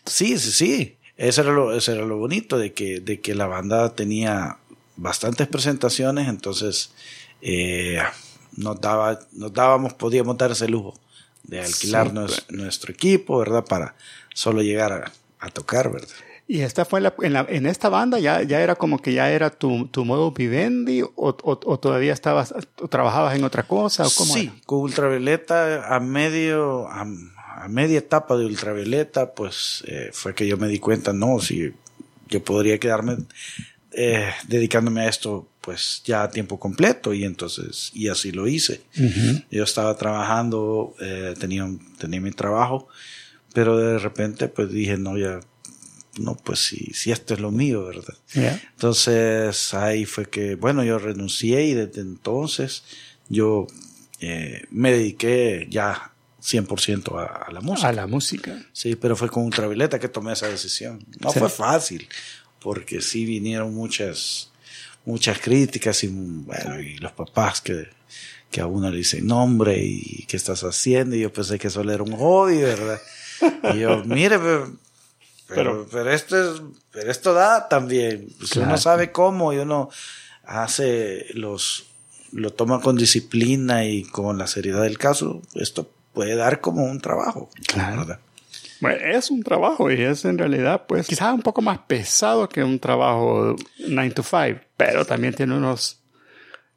Sí, 0.06 0.38
sí, 0.38 0.50
sí. 0.50 0.98
Eso 1.16 1.42
era 1.42 1.52
lo, 1.52 1.72
eso 1.72 1.92
era 1.92 2.04
lo 2.04 2.18
bonito 2.18 2.58
de 2.58 2.72
que, 2.72 3.00
de 3.00 3.20
que 3.20 3.34
la 3.34 3.46
banda 3.46 3.94
tenía 3.94 4.58
bastantes 4.96 5.46
presentaciones, 5.46 6.28
entonces 6.28 6.92
eh, 7.40 7.98
nos, 8.56 8.80
daba, 8.80 9.20
nos 9.32 9.52
dábamos, 9.52 9.94
podíamos 9.94 10.36
dar 10.36 10.50
ese 10.50 10.68
lujo 10.68 10.94
de 11.44 11.60
alquilar 11.60 12.12
nuestro, 12.12 12.92
equipo, 12.92 13.38
¿verdad? 13.38 13.64
Para 13.64 13.94
solo 14.32 14.62
llegar 14.62 15.12
a, 15.38 15.50
tocar, 15.50 15.92
¿verdad? 15.92 16.08
¿Y 16.48 16.60
esta 16.60 16.84
fue 16.84 17.00
en, 17.22 17.32
la, 17.32 17.46
en 17.48 17.66
esta 17.66 17.88
banda 17.88 18.18
ya, 18.18 18.42
ya 18.42 18.60
era 18.60 18.74
como 18.76 19.00
que 19.00 19.12
ya 19.12 19.30
era 19.30 19.50
tu, 19.50 19.86
tu 19.88 20.04
modo 20.04 20.32
vivendi 20.32 21.02
o, 21.02 21.12
o, 21.16 21.78
todavía 21.78 22.12
estabas, 22.12 22.54
o 22.80 22.88
trabajabas 22.88 23.36
en 23.36 23.44
otra 23.44 23.62
cosa? 23.62 24.06
O 24.06 24.10
cómo 24.14 24.34
sí, 24.34 24.50
con 24.66 24.80
ultravioleta 24.80 25.94
a 25.94 26.00
medio, 26.00 26.88
a 26.88 27.06
media 27.68 27.98
etapa 27.98 28.36
de 28.36 28.46
ultravioleta, 28.46 29.34
pues 29.34 29.84
eh, 29.86 30.10
fue 30.12 30.34
que 30.34 30.46
yo 30.46 30.56
me 30.56 30.68
di 30.68 30.78
cuenta, 30.78 31.12
no, 31.12 31.40
si 31.40 31.72
yo 32.28 32.44
podría 32.44 32.78
quedarme 32.78 33.18
eh, 33.92 34.30
dedicándome 34.48 35.02
a 35.02 35.08
esto 35.08 35.48
pues 35.60 36.02
ya 36.04 36.24
a 36.24 36.30
tiempo 36.30 36.58
completo 36.58 37.14
y 37.14 37.24
entonces, 37.24 37.90
y 37.94 38.08
así 38.08 38.32
lo 38.32 38.46
hice. 38.46 38.82
Yo 39.50 39.64
estaba 39.64 39.96
trabajando, 39.96 40.94
eh, 41.00 41.34
tenía, 41.38 41.66
tenía 41.98 42.20
mi 42.20 42.32
trabajo, 42.32 42.88
pero 43.54 43.78
de 43.78 43.98
repente 43.98 44.48
pues 44.48 44.70
dije, 44.70 44.98
no, 44.98 45.16
ya, 45.16 45.40
no, 46.18 46.34
pues 46.36 46.58
si, 46.58 46.92
si 46.92 47.12
esto 47.12 47.34
es 47.34 47.40
lo 47.40 47.50
mío, 47.50 47.86
¿verdad? 47.86 48.14
Entonces 48.72 49.72
ahí 49.72 50.04
fue 50.04 50.26
que, 50.26 50.54
bueno, 50.56 50.84
yo 50.84 50.98
renuncié 50.98 51.64
y 51.64 51.74
desde 51.74 52.02
entonces 52.02 52.84
yo 53.28 53.66
me 54.70 54.92
dediqué 54.92 55.66
ya 55.70 56.13
100% 56.44 57.18
a, 57.18 57.46
a, 57.46 57.52
la 57.52 57.60
música. 57.60 57.88
A 57.88 57.92
la 57.92 58.06
música. 58.06 58.62
Sí, 58.72 58.96
pero 58.96 59.16
fue 59.16 59.30
con 59.30 59.44
Ultravioleta 59.44 59.98
que 59.98 60.08
tomé 60.08 60.34
esa 60.34 60.46
decisión. 60.48 61.04
No 61.20 61.32
fue 61.32 61.48
fácil, 61.48 62.06
porque 62.60 63.00
sí 63.00 63.24
vinieron 63.24 63.74
muchas, 63.74 64.50
muchas 65.06 65.38
críticas 65.38 66.04
y, 66.04 66.08
bueno, 66.08 66.80
y 66.80 66.98
los 66.98 67.12
papás 67.12 67.62
que, 67.62 67.88
que 68.50 68.60
a 68.60 68.66
uno 68.66 68.90
le 68.90 68.98
dicen 68.98 69.26
nombre 69.26 69.78
y 69.82 70.26
qué 70.28 70.36
estás 70.36 70.62
haciendo. 70.64 71.16
Y 71.16 71.20
yo 71.20 71.32
pensé 71.32 71.58
que 71.58 71.68
eso 71.68 71.80
era 71.80 72.02
un 72.02 72.16
hobby, 72.16 72.58
¿verdad? 72.58 73.00
Y 73.72 73.78
yo, 73.78 74.02
mire, 74.04 74.38
pero, 75.48 75.88
pero, 75.90 76.10
esto, 76.10 76.36
es, 76.36 76.62
pero 76.90 77.10
esto 77.10 77.32
da 77.32 77.68
también. 77.68 78.28
Si 78.44 78.58
uno 78.58 78.76
sabe 78.76 79.12
cómo 79.12 79.54
y 79.54 79.58
uno 79.58 79.88
hace 80.44 81.26
los, 81.32 81.86
lo 82.32 82.52
toma 82.52 82.82
con 82.82 82.96
disciplina 82.96 83.86
y 83.86 84.04
con 84.04 84.36
la 84.36 84.46
seriedad 84.46 84.82
del 84.82 84.98
caso, 84.98 85.40
esto 85.54 85.88
puede 86.14 86.36
dar 86.36 86.60
como 86.60 86.84
un 86.84 87.00
trabajo. 87.00 87.50
Claro. 87.66 88.18
Bueno, 88.80 88.98
es 89.04 89.30
un 89.30 89.42
trabajo 89.42 89.90
y 89.90 90.00
es 90.00 90.24
en 90.24 90.38
realidad, 90.38 90.84
pues, 90.86 91.06
quizás 91.06 91.32
un 91.34 91.42
poco 91.42 91.62
más 91.62 91.78
pesado 91.86 92.48
que 92.48 92.62
un 92.62 92.78
trabajo 92.78 93.56
9 93.88 94.10
to 94.10 94.22
5, 94.22 94.60
pero 94.76 95.04
también 95.04 95.34
tiene 95.34 95.56
unos, 95.56 96.00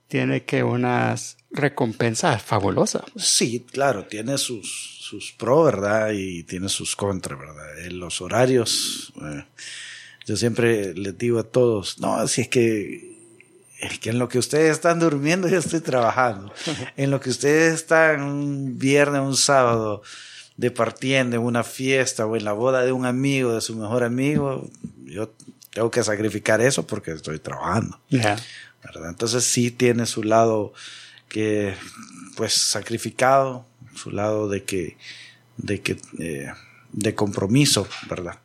tiene 0.08 0.44
que 0.44 0.64
unas 0.64 1.38
recompensas 1.52 2.42
fabulosas. 2.42 3.04
Sí, 3.16 3.66
claro, 3.72 4.06
tiene 4.06 4.38
sus, 4.38 5.00
sus 5.02 5.34
pros, 5.34 5.66
¿verdad? 5.66 6.12
Y 6.14 6.44
tiene 6.44 6.70
sus 6.70 6.96
contras, 6.96 7.40
¿verdad? 7.40 7.86
En 7.86 8.00
los 8.00 8.22
horarios, 8.22 9.14
eh, 9.22 9.46
yo 10.26 10.38
siempre 10.38 10.94
les 10.94 11.18
digo 11.18 11.40
a 11.40 11.44
todos, 11.44 12.00
no, 12.00 12.28
si 12.28 12.42
es 12.42 12.48
que 12.50 13.17
es 13.92 14.00
que 14.00 14.10
en 14.10 14.20
lo 14.20 14.30
que 14.30 14.40
ustedes 14.40 14.72
están 14.72 15.00
durmiendo 15.00 15.48
yo 15.48 15.60
estoy 15.60 15.82
trabajando. 15.82 16.54
En 16.96 17.12
lo 17.12 17.20
que 17.20 17.30
ustedes 17.30 17.74
están 17.74 18.22
un 18.22 18.78
viernes, 18.78 19.22
un 19.22 19.36
sábado, 19.36 20.02
departiendo 20.56 21.36
en 21.36 21.44
una 21.44 21.64
fiesta 21.64 22.26
o 22.26 22.36
en 22.36 22.44
la 22.44 22.54
boda 22.54 22.84
de 22.84 22.92
un 22.92 23.06
amigo, 23.06 23.54
de 23.54 23.62
su 23.62 23.76
mejor 23.76 24.04
amigo, 24.04 24.70
yo 25.06 25.34
tengo 25.72 25.92
que 25.92 26.04
sacrificar 26.04 26.62
eso 26.62 26.86
porque 26.86 27.12
estoy 27.12 27.40
trabajando. 27.40 28.00
Entonces 29.08 29.44
sí 29.44 29.72
tiene 29.72 30.06
su 30.06 30.24
lado 30.24 30.74
que, 31.28 31.76
pues, 32.36 32.54
sacrificado, 32.54 33.66
su 33.96 34.12
lado 34.12 34.48
de 34.48 34.64
que, 34.64 34.98
de 35.58 35.82
que, 35.82 35.98
eh, 36.20 36.52
de 36.92 37.16
compromiso, 37.16 37.88
¿verdad? 38.10 38.40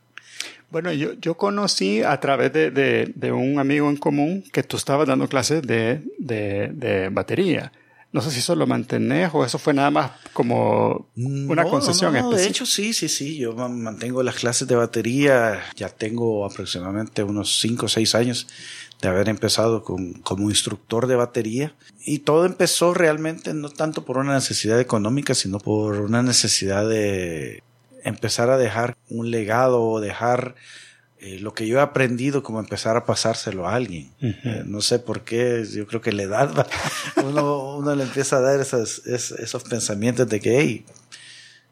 Bueno, 0.73 0.91
yo, 0.91 1.13
yo 1.21 1.37
conocí 1.37 2.01
a 2.03 2.19
través 2.19 2.51
de, 2.51 2.71
de, 3.15 3.33
un 3.33 3.59
amigo 3.59 3.91
en 3.91 3.99
común 3.99 4.43
que 4.53 4.63
tú 4.63 4.79
estabas 4.79 5.07
dando 5.07 5.29
clases 5.29 5.61
de, 5.61 6.01
de, 6.19 7.11
batería. 7.13 7.71
No 8.11 8.23
sé 8.23 8.31
si 8.31 8.39
eso 8.39 8.57
lo 8.57 8.67
mantenés 8.67 9.29
o 9.35 9.45
eso 9.45 9.59
fue 9.59 9.75
nada 9.75 9.91
más 9.91 10.13
como 10.33 11.11
una 11.15 11.65
concesión 11.65 12.15
no, 12.15 12.31
De 12.31 12.47
hecho, 12.47 12.65
sí, 12.65 12.95
sí, 12.95 13.11
sí. 13.11 13.37
Yo 13.37 13.53
mantengo 13.53 14.23
las 14.23 14.37
clases 14.37 14.67
de 14.67 14.75
batería. 14.75 15.63
Ya 15.77 15.91
tengo 15.91 16.47
aproximadamente 16.47 17.23
unos 17.23 17.61
5 17.61 17.85
o 17.85 17.89
6 17.91 18.15
años 18.15 18.47
de 19.03 19.09
haber 19.09 19.29
empezado 19.29 19.85
con, 19.85 20.15
como 20.23 20.49
instructor 20.49 21.07
de 21.07 21.17
batería. 21.17 21.75
Y 22.07 22.21
todo 22.21 22.47
empezó 22.47 22.95
realmente 22.95 23.53
no 23.53 23.69
tanto 23.69 24.07
por 24.07 24.17
una 24.17 24.33
necesidad 24.33 24.81
económica, 24.81 25.35
sino 25.35 25.59
por 25.59 26.01
una 26.01 26.23
necesidad 26.23 26.89
de 26.89 27.63
empezar 28.03 28.51
a 28.51 28.59
dejar 28.59 28.97
un 29.09 29.31
legado 29.31 29.83
o 29.83 30.01
dejar 30.01 30.55
eh, 31.19 31.39
lo 31.39 31.55
que 31.55 31.67
yo 31.67 31.79
he 31.79 31.81
aprendido, 31.81 32.43
como 32.43 32.59
empezar 32.59 32.97
a 32.97 33.07
pasárselo 33.07 33.69
a 33.69 33.75
alguien. 33.75 34.11
Eh, 34.21 34.65
no 34.67 34.81
sé 34.81 34.99
por 34.99 35.23
qué, 35.23 35.65
yo 35.73 35.87
creo 35.87 36.01
que 36.01 36.13
la 36.13 36.25
edad, 36.25 36.67
uno, 37.25 37.77
uno 37.77 37.95
le 37.95 38.03
empieza 38.03 38.39
a 38.39 38.41
dar 38.41 38.61
esos, 38.61 39.07
esos 39.07 39.63
pensamientos 39.63 40.29
de 40.29 40.41
que, 40.41 40.59
hey, 40.59 40.85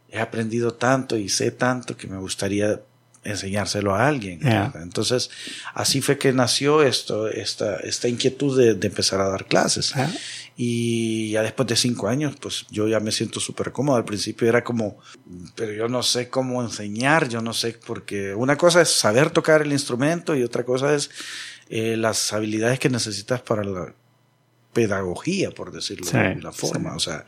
he 0.09 0.21
aprendido 0.21 0.75
tanto 0.75 1.17
y 1.17 1.29
sé 1.29 1.51
tanto 1.51 1.97
que 1.97 2.07
me 2.07 2.19
gustaría 2.19 2.81
enseñárselo 3.23 3.95
a 3.95 4.07
alguien. 4.07 4.41
Entonces, 4.83 5.31
así 5.75 6.01
fue 6.01 6.19
que 6.19 6.33
nació 6.33 6.83
esto, 6.83 7.29
esta, 7.29 7.77
esta 7.77 8.09
inquietud 8.09 8.59
de, 8.59 8.75
de 8.75 8.87
empezar 8.87 9.21
a 9.21 9.29
dar 9.29 9.47
clases. 9.47 9.93
Y 10.57 11.31
ya 11.31 11.43
después 11.43 11.67
de 11.69 11.77
cinco 11.77 12.09
años, 12.09 12.37
pues 12.41 12.67
yo 12.71 12.89
ya 12.89 13.01
me 13.01 13.13
siento 13.13 13.41
súper 13.41 13.73
cómodo. 13.73 13.97
Al 13.97 14.05
principio 14.05 14.49
era 14.49 14.65
como, 14.65 14.99
pero 15.55 15.73
yo 15.73 15.89
no 15.89 16.03
sé 16.03 16.29
cómo 16.29 16.63
enseñar, 16.63 17.29
yo 17.29 17.41
no 17.41 17.53
sé, 17.53 17.79
porque 17.87 18.35
una 18.35 18.57
cosa 18.57 18.83
es 18.83 18.91
saber 18.91 19.31
tocar 19.31 19.63
el 19.63 19.73
instrumento 19.73 20.35
y 20.35 20.43
otra 20.43 20.65
cosa 20.65 20.95
es 20.95 21.11
eh, 21.69 21.97
las 21.97 22.33
habilidades 22.33 22.79
que 22.79 22.91
necesitas 22.91 23.41
para 23.43 23.65
la 23.65 23.95
pedagogía, 24.73 25.51
por 25.51 25.73
decirlo 25.73 26.11
de 26.11 26.37
la 26.37 26.53
forma. 26.53 26.95
O 26.95 27.01
sea, 27.01 27.27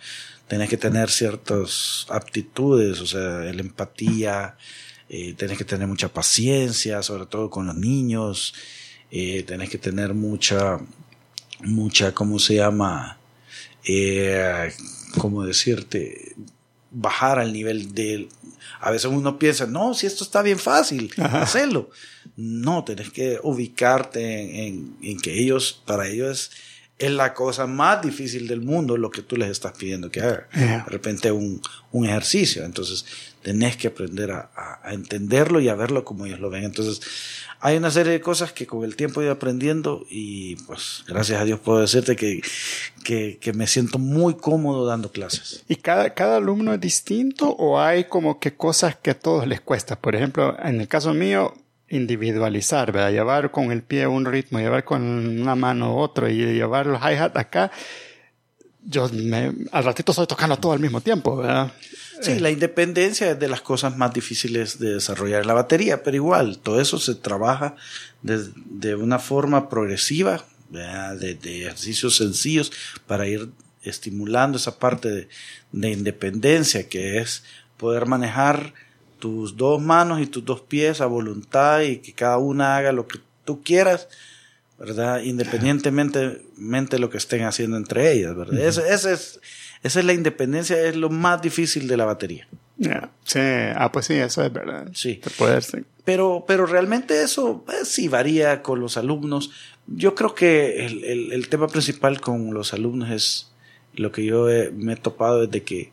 tenés 0.48 0.68
que 0.68 0.76
tener 0.76 1.10
ciertas 1.10 2.06
aptitudes, 2.08 3.00
o 3.00 3.06
sea, 3.06 3.40
la 3.40 3.60
empatía, 3.60 4.56
eh, 5.12 5.34
tenés 5.34 5.58
que 5.58 5.64
tener 5.64 5.86
mucha 5.86 6.08
paciencia, 6.08 7.02
sobre 7.02 7.26
todo 7.26 7.50
con 7.50 7.66
los 7.66 7.76
niños, 7.76 8.54
eh, 9.10 9.42
tenés 9.42 9.68
que 9.70 9.78
tener 9.78 10.14
mucha, 10.14 10.80
mucha, 11.60 12.12
¿cómo 12.12 12.38
se 12.38 12.56
llama? 12.56 13.18
eh, 13.84 14.72
¿cómo 15.18 15.44
decirte? 15.44 16.34
Bajar 16.90 17.38
al 17.38 17.52
nivel 17.52 17.94
de... 17.94 18.28
A 18.80 18.90
veces 18.90 19.10
uno 19.10 19.38
piensa, 19.38 19.66
no, 19.66 19.94
si 19.94 20.06
esto 20.06 20.24
está 20.24 20.42
bien 20.42 20.58
fácil, 20.58 21.12
hacerlo. 21.18 21.90
No, 22.36 22.82
tenés 22.84 23.10
que 23.10 23.38
ubicarte 23.42 24.66
en, 24.66 24.96
en, 25.02 25.20
que 25.20 25.38
ellos, 25.38 25.82
para 25.86 26.08
ellos 26.08 26.30
es, 26.30 26.50
la 27.10 27.34
cosa 27.34 27.66
más 27.66 28.02
difícil 28.02 28.46
del 28.46 28.60
mundo 28.60 28.96
lo 28.96 29.10
que 29.10 29.22
tú 29.22 29.36
les 29.36 29.50
estás 29.50 29.72
pidiendo 29.72 30.10
que 30.10 30.20
hagan. 30.20 30.44
De 30.52 30.84
repente 30.86 31.32
un, 31.32 31.60
un, 31.90 32.06
ejercicio. 32.06 32.64
Entonces, 32.64 33.04
tenés 33.42 33.76
que 33.76 33.88
aprender 33.88 34.30
a, 34.30 34.50
a, 34.54 34.92
entenderlo 34.92 35.60
y 35.60 35.68
a 35.68 35.74
verlo 35.74 36.04
como 36.04 36.26
ellos 36.26 36.40
lo 36.40 36.50
ven. 36.50 36.64
Entonces, 36.64 37.00
hay 37.64 37.76
una 37.76 37.90
serie 37.92 38.12
de 38.12 38.20
cosas 38.20 38.52
que 38.52 38.66
con 38.66 38.84
el 38.84 38.96
tiempo 38.96 39.20
he 39.20 39.24
ido 39.24 39.32
aprendiendo 39.32 40.04
y 40.10 40.56
pues 40.66 41.04
gracias 41.06 41.40
a 41.40 41.44
Dios 41.44 41.60
puedo 41.60 41.80
decirte 41.80 42.16
que, 42.16 42.40
que, 43.04 43.38
que, 43.40 43.52
me 43.52 43.68
siento 43.68 44.00
muy 44.00 44.34
cómodo 44.34 44.84
dando 44.84 45.12
clases. 45.12 45.64
¿Y 45.68 45.76
cada, 45.76 46.12
cada 46.12 46.38
alumno 46.38 46.74
es 46.74 46.80
distinto 46.80 47.50
o 47.50 47.80
hay 47.80 48.04
como 48.04 48.40
que 48.40 48.54
cosas 48.56 48.96
que 48.96 49.12
a 49.12 49.18
todos 49.18 49.46
les 49.46 49.60
cuesta? 49.60 50.00
Por 50.00 50.16
ejemplo, 50.16 50.56
en 50.60 50.80
el 50.80 50.88
caso 50.88 51.14
mío, 51.14 51.54
individualizar, 51.92 52.90
¿verdad? 52.90 53.12
Llevar 53.12 53.50
con 53.50 53.70
el 53.70 53.82
pie 53.82 54.06
un 54.06 54.24
ritmo, 54.24 54.58
llevar 54.58 54.82
con 54.84 55.02
una 55.02 55.54
mano 55.54 55.96
otro 55.96 56.28
y 56.28 56.36
llevar 56.36 56.86
los 56.86 57.00
hi-hat 57.00 57.36
acá. 57.36 57.70
Yo 58.84 59.08
me, 59.10 59.52
al 59.70 59.84
ratito 59.84 60.12
estoy 60.12 60.26
tocando 60.26 60.56
todo 60.56 60.72
al 60.72 60.80
mismo 60.80 61.02
tiempo, 61.02 61.36
¿verdad? 61.36 61.70
Sí, 62.22 62.38
la 62.38 62.50
independencia 62.50 63.32
es 63.32 63.38
de 63.38 63.48
las 63.48 63.60
cosas 63.60 63.96
más 63.96 64.12
difíciles 64.14 64.78
de 64.78 64.94
desarrollar 64.94 65.42
en 65.42 65.48
la 65.48 65.54
batería, 65.54 66.02
pero 66.02 66.16
igual, 66.16 66.58
todo 66.58 66.80
eso 66.80 66.98
se 66.98 67.14
trabaja 67.14 67.76
de, 68.22 68.48
de 68.54 68.94
una 68.94 69.18
forma 69.18 69.68
progresiva, 69.68 70.44
de, 70.70 71.34
de, 71.34 71.62
ejercicios 71.62 72.16
sencillos 72.16 72.72
para 73.06 73.26
ir 73.26 73.50
estimulando 73.82 74.56
esa 74.56 74.78
parte 74.78 75.10
de, 75.10 75.28
de, 75.72 75.90
independencia 75.90 76.88
que 76.88 77.18
es 77.18 77.42
poder 77.76 78.06
manejar 78.06 78.72
tus 79.22 79.56
dos 79.56 79.80
manos 79.80 80.20
y 80.20 80.26
tus 80.26 80.44
dos 80.44 80.62
pies 80.62 81.00
a 81.00 81.06
voluntad 81.06 81.82
y 81.82 81.98
que 81.98 82.12
cada 82.12 82.38
una 82.38 82.76
haga 82.76 82.90
lo 82.90 83.06
que 83.06 83.20
tú 83.44 83.62
quieras, 83.62 84.08
¿verdad? 84.80 85.20
Independientemente 85.22 86.40
de 86.56 86.98
lo 86.98 87.08
que 87.08 87.18
estén 87.18 87.44
haciendo 87.44 87.76
entre 87.76 88.10
ellas, 88.10 88.34
¿verdad? 88.34 88.58
ese, 88.58 88.92
ese 88.92 89.12
es 89.12 89.40
esa 89.84 90.00
es 90.00 90.06
la 90.06 90.12
independencia, 90.12 90.80
es 90.80 90.96
lo 90.96 91.08
más 91.08 91.40
difícil 91.40 91.86
de 91.86 91.96
la 91.96 92.04
batería. 92.04 92.48
Sí, 93.24 93.38
ah, 93.38 93.90
pues 93.92 94.06
sí, 94.06 94.14
eso 94.14 94.44
es 94.44 94.52
verdad. 94.52 94.88
Sí. 94.92 95.20
Pero, 96.04 96.44
pero 96.48 96.66
realmente 96.66 97.22
eso 97.22 97.64
eh, 97.68 97.84
sí 97.84 98.08
varía 98.08 98.60
con 98.60 98.80
los 98.80 98.96
alumnos. 98.96 99.52
Yo 99.86 100.16
creo 100.16 100.34
que 100.34 100.84
el, 100.84 101.32
el, 101.32 101.48
tema 101.48 101.68
principal 101.68 102.20
con 102.20 102.52
los 102.52 102.72
alumnos 102.72 103.10
es 103.10 103.52
lo 103.94 104.10
que 104.10 104.24
yo 104.24 104.46
me 104.72 104.94
he 104.94 104.96
topado 104.96 105.44
es 105.44 105.50
de 105.52 105.62
que 105.62 105.92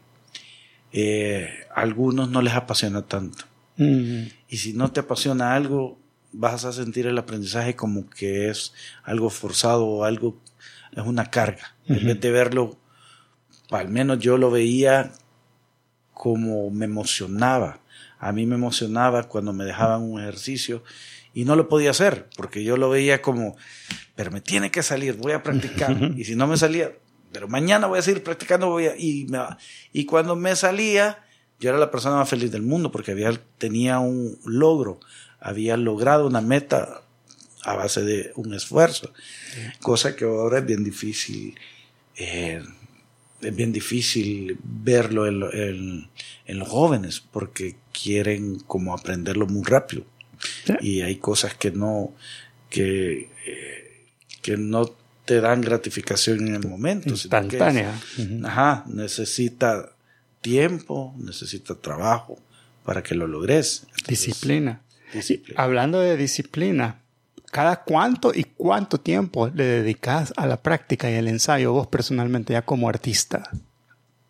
eh, 0.92 1.50
a 1.74 1.82
algunos 1.82 2.30
no 2.30 2.42
les 2.42 2.54
apasiona 2.54 3.04
tanto. 3.04 3.46
Y 3.78 4.58
si 4.58 4.74
no 4.74 4.92
te 4.92 5.00
apasiona 5.00 5.56
algo, 5.56 5.98
vas 6.34 6.66
a 6.66 6.74
sentir 6.74 7.08
el 7.08 7.18
aprendizaje 7.18 7.78
como 7.78 8.10
que 8.10 8.50
es 8.50 8.74
algo 9.04 9.30
forzado 9.30 9.86
o 9.86 10.04
algo, 10.04 10.38
es 10.92 11.06
una 11.06 11.30
carga. 11.30 11.76
En 11.88 12.06
vez 12.06 12.20
de 12.20 12.30
verlo 12.30 12.78
al 13.78 13.90
menos 13.90 14.20
yo 14.20 14.38
lo 14.38 14.52
veía 14.52 15.12
como 16.14 16.70
me 16.72 16.86
emocionaba. 16.86 17.80
A 18.20 18.32
mí 18.32 18.46
me 18.46 18.56
emocionaba 18.56 19.24
cuando 19.24 19.54
me 19.54 19.64
dejaban 19.64 20.02
un 20.02 20.20
ejercicio 20.20 20.84
y 21.34 21.46
no 21.46 21.56
lo 21.56 21.70
podía 21.70 21.92
hacer 21.92 22.28
porque 22.36 22.64
yo 22.64 22.76
lo 22.76 22.90
veía 22.90 23.22
como, 23.22 23.56
pero 24.16 24.32
me 24.32 24.42
tiene 24.42 24.72
que 24.72 24.84
salir, 24.84 25.16
voy 25.16 25.34
a 25.34 25.44
practicar. 25.44 25.96
y 26.18 26.26
si 26.26 26.36
no 26.36 26.48
me 26.48 26.58
salía, 26.58 26.92
pero 27.32 27.48
mañana 27.48 27.88
voy 27.88 28.00
a 28.00 28.02
seguir 28.02 28.24
practicando, 28.24 28.70
voy 28.70 28.88
a, 28.88 28.98
y, 28.98 29.26
me, 29.30 29.40
y 29.94 30.06
cuando 30.06 30.36
me 30.36 30.56
salía, 30.56 31.24
yo 31.60 31.70
era 31.70 31.80
la 31.80 31.92
persona 31.92 32.16
más 32.16 32.30
feliz 32.30 32.52
del 32.52 32.62
mundo 32.62 32.92
porque 32.92 33.12
había, 33.12 33.32
tenía 33.58 34.00
un 34.00 34.38
logro, 34.46 35.00
había 35.40 35.78
logrado 35.78 36.28
una 36.28 36.42
meta 36.42 37.02
a 37.64 37.76
base 37.76 38.04
de 38.04 38.32
un 38.36 38.54
esfuerzo, 38.54 39.14
cosa 39.82 40.16
que 40.16 40.26
ahora 40.26 40.60
es 40.60 40.66
bien 40.66 40.84
difícil. 40.84 41.56
Eh, 42.16 42.64
es 43.42 43.56
bien 43.56 43.72
difícil 43.72 44.58
verlo 44.64 45.26
en, 45.26 46.10
los 46.48 46.68
jóvenes 46.68 47.22
porque 47.22 47.76
quieren 47.92 48.60
como 48.60 48.94
aprenderlo 48.94 49.48
muy 49.48 49.64
rápido. 49.64 50.04
Y 50.82 51.02
hay 51.02 51.18
cosas 51.18 51.54
que 51.54 51.72
no, 51.72 52.14
que, 52.70 53.30
eh, 53.46 54.06
que 54.42 54.58
no 54.58 54.96
te 55.30 55.42
dan 55.42 55.62
gratificación 55.62 56.48
en 56.48 56.56
el 56.56 56.68
momento. 56.68 57.08
Instantánea. 57.08 57.94
Ajá, 58.46 58.84
necesita 58.88 59.92
tiempo, 60.42 61.14
necesita 61.20 61.76
trabajo 61.76 62.40
para 62.84 63.04
que 63.04 63.14
lo 63.14 63.28
logres. 63.28 63.86
disciplina. 64.08 64.82
disciplina. 65.14 65.62
Hablando 65.62 66.00
de 66.00 66.18
disciplina, 66.18 67.04
¿cada 67.52 67.84
cuánto 67.84 68.32
y 68.34 68.44
cuánto 68.44 69.00
tiempo 69.00 69.50
le 69.50 69.66
dedicas 69.66 70.34
a 70.36 70.48
la 70.48 70.64
práctica 70.64 71.12
y 71.12 71.16
al 71.18 71.28
ensayo 71.28 71.74
vos 71.74 71.86
personalmente 71.86 72.54
ya 72.54 72.64
como 72.64 72.90
artista? 72.90 73.52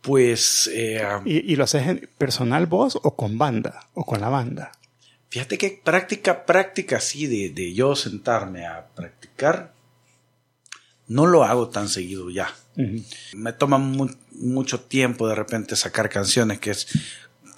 Pues... 0.01 0.69
Eh, 0.73 1.01
¿Y, 1.23 1.55
lo 1.55 1.63
haces 1.63 2.09
personal 2.17 2.65
vos 2.65 2.99
o 3.01 3.15
con 3.15 3.37
banda 3.37 3.87
o 3.93 4.05
con 4.05 4.19
la 4.19 4.27
banda? 4.27 4.73
Fíjate 5.29 5.57
que 5.57 5.79
práctica, 5.81 6.45
práctica 6.45 6.97
así 6.97 7.25
de, 7.25 7.53
de 7.53 7.73
yo 7.73 7.95
sentarme 7.95 8.65
a 8.65 8.87
practicar, 8.93 9.78
no 11.09 11.25
lo 11.25 11.43
hago 11.43 11.67
tan 11.69 11.89
seguido 11.89 12.29
ya. 12.29 12.53
Me 13.33 13.51
toma 13.51 13.77
mucho 13.77 14.79
tiempo 14.79 15.27
de 15.27 15.35
repente 15.35 15.75
sacar 15.75 16.07
canciones, 16.07 16.59
que 16.59 16.71
es, 16.71 16.87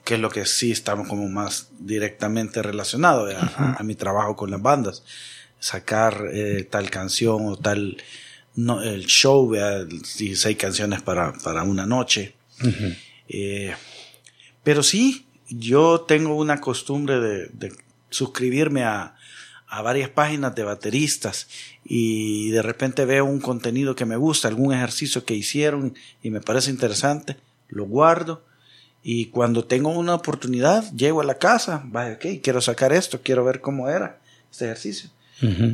que 0.04 0.16
es 0.16 0.20
lo 0.20 0.32
que 0.32 0.48
sí 0.48 0.72
estamos 0.72 1.08
como 1.08 1.30
más 1.30 1.70
directamente 1.78 2.64
relacionados 2.64 3.36
a, 3.36 3.84
mi 3.84 3.94
trabajo 3.94 4.36
con 4.36 4.50
las 4.50 4.62
bandas. 4.62 5.04
Sacar 5.60 6.30
eh, 6.32 6.68
tal 6.68 6.90
canción 6.90 7.46
o 7.46 7.56
tal, 7.56 7.98
no, 8.56 8.82
el 8.82 9.06
show, 9.06 9.48
vea, 9.48 9.84
16 9.84 10.58
canciones 10.58 11.04
para, 11.04 11.34
para 11.34 11.62
una 11.64 11.86
noche. 11.86 12.34
Eh, 13.28 13.76
pero 14.64 14.82
sí, 14.82 15.28
yo 15.50 16.02
tengo 16.02 16.36
una 16.36 16.62
costumbre 16.62 17.20
de 17.20 17.72
suscribirme 18.10 18.84
a, 18.86 19.16
a 19.72 19.82
varias 19.82 20.10
páginas 20.10 20.54
de 20.54 20.66
bateristas 20.66 21.48
y 21.86 22.50
de 22.52 22.62
repente 22.62 23.06
veo 23.06 23.24
un 23.24 23.40
contenido 23.40 23.96
que 23.96 24.06
me 24.06 24.18
gusta, 24.18 24.50
algún 24.50 24.74
ejercicio 24.74 25.24
que 25.24 25.34
hicieron 25.34 25.96
y 26.22 26.30
me 26.30 26.42
parece 26.42 26.70
interesante, 26.70 27.38
lo 27.70 27.86
guardo 27.86 28.44
y 29.02 29.28
cuando 29.28 29.64
tengo 29.64 29.90
una 29.90 30.14
oportunidad 30.14 30.92
llego 30.92 31.22
a 31.22 31.24
la 31.24 31.36
casa, 31.36 31.84
vaya, 31.86 32.16
ok, 32.16 32.42
quiero 32.44 32.60
sacar 32.60 32.92
esto, 32.92 33.22
quiero 33.24 33.46
ver 33.46 33.62
cómo 33.62 33.90
era 33.90 34.20
este 34.52 34.66
ejercicio. 34.66 35.10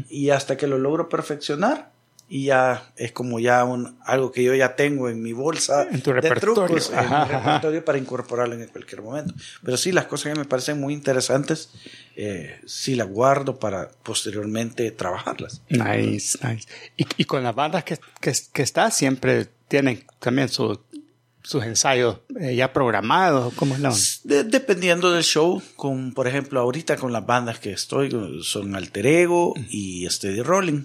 Y 0.10 0.30
hasta 0.30 0.56
que 0.56 0.68
lo 0.68 0.78
logro 0.78 1.10
perfeccionar, 1.10 1.92
y 2.30 2.46
ya 2.46 2.92
es 2.98 3.12
como 3.14 3.40
ya 3.40 3.64
un, 3.64 3.98
algo 4.04 4.32
que 4.32 4.44
yo 4.44 4.54
ya 4.54 4.76
tengo 4.76 5.10
en 5.10 5.22
mi 5.22 5.32
bolsa 5.34 5.88
en 5.90 6.02
tu 6.02 6.12
de 6.12 6.22
trucos, 6.22 6.92
en 6.92 7.10
mi 7.10 7.26
repertorio 7.26 7.86
para 7.86 7.98
incorporarlo 7.98 8.56
en 8.56 8.68
cualquier 8.68 9.02
momento. 9.02 9.34
Pero 9.64 9.78
sí, 9.78 9.92
las 9.92 10.06
cosas 10.06 10.34
que 10.34 10.40
me 10.40 10.46
parecen 10.46 10.80
muy 10.80 10.94
interesantes, 10.94 11.70
eh, 12.16 12.60
sí 12.66 12.96
las 12.96 13.08
guardo 13.08 13.60
para 13.60 13.90
posteriormente 14.04 14.92
trabajarlas. 14.92 15.62
Nice, 15.70 16.38
nice. 16.46 16.68
Y, 16.98 17.08
y 17.18 17.26
con 17.26 17.44
las 17.44 17.56
bandas 17.56 17.84
que, 17.86 17.98
que, 18.20 18.34
que 18.52 18.62
estás 18.62 18.96
siempre 18.96 19.48
tienen 19.68 20.04
también 20.20 20.50
su 20.50 20.80
sus 21.48 21.64
ensayos 21.64 22.18
eh, 22.42 22.58
ya 22.58 22.74
programados? 22.74 23.54
¿Cómo 23.54 23.74
es 23.74 23.80
la 23.80 23.94
dependiendo 24.26 25.14
del 25.14 25.24
show, 25.24 25.62
con, 25.78 26.14
por 26.14 26.28
ejemplo, 26.28 26.60
ahorita 26.60 26.98
con 26.98 27.14
las 27.14 27.26
bandas 27.26 27.60
que 27.60 27.72
estoy, 27.72 28.12
son 28.44 28.76
Alter 28.76 29.06
Ego 29.06 29.54
y 29.70 30.06
Steady 30.10 30.42
Rolling. 30.42 30.84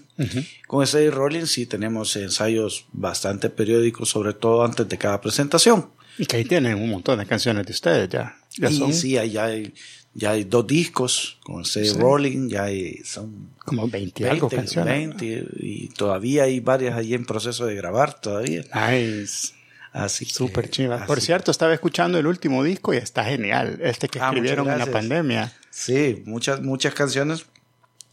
Con 0.68 0.86
Steady 0.86 1.10
Rolling 1.10 1.46
sí 1.46 1.66
tenemos 1.66 2.14
ensayos 2.14 2.84
bastante 2.92 3.50
periódicos, 3.50 4.10
sobre 4.10 4.34
todo 4.34 4.64
antes 4.64 4.88
de 4.88 4.96
cada 4.98 5.20
presentación. 5.20 5.90
Y 6.16 6.26
que 6.26 6.36
ahí 6.36 6.44
tienen 6.44 6.76
un 6.76 6.90
montón 6.90 7.18
de 7.18 7.26
canciones 7.26 7.66
de 7.66 7.72
ustedes 7.72 8.08
ya. 8.08 8.36
ya 8.56 8.70
y 8.70 8.92
sí, 8.92 9.12
ya 9.32 9.44
hay, 9.44 9.74
ya 10.14 10.30
hay 10.30 10.44
dos 10.44 10.64
discos 10.64 11.38
con 11.42 11.64
Steady 11.64 11.94
Rolling, 11.94 12.48
ya 12.48 12.64
hay, 12.64 12.98
son... 13.04 13.50
Como 13.58 13.88
20, 13.88 14.30
algo 14.30 14.48
canciones. 14.48 15.16
y 15.20 15.88
todavía 15.88 16.44
hay 16.44 16.60
varias 16.60 16.96
ahí 16.96 17.14
en 17.14 17.24
proceso 17.24 17.66
de 17.66 17.74
grabar 17.74 18.20
todavía. 18.20 18.62
Nice. 18.74 19.61
Así 19.93 20.24
Súper 20.24 20.70
chiva. 20.70 21.05
Por 21.07 21.20
cierto, 21.20 21.51
estaba 21.51 21.74
escuchando 21.74 22.18
el 22.18 22.26
último 22.26 22.64
disco 22.64 22.95
y 22.95 22.97
está 22.97 23.24
genial. 23.24 23.78
Este 23.82 24.09
que 24.09 24.20
ah, 24.20 24.28
escribieron 24.28 24.70
en 24.70 24.78
la 24.78 24.86
pandemia. 24.86 25.53
Sí, 25.70 26.22
muchas, 26.24 26.62
muchas 26.62 26.95
canciones 26.95 27.45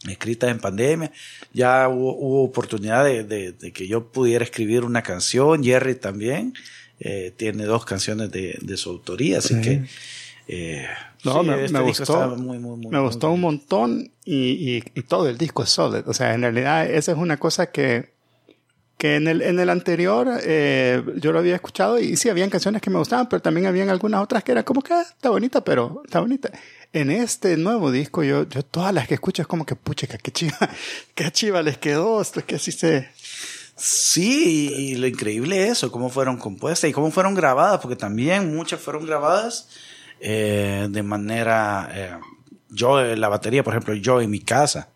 escritas 0.06 0.50
en 0.50 0.58
pandemia. 0.58 1.10
Ya 1.54 1.88
hubo, 1.88 2.44
oportunidad 2.44 3.04
de, 3.04 3.72
que 3.72 3.88
yo 3.88 4.12
pudiera 4.12 4.44
escribir 4.44 4.84
una 4.84 5.02
canción. 5.02 5.64
Jerry 5.64 5.94
también 5.94 6.52
eh, 6.98 7.32
tiene 7.34 7.64
dos 7.64 7.86
canciones 7.86 8.30
de, 8.30 8.76
su 8.76 8.90
autoría, 8.90 9.38
así 9.38 9.60
que... 9.60 9.84
Eh, 10.52 10.84
no, 11.22 11.44
me, 11.44 11.64
este 11.64 11.78
gustó, 11.78 12.36
me 12.36 12.98
gustó 12.98 13.30
un 13.30 13.40
montón 13.40 14.10
y, 14.24 14.82
y, 14.94 15.02
todo 15.02 15.28
el 15.28 15.38
disco 15.38 15.62
es 15.62 15.68
solid. 15.70 16.02
O 16.08 16.12
sea, 16.12 16.34
en 16.34 16.42
realidad 16.42 16.90
esa 16.90 17.12
es 17.12 17.18
una 17.18 17.36
cosa 17.36 17.70
que 17.70 18.10
que 19.00 19.16
en 19.16 19.28
el, 19.28 19.40
en 19.40 19.58
el 19.58 19.70
anterior 19.70 20.28
eh, 20.44 21.02
yo 21.16 21.32
lo 21.32 21.38
había 21.38 21.54
escuchado 21.54 21.98
y 21.98 22.18
sí, 22.18 22.28
habían 22.28 22.50
canciones 22.50 22.82
que 22.82 22.90
me 22.90 22.98
gustaban, 22.98 23.30
pero 23.30 23.40
también 23.40 23.66
habían 23.66 23.88
algunas 23.88 24.22
otras 24.22 24.44
que 24.44 24.52
eran 24.52 24.62
como 24.62 24.82
que 24.82 24.92
ah, 24.92 25.00
está 25.00 25.30
bonita, 25.30 25.64
pero 25.64 26.02
está 26.04 26.20
bonita. 26.20 26.50
En 26.92 27.10
este 27.10 27.56
nuevo 27.56 27.90
disco, 27.90 28.22
yo, 28.22 28.46
yo 28.46 28.62
todas 28.62 28.92
las 28.92 29.08
que 29.08 29.14
escucho 29.14 29.40
es 29.40 29.48
como 29.48 29.64
que, 29.64 29.74
pucha, 29.74 30.06
qué 30.06 30.30
chiva, 30.30 30.58
qué 31.14 31.32
chiva 31.32 31.62
les 31.62 31.78
quedó, 31.78 32.20
esto 32.20 32.40
es 32.40 32.44
que 32.44 32.56
así 32.56 32.72
se... 32.72 33.08
Sí, 33.74 34.70
y 34.76 34.94
lo 34.96 35.06
increíble 35.06 35.64
es 35.64 35.70
eso, 35.78 35.90
cómo 35.90 36.10
fueron 36.10 36.36
compuestas 36.36 36.90
y 36.90 36.92
cómo 36.92 37.10
fueron 37.10 37.34
grabadas, 37.34 37.80
porque 37.80 37.96
también 37.96 38.54
muchas 38.54 38.82
fueron 38.82 39.06
grabadas 39.06 39.70
eh, 40.20 40.88
de 40.90 41.02
manera... 41.02 41.90
Eh, 41.94 42.18
yo, 42.68 43.02
la 43.02 43.28
batería, 43.30 43.64
por 43.64 43.72
ejemplo, 43.72 43.94
yo 43.94 44.20
en 44.20 44.30
mi 44.30 44.40
casa. 44.40 44.90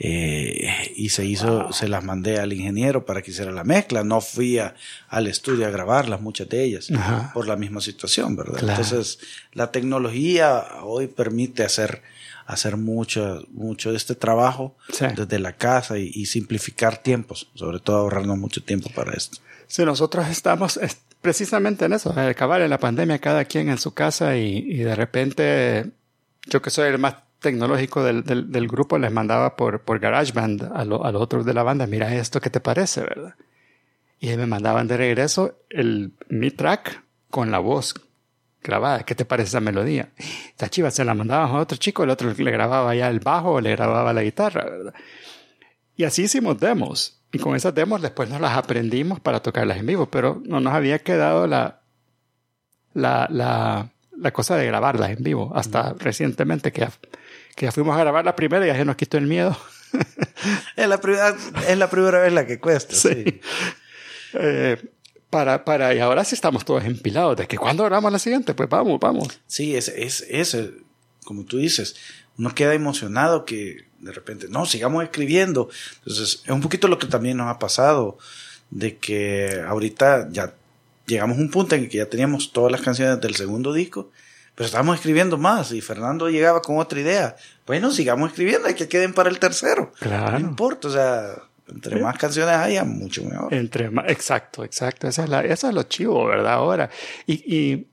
Eh, 0.00 0.92
y 0.94 1.08
se 1.08 1.24
hizo, 1.24 1.72
se 1.72 1.88
las 1.88 2.04
mandé 2.04 2.38
al 2.38 2.52
ingeniero 2.52 3.04
para 3.04 3.20
que 3.20 3.32
hiciera 3.32 3.50
la 3.50 3.64
mezcla. 3.64 4.04
No 4.04 4.20
fui 4.20 4.58
al 5.08 5.26
estudio 5.26 5.66
a 5.66 5.70
grabarlas, 5.70 6.20
muchas 6.20 6.48
de 6.48 6.62
ellas, 6.62 6.88
por 7.34 7.48
la 7.48 7.56
misma 7.56 7.80
situación, 7.80 8.36
¿verdad? 8.36 8.60
Entonces, 8.60 9.18
la 9.52 9.72
tecnología 9.72 10.64
hoy 10.84 11.08
permite 11.08 11.64
hacer, 11.64 12.02
hacer 12.46 12.76
mucho, 12.76 13.44
mucho 13.50 13.90
de 13.90 13.96
este 13.96 14.14
trabajo 14.14 14.76
desde 15.16 15.38
la 15.40 15.54
casa 15.54 15.98
y, 15.98 16.26
simplificar 16.26 16.98
tiempos, 16.98 17.48
sobre 17.54 17.80
todo 17.80 17.96
ahorrarnos 17.96 18.38
mucho 18.38 18.62
tiempo 18.62 18.90
para 18.94 19.14
esto. 19.14 19.38
Sí, 19.66 19.84
nosotros 19.84 20.28
estamos 20.28 20.78
precisamente 21.20 21.86
en 21.86 21.94
eso, 21.94 22.12
acabar 22.16 22.62
en 22.62 22.70
la 22.70 22.78
pandemia, 22.78 23.18
cada 23.18 23.44
quien 23.44 23.68
en 23.68 23.78
su 23.78 23.92
casa 23.94 24.36
y, 24.36 24.58
y 24.58 24.78
de 24.78 24.94
repente, 24.94 25.90
yo 26.46 26.62
que 26.62 26.70
soy 26.70 26.88
el 26.88 26.98
más 26.98 27.16
tecnológico 27.40 28.02
del, 28.02 28.24
del, 28.24 28.68
grupo 28.68 28.98
les 28.98 29.12
mandaba 29.12 29.56
por, 29.56 29.80
por 29.80 30.00
GarageBand 30.00 30.64
a, 30.64 30.80
a 30.80 30.84
los 30.84 31.22
otros 31.22 31.44
de 31.44 31.54
la 31.54 31.62
banda, 31.62 31.86
mira 31.86 32.14
esto, 32.14 32.40
¿qué 32.40 32.50
te 32.50 32.60
parece, 32.60 33.02
verdad? 33.02 33.34
Y 34.20 34.28
me 34.36 34.46
mandaban 34.46 34.88
de 34.88 34.96
regreso 34.96 35.58
el, 35.70 36.12
mi 36.28 36.50
track 36.50 37.04
con 37.30 37.50
la 37.50 37.60
voz 37.60 37.94
grabada. 38.62 39.04
¿Qué 39.04 39.14
te 39.14 39.24
parece 39.24 39.48
esa 39.48 39.60
melodía? 39.60 40.10
Esta 40.48 40.68
chiva 40.68 40.90
se 40.90 41.04
la 41.04 41.14
mandaban 41.14 41.50
a 41.50 41.58
otro 41.58 41.78
chico, 41.78 42.02
el 42.02 42.10
otro 42.10 42.32
le 42.32 42.50
grababa 42.50 42.94
ya 42.94 43.08
el 43.08 43.20
bajo 43.20 43.52
o 43.52 43.60
le 43.60 43.70
grababa 43.70 44.12
la 44.12 44.22
guitarra, 44.22 44.64
¿verdad? 44.64 44.94
Y 45.96 46.04
así 46.04 46.22
hicimos 46.22 46.58
demos. 46.58 47.20
Y 47.32 47.38
con 47.38 47.54
esas 47.54 47.74
demos 47.74 48.00
después 48.00 48.28
nos 48.28 48.40
las 48.40 48.56
aprendimos 48.56 49.20
para 49.20 49.40
tocarlas 49.40 49.78
en 49.78 49.86
vivo, 49.86 50.06
pero 50.06 50.40
no 50.44 50.60
nos 50.60 50.72
había 50.72 50.98
quedado 51.00 51.46
la, 51.46 51.80
la, 52.94 53.28
la, 53.30 53.90
la 54.16 54.30
cosa 54.32 54.56
de 54.56 54.66
grabarlas 54.66 55.10
en 55.10 55.22
vivo 55.22 55.52
hasta 55.54 55.94
recientemente 55.98 56.72
que 56.72 56.88
que 57.58 57.72
fuimos 57.72 57.96
a 57.96 58.00
grabar 58.00 58.24
la 58.24 58.36
primera 58.36 58.64
y 58.64 58.68
ya 58.68 58.76
se 58.76 58.84
nos 58.84 58.94
quitó 58.94 59.18
el 59.18 59.26
miedo. 59.26 59.56
es, 60.76 60.88
la 60.88 61.00
primera, 61.00 61.36
es 61.66 61.76
la 61.76 61.90
primera 61.90 62.20
vez 62.20 62.32
la 62.32 62.46
que 62.46 62.60
cuesta. 62.60 62.94
Sí. 62.94 63.40
Eh, 64.34 64.76
para, 65.28 65.64
para, 65.64 65.92
y 65.92 65.98
ahora 65.98 66.24
sí 66.24 66.36
estamos 66.36 66.64
todos 66.64 66.84
empilados 66.84 67.36
de 67.36 67.48
que 67.48 67.58
cuando 67.58 67.84
grabamos 67.84 68.12
la 68.12 68.20
siguiente, 68.20 68.54
pues 68.54 68.68
vamos, 68.68 69.00
vamos. 69.00 69.40
Sí, 69.48 69.74
es, 69.74 69.88
es, 69.88 70.24
es, 70.28 70.56
como 71.24 71.44
tú 71.44 71.58
dices, 71.58 71.96
uno 72.38 72.54
queda 72.54 72.74
emocionado 72.74 73.44
que 73.44 73.88
de 73.98 74.12
repente, 74.12 74.46
no, 74.48 74.64
sigamos 74.64 75.02
escribiendo. 75.02 75.68
Entonces, 75.98 76.42
es 76.44 76.50
un 76.50 76.60
poquito 76.60 76.86
lo 76.86 76.98
que 76.98 77.08
también 77.08 77.36
nos 77.36 77.48
ha 77.48 77.58
pasado, 77.58 78.18
de 78.70 78.98
que 78.98 79.64
ahorita 79.66 80.28
ya 80.30 80.54
llegamos 81.06 81.38
a 81.38 81.40
un 81.40 81.50
punto 81.50 81.74
en 81.74 81.88
que 81.88 81.98
ya 81.98 82.06
teníamos 82.06 82.52
todas 82.52 82.70
las 82.70 82.82
canciones 82.82 83.20
del 83.20 83.34
segundo 83.34 83.72
disco 83.72 84.12
pero 84.58 84.66
estábamos 84.66 84.96
escribiendo 84.96 85.38
más 85.38 85.70
y 85.70 85.80
Fernando 85.80 86.28
llegaba 86.28 86.60
con 86.62 86.78
otra 86.78 86.98
idea. 86.98 87.36
Bueno, 87.64 87.92
sigamos 87.92 88.30
escribiendo, 88.30 88.66
hay 88.66 88.74
que 88.74 88.88
queden 88.88 89.14
para 89.14 89.30
el 89.30 89.38
tercero. 89.38 89.92
Claro. 90.00 90.36
No 90.36 90.48
importa, 90.48 90.88
o 90.88 90.90
sea, 90.90 91.34
entre 91.68 92.00
más 92.00 92.18
canciones 92.18 92.56
haya, 92.56 92.82
mucho 92.82 93.22
mejor. 93.22 93.54
Entre 93.54 93.88
más, 93.88 94.06
exacto, 94.08 94.64
exacto. 94.64 95.06
Esa 95.06 95.22
es, 95.22 95.30
la, 95.30 95.44
eso 95.44 95.68
es 95.68 95.74
lo 95.74 95.84
chivo, 95.84 96.26
¿verdad? 96.26 96.54
Ahora. 96.54 96.90
Y, 97.24 97.34
y 97.46 97.86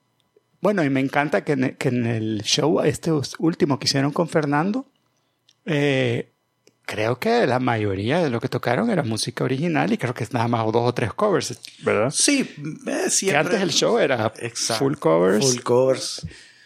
bueno, 0.60 0.84
y 0.84 0.90
me 0.90 1.02
encanta 1.02 1.44
que 1.44 1.52
en, 1.52 1.76
que 1.76 1.90
en, 1.90 2.08
el 2.08 2.42
show, 2.42 2.82
este 2.82 3.12
último 3.38 3.78
que 3.78 3.86
hicieron 3.86 4.12
con 4.12 4.28
Fernando, 4.28 4.88
eh, 5.66 6.32
creo 6.82 7.20
que 7.20 7.46
la 7.46 7.60
mayoría 7.60 8.24
de 8.24 8.32
lo 8.32 8.42
que 8.42 8.50
tocaron 8.50 8.90
era 8.90 9.04
música 9.04 9.44
original 9.44 9.94
y 9.94 10.00
creo 10.00 10.16
que 10.16 10.24
es 10.24 10.34
nada 10.34 10.48
más 10.48 10.66
dos 10.66 10.90
o 10.90 10.94
tres 10.96 11.14
covers, 11.14 11.60
¿verdad? 11.84 12.10
Sí, 12.10 12.56
eh, 12.88 13.12
siempre. 13.12 13.40
Que 13.40 13.56
antes 13.56 13.62
el 13.62 13.70
show 13.70 14.00
era 14.00 14.34
full 14.80 14.96
covers. 14.96 15.46
Full 15.46 15.62
covers. 15.62 16.26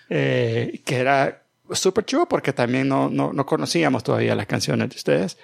Eh, 0.09 0.81
que 0.85 0.97
era 0.97 1.43
súper 1.71 2.05
chulo 2.05 2.27
porque 2.27 2.51
también 2.51 2.87
no, 2.87 3.09
no, 3.09 3.31
no, 3.31 3.45
conocíamos 3.45 4.03
todavía 4.03 4.35
las 4.35 4.47
canciones 4.47 4.89
de 4.89 4.95
ustedes. 4.95 5.37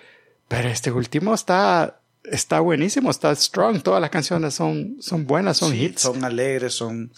Pero 0.48 0.70
este 0.70 0.92
último 0.92 1.34
está, 1.34 2.02
está 2.24 2.60
buenísimo, 2.60 3.12
está 3.12 3.34
strong. 3.36 3.82
Todas 3.82 4.02
las 4.02 4.10
canciones 4.10 4.54
son, 4.54 4.98
son 5.00 5.26
buenas, 5.26 5.58
son 5.58 5.76
hits. 5.76 6.02
Son 6.02 6.24
alegres, 6.24 6.74
son, 6.74 7.12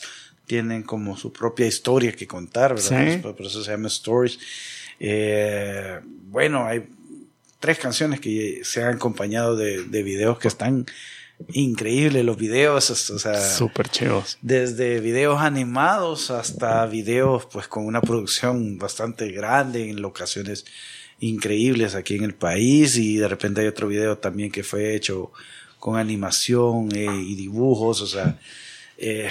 tienen 0.45 0.83
como 0.83 1.17
su 1.17 1.31
propia 1.31 1.67
historia 1.67 2.11
que 2.11 2.27
contar, 2.27 2.75
¿verdad? 2.75 3.13
Sí. 3.13 3.19
Por 3.19 3.45
eso 3.45 3.63
se 3.63 3.71
llama 3.71 3.87
Stories. 3.87 4.39
Eh, 4.99 5.99
bueno, 6.03 6.65
hay 6.65 6.87
tres 7.59 7.79
canciones 7.79 8.19
que 8.19 8.61
se 8.63 8.83
han 8.83 8.95
acompañado 8.95 9.55
de, 9.55 9.83
de 9.83 10.03
videos 10.03 10.39
que 10.39 10.47
están 10.47 10.85
increíbles 11.49 12.25
los 12.25 12.37
videos, 12.37 12.89
o 13.09 13.19
sea, 13.19 13.39
súper 13.39 13.89
chivos. 13.89 14.37
Desde 14.41 14.99
videos 14.99 15.41
animados 15.41 16.31
hasta 16.31 16.85
videos 16.85 17.45
pues 17.45 17.67
con 17.67 17.85
una 17.85 18.01
producción 18.01 18.77
bastante 18.77 19.31
grande 19.31 19.89
en 19.89 20.01
locaciones 20.01 20.65
increíbles 21.19 21.95
aquí 21.95 22.15
en 22.15 22.23
el 22.23 22.33
país 22.33 22.97
y 22.97 23.17
de 23.17 23.27
repente 23.27 23.61
hay 23.61 23.67
otro 23.67 23.87
video 23.87 24.17
también 24.17 24.51
que 24.51 24.63
fue 24.63 24.95
hecho 24.95 25.31
con 25.79 25.97
animación 25.97 26.89
eh, 26.95 27.05
y 27.05 27.35
dibujos, 27.35 28.01
o 28.01 28.07
sea, 28.07 28.39
eh, 28.97 29.29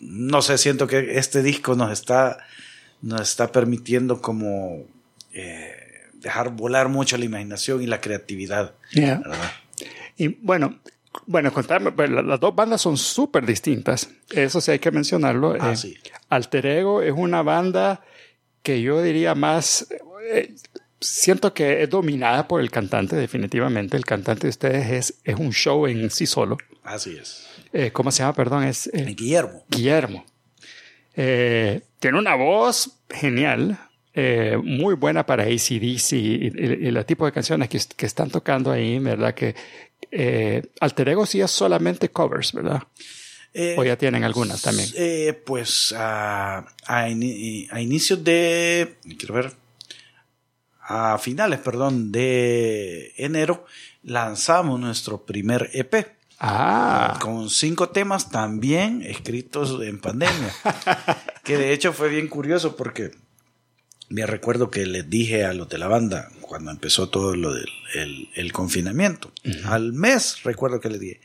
no 0.00 0.42
sé, 0.42 0.58
siento 0.58 0.86
que 0.86 1.18
este 1.18 1.42
disco 1.42 1.74
nos 1.74 1.92
está, 1.92 2.38
nos 3.00 3.22
está 3.22 3.50
permitiendo 3.52 4.20
como 4.20 4.84
eh, 5.32 5.72
dejar 6.14 6.50
volar 6.50 6.88
mucho 6.88 7.16
la 7.16 7.24
imaginación 7.24 7.82
y 7.82 7.86
la 7.86 8.00
creatividad. 8.00 8.74
Y 10.16 10.28
bueno, 10.28 10.78
bueno, 11.26 11.52
contarme, 11.52 11.92
pues, 11.92 12.10
las 12.10 12.40
dos 12.40 12.54
bandas 12.54 12.80
son 12.80 12.96
súper 12.96 13.46
distintas. 13.46 14.08
Eso 14.30 14.60
sí 14.60 14.70
hay 14.70 14.78
que 14.78 14.90
mencionarlo. 14.90 15.56
Ah, 15.58 15.72
eh, 15.72 15.94
Alter 16.28 16.66
Ego 16.66 17.02
es 17.02 17.12
una 17.14 17.42
banda 17.42 18.02
que 18.62 18.82
yo 18.82 19.02
diría 19.02 19.34
más. 19.34 19.88
Eh, 20.30 20.54
siento 21.00 21.54
que 21.54 21.82
es 21.82 21.90
dominada 21.90 22.48
por 22.48 22.60
el 22.60 22.70
cantante, 22.70 23.16
definitivamente. 23.16 23.96
El 23.96 24.04
cantante 24.04 24.46
de 24.46 24.50
ustedes 24.50 24.90
es, 24.90 25.14
es 25.24 25.36
un 25.36 25.52
show 25.52 25.86
en 25.86 26.10
sí 26.10 26.26
solo. 26.26 26.58
Así 26.82 27.16
es. 27.16 27.46
Eh, 27.72 27.90
¿Cómo 27.92 28.10
se 28.10 28.22
llama? 28.22 28.34
Perdón, 28.34 28.64
es. 28.64 28.90
Guillermo. 28.92 29.64
Guillermo. 29.68 30.24
tiene 31.14 32.18
una 32.18 32.34
voz 32.34 32.98
genial. 33.10 33.78
Muy 34.62 34.94
buena 34.94 35.24
para 35.24 35.44
ACDC 35.44 36.12
y, 36.12 36.16
y, 36.16 36.86
el 36.88 37.04
tipo 37.04 37.24
de 37.24 37.32
canciones 37.32 37.68
que, 37.68 37.80
que, 37.96 38.06
están 38.06 38.30
tocando 38.30 38.70
ahí, 38.70 38.98
¿verdad? 38.98 39.34
Que, 39.34 39.54
eh, 40.10 40.62
Alter 40.80 41.10
Ego 41.10 41.26
sí 41.26 41.40
es 41.40 41.50
solamente 41.50 42.10
covers, 42.10 42.52
¿verdad? 42.52 42.82
Eh, 43.52 43.76
¿O 43.78 43.84
ya 43.84 43.96
tienen 43.96 44.24
algunas 44.24 44.62
también? 44.62 44.88
Eh, 44.94 45.40
pues 45.44 45.94
a, 45.96 46.66
a, 46.86 47.08
inicios 47.08 48.22
de, 48.22 48.98
quiero 49.18 49.34
ver, 49.34 49.52
a 50.82 51.18
finales, 51.18 51.58
perdón, 51.60 52.12
de 52.12 53.12
enero 53.16 53.66
lanzamos 54.02 54.78
nuestro 54.78 55.24
primer 55.24 55.70
EP. 55.72 56.18
Ah. 56.40 57.18
Con 57.20 57.50
cinco 57.50 57.88
temas 57.88 58.30
también 58.30 59.02
escritos 59.02 59.82
en 59.82 59.98
pandemia. 59.98 60.54
que 61.42 61.56
de 61.56 61.72
hecho 61.72 61.92
fue 61.92 62.08
bien 62.08 62.28
curioso 62.28 62.76
porque 62.76 63.10
me 64.08 64.26
recuerdo 64.26 64.70
que 64.70 64.86
les 64.86 65.08
dije 65.08 65.44
a 65.44 65.52
los 65.52 65.68
de 65.68 65.78
la 65.78 65.88
banda, 65.88 66.30
cuando 66.40 66.70
empezó 66.70 67.08
todo 67.08 67.36
lo 67.36 67.52
del 67.52 67.68
el, 68.34 68.52
confinamiento, 68.52 69.30
al 69.64 69.92
mes 69.92 70.42
recuerdo 70.44 70.80
que 70.80 70.88
les 70.88 71.00
dije, 71.00 71.20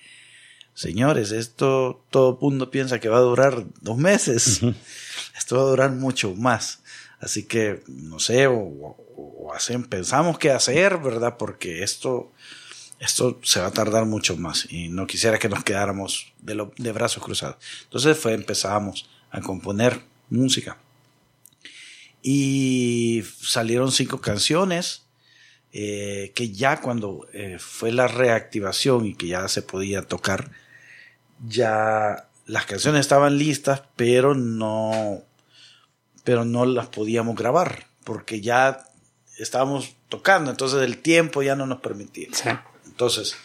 señores, 0.74 1.32
esto 1.32 2.04
todo 2.10 2.34
el 2.34 2.38
mundo 2.42 2.72
piensa 2.72 3.00
que 3.00 3.10
va 3.10 3.18
a 3.18 3.22
durar 3.22 3.66
dos 3.82 3.98
meses, 3.98 4.62
esto 5.38 5.56
va 5.56 5.62
a 5.62 5.66
durar 5.66 5.92
mucho 5.92 6.36
más. 6.36 6.80
Así 7.20 7.44
que, 7.44 7.84
no 7.88 8.20
sé, 8.20 8.48
o, 8.48 8.98
hacen, 9.56 9.86
pensamos 9.86 10.38
qué 10.38 10.52
hacer, 10.52 10.98
¿verdad? 10.98 11.38
Porque 11.38 11.84
esto, 11.84 12.34
esto 13.00 13.40
se 13.44 13.62
va 13.62 13.68
a 13.68 13.72
tardar 13.72 14.06
mucho 14.06 14.36
más 14.36 14.68
y 14.70 14.90
no 14.90 15.08
quisiera 15.08 15.40
que 15.40 15.48
nos 15.48 15.64
quedáramos 15.64 16.34
de, 16.42 16.56
lo, 16.56 16.74
de 16.76 16.92
brazos 16.92 17.24
cruzados. 17.24 17.56
Entonces 17.84 18.18
fue, 18.18 18.34
empezamos 18.34 19.10
a 19.32 19.40
componer 19.40 20.02
música 20.30 20.78
y 22.24 23.24
salieron 23.42 23.92
cinco 23.92 24.22
canciones 24.22 25.04
eh, 25.74 26.32
que 26.34 26.52
ya 26.52 26.80
cuando 26.80 27.28
eh, 27.34 27.58
fue 27.60 27.92
la 27.92 28.08
reactivación 28.08 29.06
y 29.06 29.16
que 29.16 29.28
ya 29.28 29.48
se 29.50 29.62
podía 29.62 30.04
tocar, 30.04 30.52
ya 31.46 32.30
las 32.46 32.66
canciones 32.66 33.02
estaban 33.02 33.38
listas, 33.38 33.84
pero 33.98 34.36
no, 34.36 35.22
pero 36.24 36.46
no 36.46 36.66
las 36.66 36.88
podíamos 36.88 37.36
grabar 37.36 37.88
porque 38.06 38.40
ya 38.40 38.86
estábamos 39.38 39.96
tocando, 40.10 40.52
entonces 40.52 40.82
el 40.82 41.00
tiempo 41.00 41.42
ya 41.42 41.56
no 41.56 41.66
nos 41.66 41.82
permitía. 41.82 42.30
Entonces, 42.86 43.36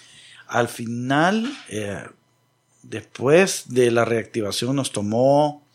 al 0.47 0.69
final, 0.69 1.51
eh, 1.69 2.05
después 2.83 3.65
de 3.69 3.91
la 3.91 4.05
reactivación 4.05 4.77
nos 4.77 4.93
tomó 4.93 5.67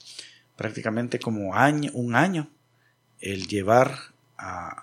prácticamente 0.56 1.20
como 1.20 1.56
año, 1.56 1.92
un 1.94 2.16
año 2.16 2.48
el 3.24 3.48
llevar 3.48 3.98
a, 4.38 4.80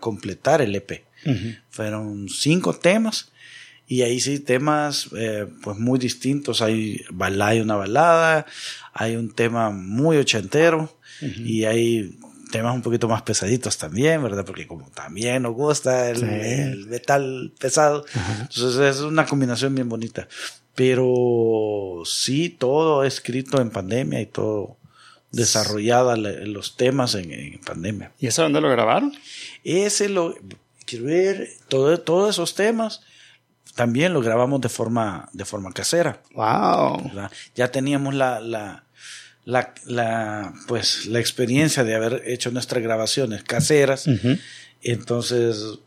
completar 0.00 0.60
el 0.60 0.74
EP. 0.74 1.04
Fueron 1.70 2.28
cinco 2.28 2.74
temas 2.74 3.32
y 3.86 4.02
ahí 4.02 4.20
sí 4.20 4.38
temas 4.38 5.08
eh, 5.16 5.46
pues 5.62 5.78
muy 5.78 5.98
distintos. 5.98 6.60
Hay, 6.60 7.00
hay 7.40 7.60
una 7.60 7.76
balada, 7.76 8.44
hay 8.92 9.16
un 9.16 9.34
tema 9.34 9.70
muy 9.70 10.18
ochentero 10.18 10.94
y 11.20 11.64
hay 11.64 12.18
temas 12.50 12.74
un 12.74 12.82
poquito 12.82 13.08
más 13.08 13.22
pesaditos 13.22 13.78
también, 13.78 14.22
¿verdad? 14.22 14.44
Porque 14.44 14.66
como 14.66 14.90
también 14.90 15.42
nos 15.42 15.54
gusta 15.54 16.10
el, 16.10 16.86
metal 16.86 17.52
pesado, 17.58 18.04
entonces 18.40 18.96
es 18.96 19.00
una 19.00 19.26
combinación 19.26 19.74
bien 19.74 19.88
bonita. 19.88 20.28
Pero 20.74 22.02
sí, 22.04 22.50
todo 22.50 23.04
escrito 23.04 23.60
en 23.60 23.70
pandemia 23.70 24.20
y 24.20 24.26
todo 24.26 24.77
desarrollada 25.38 26.16
los 26.16 26.76
temas 26.76 27.14
en, 27.14 27.58
pandemia. 27.64 28.12
¿Y 28.18 28.26
eso 28.26 28.42
dónde 28.42 28.60
lo 28.60 28.68
grabaron? 28.68 29.12
Ese 29.64 30.08
lo, 30.08 30.34
quiero 30.84 31.06
ver, 31.06 31.48
todo, 31.68 31.98
todos 32.00 32.34
esos 32.34 32.54
temas 32.54 33.00
también 33.74 34.12
lo 34.12 34.20
grabamos 34.20 34.60
de 34.60 34.68
forma, 34.68 35.28
de 35.32 35.44
forma 35.44 35.72
casera. 35.72 36.20
Wow. 36.34 37.10
Ya 37.54 37.70
teníamos 37.70 38.14
la, 38.14 38.40
la, 38.40 38.84
la, 39.44 39.72
la, 39.86 40.52
pues, 40.66 41.06
la 41.06 41.20
experiencia 41.20 41.84
de 41.84 41.94
haber 41.94 42.22
hecho 42.26 42.50
nuestras 42.50 42.82
grabaciones 42.82 43.44
caseras. 43.44 44.06
Entonces, 44.82 45.78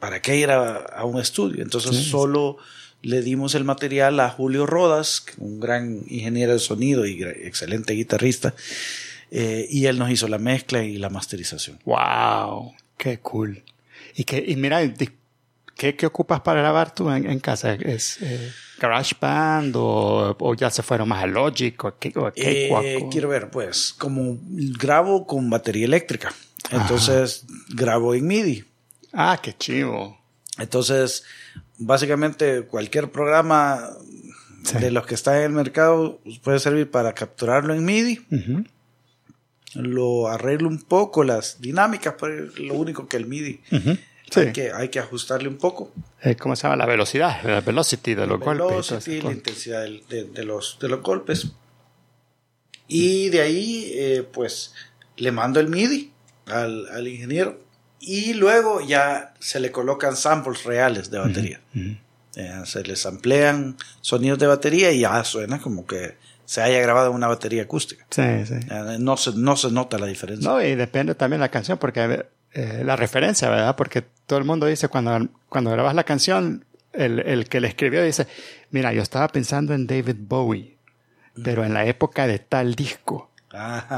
¿para 0.00 0.20
qué 0.20 0.36
ir 0.36 0.50
a, 0.50 1.04
un 1.04 1.20
estudio? 1.20 1.62
Entonces, 1.62 1.96
solo 1.96 2.58
le 3.06 3.22
dimos 3.22 3.54
el 3.54 3.62
material 3.62 4.18
a 4.18 4.30
Julio 4.30 4.66
Rodas, 4.66 5.24
un 5.38 5.60
gran 5.60 6.02
ingeniero 6.08 6.52
de 6.52 6.58
sonido 6.58 7.06
y 7.06 7.22
excelente 7.22 7.92
guitarrista, 7.92 8.52
eh, 9.30 9.64
y 9.70 9.86
él 9.86 9.96
nos 9.96 10.10
hizo 10.10 10.26
la 10.26 10.38
mezcla 10.38 10.82
y 10.82 10.98
la 10.98 11.08
masterización. 11.08 11.78
¡Wow! 11.84 12.74
¡Qué 12.98 13.18
cool! 13.20 13.62
Y, 14.16 14.24
que, 14.24 14.44
y 14.44 14.56
mira, 14.56 14.80
¿qué, 15.76 15.94
¿qué, 15.94 16.06
ocupas 16.06 16.40
para 16.40 16.60
grabar 16.60 16.92
tú 16.92 17.08
en, 17.08 17.38
casa? 17.38 17.74
¿Es 17.74 18.18
eh, 18.22 18.52
GarageBand 18.80 19.76
o, 19.76 20.36
o, 20.36 20.54
ya 20.56 20.68
se 20.70 20.82
fueron 20.82 21.08
más 21.08 21.22
a 21.22 21.28
Logic 21.28 21.84
o, 21.84 21.96
qué, 22.00 22.12
eh, 22.34 23.06
Quiero 23.08 23.28
ver, 23.28 23.50
pues, 23.50 23.94
como 23.96 24.36
grabo 24.40 25.28
con 25.28 25.48
batería 25.48 25.84
eléctrica, 25.84 26.34
entonces 26.72 27.44
grabo 27.68 28.16
en 28.16 28.26
MIDI. 28.26 28.64
Ah, 29.12 29.38
qué 29.40 29.56
chivo. 29.56 30.18
Entonces, 30.58 31.22
básicamente 31.78 32.62
cualquier 32.62 33.10
programa 33.10 33.90
de 34.80 34.90
los 34.90 35.06
que 35.06 35.14
están 35.14 35.36
en 35.36 35.42
el 35.42 35.52
mercado 35.52 36.20
puede 36.42 36.58
servir 36.58 36.90
para 36.90 37.14
capturarlo 37.14 37.74
en 37.74 37.84
MIDI. 37.84 38.20
Lo 39.74 40.28
arreglo 40.28 40.68
un 40.68 40.82
poco 40.82 41.22
las 41.22 41.60
dinámicas, 41.60 42.14
pero 42.18 42.46
lo 42.56 42.74
único 42.74 43.08
que 43.08 43.16
el 43.16 43.26
MIDI 43.26 43.60
hay, 44.34 44.52
que, 44.52 44.72
hay 44.72 44.88
que 44.88 44.98
ajustarle 44.98 45.48
un 45.48 45.58
poco. 45.58 45.92
Eh, 46.22 46.36
¿Cómo 46.36 46.56
se 46.56 46.64
llama? 46.64 46.76
La 46.76 46.86
velocidad, 46.86 47.42
la 47.44 47.60
velocity 47.60 48.14
de 48.14 48.26
los 48.26 48.40
golpes. 48.40 49.06
la 49.06 49.32
intensidad 49.32 49.84
de, 49.84 50.44
los, 50.44 50.78
de 50.80 50.88
los 50.88 51.02
golpes. 51.02 51.52
Y 52.88 53.28
de 53.30 53.40
ahí, 53.40 53.92
eh, 53.94 54.28
pues, 54.32 54.74
le 55.16 55.32
mando 55.32 55.60
el 55.60 55.68
MIDI 55.68 56.12
al, 56.46 56.88
al 56.88 57.08
ingeniero 57.08 57.66
y 58.00 58.34
luego 58.34 58.80
ya 58.80 59.34
se 59.38 59.60
le 59.60 59.72
colocan 59.72 60.16
samples 60.16 60.64
reales 60.64 61.10
de 61.10 61.18
batería. 61.18 61.60
Eh, 61.74 62.62
se 62.64 62.82
les 62.82 63.06
amplían 63.06 63.76
sonidos 64.02 64.38
de 64.38 64.46
batería 64.46 64.92
y 64.92 65.00
ya 65.00 65.24
suena 65.24 65.60
como 65.60 65.86
que 65.86 66.16
se 66.44 66.62
haya 66.62 66.80
grabado 66.80 67.10
una 67.10 67.26
batería 67.26 67.62
acústica. 67.62 68.06
Sí, 68.10 68.22
sí. 68.46 68.54
Eh, 68.70 68.96
no, 69.00 69.16
se, 69.16 69.32
no 69.32 69.56
se 69.56 69.70
nota 69.70 69.98
la 69.98 70.06
diferencia. 70.06 70.48
No, 70.48 70.62
y 70.62 70.74
depende 70.74 71.14
también 71.14 71.40
de 71.40 71.44
la 71.46 71.50
canción, 71.50 71.78
porque 71.78 72.26
eh, 72.52 72.82
la 72.84 72.96
referencia, 72.96 73.48
¿verdad? 73.48 73.74
Porque 73.74 74.02
todo 74.26 74.38
el 74.38 74.44
mundo 74.44 74.66
dice 74.66 74.88
cuando, 74.88 75.28
cuando 75.48 75.70
grabas 75.70 75.94
la 75.94 76.04
canción, 76.04 76.64
el, 76.92 77.20
el 77.20 77.48
que 77.48 77.60
le 77.60 77.68
escribió 77.68 78.02
dice, 78.02 78.26
mira, 78.70 78.92
yo 78.92 79.02
estaba 79.02 79.28
pensando 79.28 79.74
en 79.74 79.86
David 79.86 80.16
Bowie, 80.18 80.76
pero 81.42 81.64
en 81.64 81.74
la 81.74 81.84
época 81.86 82.26
de 82.26 82.38
tal 82.38 82.74
disco. 82.74 83.30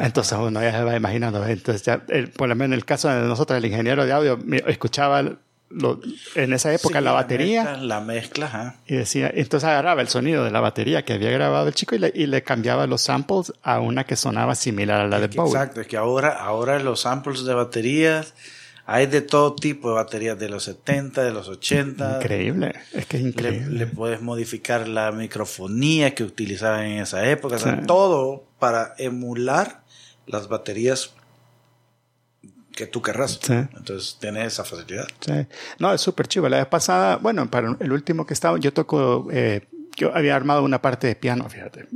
Entonces 0.01 0.39
uno 0.39 0.63
ya 0.63 0.73
se 0.73 0.85
va 0.85 0.97
imaginando. 0.97 1.45
Entonces 1.47 1.83
ya, 1.83 2.03
por 2.37 2.49
lo 2.49 2.55
menos 2.55 2.67
en 2.67 2.73
el 2.75 2.85
caso 2.85 3.09
de 3.09 3.21
nosotros, 3.27 3.57
el 3.57 3.65
ingeniero 3.65 4.05
de 4.05 4.13
audio, 4.13 4.39
escuchaba 4.67 5.23
lo, 5.71 6.01
en 6.35 6.53
esa 6.53 6.73
época 6.73 7.01
la 7.01 7.13
batería. 7.13 7.77
La 7.77 8.01
mezcla, 8.01 8.77
Y 8.87 8.97
decía, 8.97 9.31
entonces 9.33 9.69
agarraba 9.69 10.01
el 10.01 10.09
sonido 10.09 10.45
de 10.45 10.51
la 10.51 10.61
batería 10.61 11.05
que 11.05 11.15
había 11.15 11.31
grabado 11.31 11.69
el 11.69 11.75
chico 11.75 11.95
y 11.95 11.99
le, 11.99 12.13
y 12.15 12.27
le 12.27 12.43
cambiaba 12.43 12.87
los 12.87 13.03
samples 13.03 13.53
a 13.63 13.81
una 13.81 14.05
que 14.05 14.17
sonaba 14.17 14.55
similar 14.55 15.01
a 15.01 15.09
la 15.09 15.21
de 15.21 15.29
Bowie. 15.29 15.53
Exacto, 15.53 15.81
es 15.81 15.87
que 15.87 15.97
ahora, 15.97 16.31
ahora 16.31 16.79
los 16.79 17.01
samples 17.01 17.45
de 17.45 17.55
baterías 17.55 18.35
hay 18.91 19.07
de 19.07 19.21
todo 19.21 19.55
tipo 19.55 19.91
de 19.91 19.97
baterías, 19.97 20.39
de 20.39 20.49
los 20.49 20.65
70, 20.65 21.23
de 21.23 21.31
los 21.31 21.47
80. 21.47 22.21
Increíble, 22.23 22.73
es 22.95 23.05
que 23.05 23.19
es 23.19 23.23
increíble. 23.23 23.79
Le, 23.81 23.87
puedes 23.87 24.23
modificar 24.23 24.89
la 24.89 25.13
microfonía 25.13 26.15
que 26.15 26.25
utilizaban 26.25 26.85
en 26.87 27.03
esa 27.03 27.29
época, 27.29 27.57
o 27.57 27.59
sea, 27.59 27.83
todo 27.83 28.45
para 28.59 28.95
emular 28.97 29.83
las 30.27 30.49
baterías 30.49 31.13
que 32.75 32.87
tú 32.87 33.03
querrás. 33.03 33.39
Entonces 33.51 34.17
tienes 34.19 34.55
esa 34.55 34.65
facilidad. 34.65 35.07
Sí. 35.21 35.35
No, 35.79 35.93
es 35.93 36.01
súper 36.01 36.27
chivo. 36.27 36.49
La 36.49 36.57
vez 36.57 36.67
pasada, 36.69 37.17
bueno, 37.17 37.51
para 37.51 37.77
el 37.81 37.93
último 37.93 38.25
que 38.25 38.33
estaba, 38.33 38.59
yo 38.59 38.73
toco, 38.73 39.29
eh, 39.31 39.67
yo 39.99 40.17
había 40.17 40.35
armado 40.35 40.63
una 40.63 40.81
parte 40.81 41.09
de 41.09 41.15
piano, 41.15 41.47
fíjate. 41.51 41.89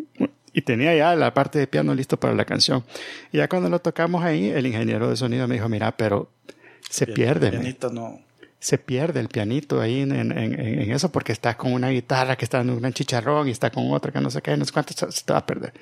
Y 0.52 0.60
tenía 0.60 0.94
ya 0.94 1.16
la 1.16 1.32
parte 1.32 1.58
de 1.58 1.66
piano 1.66 1.94
listo 1.94 2.20
para 2.20 2.34
la 2.34 2.44
canción. 2.44 2.84
Y 3.32 3.38
ya 3.38 3.48
cuando 3.48 3.70
lo 3.70 3.78
tocamos 3.78 4.22
ahí, 4.22 4.50
el 4.50 4.66
ingeniero 4.66 5.08
de 5.08 5.16
sonido 5.16 5.48
me 5.48 5.54
dijo, 5.54 5.70
mira, 5.70 5.96
pero 5.96 6.28
se 6.88 7.06
pierde. 7.06 7.48
El 7.48 7.58
pianito 7.58 7.90
no. 7.90 8.20
Se 8.58 8.78
pierde 8.78 9.18
el 9.18 9.28
pianito 9.28 9.80
ahí 9.80 10.02
en, 10.02 10.12
en, 10.12 10.32
en, 10.38 10.92
eso 10.92 11.10
porque 11.10 11.32
está 11.32 11.56
con 11.56 11.72
una 11.72 11.88
guitarra 11.88 12.36
que 12.36 12.44
está 12.44 12.60
en 12.60 12.70
un 12.70 12.78
gran 12.78 12.92
chicharrón 12.92 13.48
y 13.48 13.50
está 13.50 13.70
con 13.70 13.90
otra 13.90 14.12
que 14.12 14.20
no 14.20 14.30
sé 14.30 14.40
qué, 14.40 14.56
no 14.56 14.64
sé 14.64 14.72
cuánto, 14.72 14.94
se 14.94 15.24
te 15.24 15.32
va 15.32 15.40
a 15.40 15.46
perder. 15.46 15.72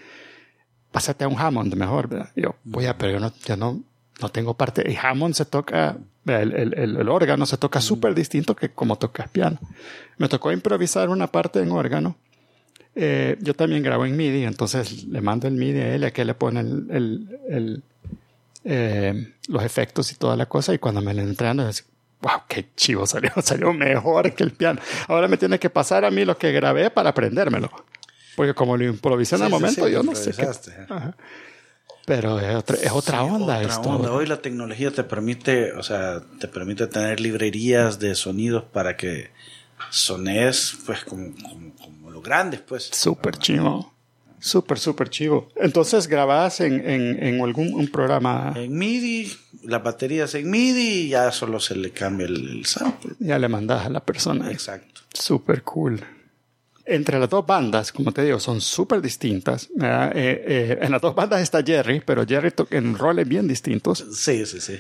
Pásate 0.90 1.24
a 1.24 1.28
un 1.28 1.38
Hammond 1.38 1.74
mejor, 1.74 2.08
¿verdad? 2.08 2.30
yo, 2.34 2.56
voy 2.64 2.86
a, 2.86 2.96
pero 2.96 3.12
yo 3.12 3.20
no, 3.20 3.32
yo 3.44 3.56
no, 3.56 3.82
no 4.22 4.28
tengo 4.30 4.54
parte. 4.54 4.90
Y 4.90 4.96
Hammond 4.96 5.34
se 5.34 5.44
toca, 5.44 5.98
el, 6.24 6.52
el, 6.54 6.74
el, 6.74 7.08
órgano 7.10 7.44
se 7.44 7.58
toca 7.58 7.82
súper 7.82 8.14
distinto 8.14 8.56
que 8.56 8.70
como 8.70 8.96
tocas 8.96 9.28
piano. 9.28 9.58
Me 10.16 10.28
tocó 10.28 10.50
improvisar 10.50 11.10
una 11.10 11.26
parte 11.26 11.60
en 11.60 11.72
órgano. 11.72 12.16
Eh, 12.94 13.36
yo 13.40 13.54
también 13.54 13.82
grabo 13.82 14.06
en 14.06 14.16
MIDI, 14.16 14.44
entonces 14.44 15.04
le 15.04 15.20
mando 15.20 15.46
el 15.46 15.54
MIDI 15.54 15.80
a 15.80 15.94
él 15.94 16.02
y 16.02 16.06
a 16.06 16.12
que 16.12 16.24
le 16.24 16.34
pone 16.34 16.60
el, 16.60 17.38
el 17.48 17.84
eh, 18.64 19.34
los 19.48 19.62
efectos 19.64 20.12
y 20.12 20.16
toda 20.16 20.36
la 20.36 20.46
cosa. 20.46 20.74
Y 20.74 20.78
cuando 20.78 21.00
me 21.00 21.14
lo 21.14 21.22
entrando, 21.22 21.68
es, 21.68 21.84
wow, 22.20 22.42
qué 22.48 22.66
chivo 22.76 23.06
salió, 23.06 23.32
salió 23.42 23.72
mejor 23.72 24.34
que 24.34 24.44
el 24.44 24.52
piano. 24.52 24.80
Ahora 25.08 25.28
me 25.28 25.36
tiene 25.36 25.58
que 25.58 25.70
pasar 25.70 26.04
a 26.04 26.10
mí 26.10 26.24
lo 26.24 26.36
que 26.36 26.52
grabé 26.52 26.90
para 26.90 27.10
aprendérmelo. 27.10 27.70
Porque 28.36 28.54
como 28.54 28.76
lo 28.76 28.84
improvisé 28.84 29.36
en 29.36 29.42
el 29.42 29.50
momento, 29.50 29.88
yo 29.88 30.02
no 30.02 30.14
sé. 30.14 30.32
Qué, 30.32 30.46
pero 32.06 32.40
es 32.40 32.56
otra, 32.56 32.76
es 32.76 32.90
otra 32.90 33.22
onda 33.22 33.62
esto. 33.62 33.88
Hoy 33.88 34.26
la 34.26 34.42
tecnología 34.42 34.90
te 34.90 35.04
permite, 35.04 35.72
o 35.74 35.82
sea, 35.82 36.20
te 36.38 36.48
permite 36.48 36.86
tener 36.86 37.20
librerías 37.20 37.98
de 37.98 38.14
sonidos 38.14 38.64
para 38.64 38.96
que 38.96 39.30
sones, 39.90 40.78
pues, 40.86 41.04
como, 41.04 41.32
como, 41.42 41.76
como 41.76 42.10
los 42.10 42.22
grandes, 42.22 42.60
pues. 42.62 42.90
Súper 42.92 43.36
chivo. 43.36 43.92
Súper, 44.40 44.78
súper 44.78 45.10
chivo. 45.10 45.48
Entonces 45.56 46.08
grabás 46.08 46.60
en, 46.60 46.88
en, 46.88 47.22
en 47.22 47.40
algún 47.42 47.74
un 47.74 47.88
programa. 47.88 48.54
En 48.56 48.76
MIDI, 48.76 49.30
las 49.64 49.82
baterías 49.82 50.34
en 50.34 50.50
MIDI 50.50 50.80
y 50.80 51.08
ya 51.10 51.30
solo 51.30 51.60
se 51.60 51.76
le 51.76 51.90
cambia 51.90 52.26
el, 52.26 52.64
sample. 52.64 53.12
Ya 53.18 53.38
le 53.38 53.48
mandas 53.48 53.86
a 53.86 53.90
la 53.90 54.00
persona. 54.00 54.50
Exacto. 54.50 55.02
Súper 55.12 55.62
cool. 55.62 56.02
Entre 56.86 57.20
las 57.20 57.28
dos 57.28 57.46
bandas, 57.46 57.92
como 57.92 58.10
te 58.10 58.24
digo, 58.24 58.40
son 58.40 58.60
súper 58.60 59.00
distintas. 59.00 59.68
Eh, 59.80 60.10
eh, 60.14 60.78
en 60.80 60.90
las 60.90 61.00
dos 61.00 61.14
bandas 61.14 61.40
está 61.40 61.62
Jerry, 61.62 62.00
pero 62.04 62.26
Jerry 62.26 62.50
toca 62.50 62.76
en 62.76 62.96
roles 62.96 63.28
bien 63.28 63.46
distintos. 63.46 64.04
Sí, 64.12 64.44
sí, 64.46 64.60
sí. 64.60 64.76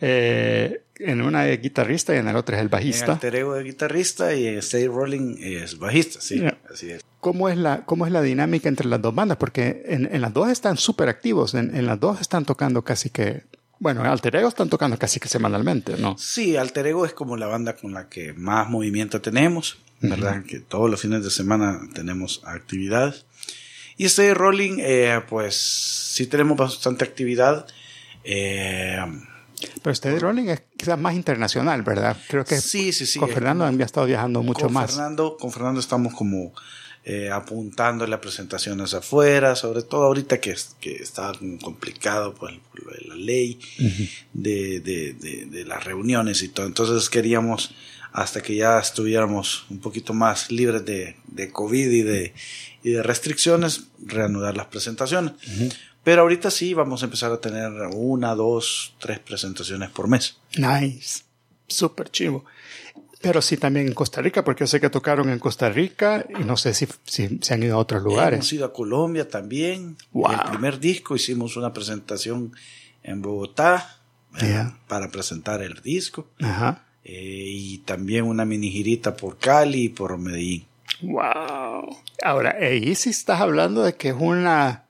Eh, 0.00 0.82
en 1.04 1.22
una 1.22 1.48
es 1.48 1.60
guitarrista 1.60 2.14
y 2.14 2.18
en 2.18 2.28
el 2.28 2.36
otro 2.36 2.56
es 2.56 2.62
el 2.62 2.68
bajista. 2.68 3.18
En 3.22 3.34
el 3.34 3.56
es 3.58 3.64
guitarrista 3.64 4.34
y 4.34 4.46
Stay 4.58 4.86
Rolling 4.86 5.36
es 5.40 5.78
bajista, 5.78 6.20
sí. 6.20 6.42
Así 6.70 6.90
es 6.90 7.02
cómo 7.22 7.48
es 7.48 7.56
la, 7.56 7.84
cómo 7.84 8.04
es 8.04 8.10
la 8.10 8.20
dinámica 8.20 8.68
entre 8.68 8.88
las 8.88 9.00
dos 9.00 9.14
bandas, 9.14 9.38
porque 9.38 9.84
en, 9.86 10.12
en 10.12 10.20
las 10.20 10.34
dos 10.34 10.50
están 10.50 10.76
súper 10.76 11.08
activos, 11.08 11.54
en, 11.54 11.72
en, 11.74 11.86
las 11.86 12.00
dos 12.00 12.20
están 12.20 12.44
tocando 12.44 12.82
casi 12.82 13.10
que, 13.10 13.44
bueno, 13.78 14.02
Alter 14.02 14.34
Ego 14.34 14.48
están 14.48 14.68
tocando 14.68 14.98
casi 14.98 15.20
que 15.20 15.28
semanalmente, 15.28 15.96
¿no? 15.98 16.18
Sí, 16.18 16.56
Alter 16.56 16.88
Ego 16.88 17.06
es 17.06 17.12
como 17.12 17.36
la 17.36 17.46
banda 17.46 17.76
con 17.76 17.94
la 17.94 18.08
que 18.08 18.32
más 18.32 18.68
movimiento 18.68 19.20
tenemos, 19.20 19.78
¿verdad? 20.00 20.42
Que 20.42 20.58
todos 20.58 20.90
los 20.90 21.00
fines 21.00 21.22
de 21.22 21.30
semana 21.30 21.80
tenemos 21.94 22.42
actividades. 22.44 23.24
Y 23.96 24.06
este 24.06 24.34
Rolling, 24.34 24.78
eh, 24.80 25.20
pues 25.28 25.54
sí 25.54 26.26
tenemos 26.26 26.56
bastante 26.56 27.04
actividad. 27.04 27.68
Eh, 28.24 28.98
pero 29.82 29.92
este 29.92 30.18
Rolling 30.18 30.48
es 30.48 30.62
quizás 30.76 30.98
más 30.98 31.14
internacional, 31.14 31.82
¿verdad? 31.82 32.16
Creo 32.28 32.44
que 32.44 32.60
sí, 32.60 32.92
sí, 32.92 33.06
sí. 33.06 33.18
con 33.18 33.28
Fernando 33.28 33.64
había 33.64 33.86
estado 33.86 34.06
viajando 34.06 34.42
mucho 34.42 34.66
con 34.66 34.74
más. 34.74 34.90
Fernando, 34.92 35.36
con 35.38 35.52
Fernando 35.52 35.80
estamos 35.80 36.14
como 36.14 36.52
eh, 37.04 37.30
apuntando 37.32 38.06
las 38.06 38.20
presentaciones 38.20 38.94
afuera, 38.94 39.56
sobre 39.56 39.82
todo 39.82 40.04
ahorita 40.04 40.38
que, 40.38 40.54
que 40.80 40.94
está 40.94 41.32
complicado 41.60 42.32
por, 42.32 42.52
la 42.52 43.16
ley 43.16 43.58
de, 44.32 44.78
de, 44.78 45.46
de, 45.50 45.64
las 45.64 45.82
reuniones 45.82 46.42
y 46.42 46.48
todo. 46.48 46.64
Entonces 46.64 47.10
queríamos, 47.10 47.74
hasta 48.12 48.40
que 48.40 48.54
ya 48.54 48.78
estuviéramos 48.78 49.66
un 49.68 49.80
poquito 49.80 50.14
más 50.14 50.52
libres 50.52 50.84
de, 50.84 51.16
de 51.26 51.50
COVID 51.50 51.90
y 51.90 52.02
de, 52.02 52.34
y 52.84 52.90
de 52.92 53.02
restricciones, 53.02 53.88
reanudar 54.06 54.56
las 54.56 54.66
presentaciones. 54.66 55.32
Pero 56.04 56.22
ahorita 56.22 56.50
sí 56.50 56.74
vamos 56.74 57.02
a 57.02 57.06
empezar 57.06 57.30
a 57.32 57.40
tener 57.40 57.70
una, 57.92 58.34
dos, 58.34 58.94
tres 58.98 59.20
presentaciones 59.20 59.90
por 59.90 60.08
mes. 60.08 60.38
Nice. 60.56 61.22
Súper 61.66 62.10
chivo. 62.10 62.44
Pero 63.20 63.40
sí 63.40 63.56
también 63.56 63.86
en 63.86 63.94
Costa 63.94 64.20
Rica, 64.20 64.42
porque 64.42 64.64
yo 64.64 64.66
sé 64.66 64.80
que 64.80 64.90
tocaron 64.90 65.30
en 65.30 65.38
Costa 65.38 65.68
Rica 65.68 66.26
y 66.28 66.42
no 66.42 66.56
sé 66.56 66.74
si, 66.74 66.88
si 67.04 67.38
se 67.40 67.54
han 67.54 67.62
ido 67.62 67.76
a 67.76 67.78
otros 67.78 68.02
lugares. 68.02 68.38
Hemos 68.38 68.52
ido 68.52 68.66
a 68.66 68.72
Colombia 68.72 69.28
también. 69.28 69.96
El 70.12 70.50
primer 70.50 70.80
disco 70.80 71.14
hicimos 71.14 71.56
una 71.56 71.72
presentación 71.72 72.52
en 73.04 73.22
Bogotá 73.22 74.00
eh, 74.40 74.64
para 74.88 75.08
presentar 75.10 75.62
el 75.62 75.80
disco. 75.82 76.26
Ajá. 76.40 76.84
Eh, 77.04 77.44
y 77.46 77.78
también 77.78 78.24
una 78.24 78.44
mini 78.44 78.70
girita 78.70 79.16
por 79.16 79.38
Cali 79.38 79.84
y 79.84 79.88
por 79.88 80.18
Medellín. 80.18 80.66
Wow. 81.02 81.96
Ahora, 82.22 82.56
ahí 82.60 82.94
sí 82.96 83.10
estás 83.10 83.40
hablando 83.40 83.82
de 83.82 83.94
que 83.94 84.08
es 84.10 84.16
una, 84.18 84.84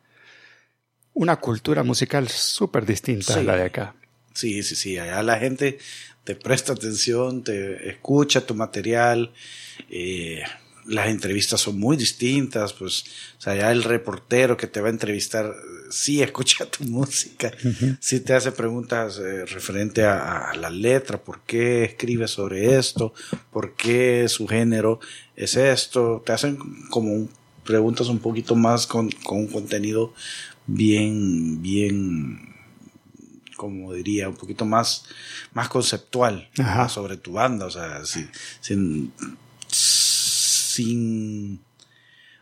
una 1.14 1.36
cultura 1.36 1.82
musical 1.82 2.28
súper 2.28 2.86
distinta 2.86 3.34
a 3.34 3.42
la 3.42 3.56
de 3.56 3.64
acá. 3.64 3.94
Sí, 4.34 4.62
sí, 4.62 4.74
sí. 4.74 4.98
Allá 4.98 5.22
la 5.22 5.38
gente 5.38 5.78
te 6.24 6.34
presta 6.34 6.72
atención, 6.72 7.44
te 7.44 7.88
escucha 7.88 8.46
tu 8.46 8.54
material. 8.54 9.32
Eh, 9.90 10.42
las 10.86 11.08
entrevistas 11.08 11.60
son 11.60 11.78
muy 11.78 11.96
distintas, 11.96 12.72
pues, 12.72 13.04
o 13.38 13.40
sea, 13.40 13.54
ya 13.54 13.70
el 13.70 13.84
reportero 13.84 14.56
que 14.56 14.66
te 14.66 14.80
va 14.80 14.88
a 14.88 14.90
entrevistar 14.90 15.54
sí 15.90 16.22
escucha 16.22 16.66
tu 16.70 16.84
música, 16.84 17.52
sí 18.00 18.20
te 18.20 18.34
hace 18.34 18.52
preguntas 18.52 19.18
eh, 19.18 19.44
referente 19.46 20.04
a, 20.04 20.52
la 20.58 20.70
letra, 20.70 21.22
por 21.22 21.40
qué 21.42 21.84
escribe 21.84 22.26
sobre 22.26 22.76
esto, 22.78 23.14
por 23.52 23.74
qué 23.74 24.26
su 24.28 24.48
género 24.48 24.98
es 25.36 25.56
esto, 25.56 26.22
te 26.24 26.32
hacen 26.32 26.58
como 26.90 27.28
preguntas 27.64 28.08
un 28.08 28.18
poquito 28.18 28.56
más 28.56 28.86
con, 28.86 29.10
con 29.10 29.38
un 29.38 29.46
contenido 29.46 30.12
bien, 30.72 31.60
bien 31.60 32.52
como 33.56 33.92
diría, 33.92 34.28
un 34.28 34.36
poquito 34.36 34.64
más, 34.64 35.04
más 35.52 35.68
conceptual 35.68 36.48
sobre 36.88 37.16
tu 37.16 37.32
banda, 37.34 37.66
o 37.66 37.70
sea, 37.70 38.04
sin, 38.04 39.12
sin, 39.68 41.60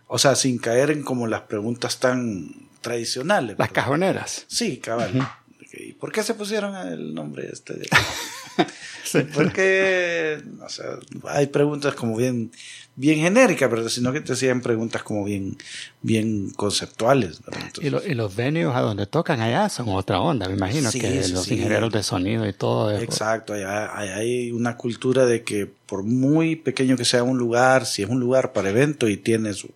o 0.06 0.18
sea, 0.18 0.34
sin 0.34 0.58
caer 0.58 0.90
en 0.90 1.02
como 1.02 1.26
las 1.26 1.42
preguntas 1.42 2.00
tan 2.00 2.70
tradicionales. 2.80 3.56
Las 3.58 3.72
cajoneras. 3.72 4.46
Sí, 4.48 4.78
cabal. 4.78 5.28
¿Y 5.72 5.92
por 5.92 6.10
qué 6.10 6.22
se 6.22 6.34
pusieron 6.34 6.74
el 6.88 7.12
nombre 7.12 7.48
este? 7.52 7.74
De... 7.74 7.88
Porque, 9.34 10.42
o 10.64 10.68
sea, 10.68 10.98
hay 11.28 11.46
preguntas 11.48 11.94
como 11.94 12.16
bien, 12.16 12.52
bien 12.96 13.20
genéricas, 13.20 13.68
pero 13.68 13.88
sino 13.88 14.12
que 14.12 14.20
te 14.20 14.34
hacían 14.34 14.60
preguntas 14.60 15.02
como 15.02 15.24
bien, 15.24 15.56
bien 16.02 16.50
conceptuales. 16.50 17.40
y, 17.80 17.90
los 17.90 18.36
venues 18.36 18.74
a 18.74 18.80
donde 18.80 19.06
tocan 19.06 19.40
allá 19.40 19.68
son 19.68 19.88
otra 19.88 20.20
onda, 20.20 20.48
me 20.48 20.54
imagino, 20.54 20.90
que 20.92 21.28
los 21.28 21.50
ingenieros 21.50 21.92
de 21.92 22.02
sonido 22.02 22.46
y 22.46 22.52
todo 22.52 22.90
eso. 22.90 23.02
Exacto, 23.02 23.54
allá, 23.54 23.96
hay 23.96 24.52
una 24.52 24.76
cultura 24.76 25.26
de 25.26 25.42
que 25.42 25.66
por 25.86 26.02
muy 26.02 26.56
pequeño 26.56 26.96
que 26.96 27.04
sea 27.04 27.22
un 27.22 27.38
lugar, 27.38 27.86
si 27.86 28.02
es 28.02 28.08
un 28.08 28.20
lugar 28.20 28.52
para 28.52 28.70
evento 28.70 29.08
y 29.08 29.16
tiene 29.16 29.54
su 29.54 29.70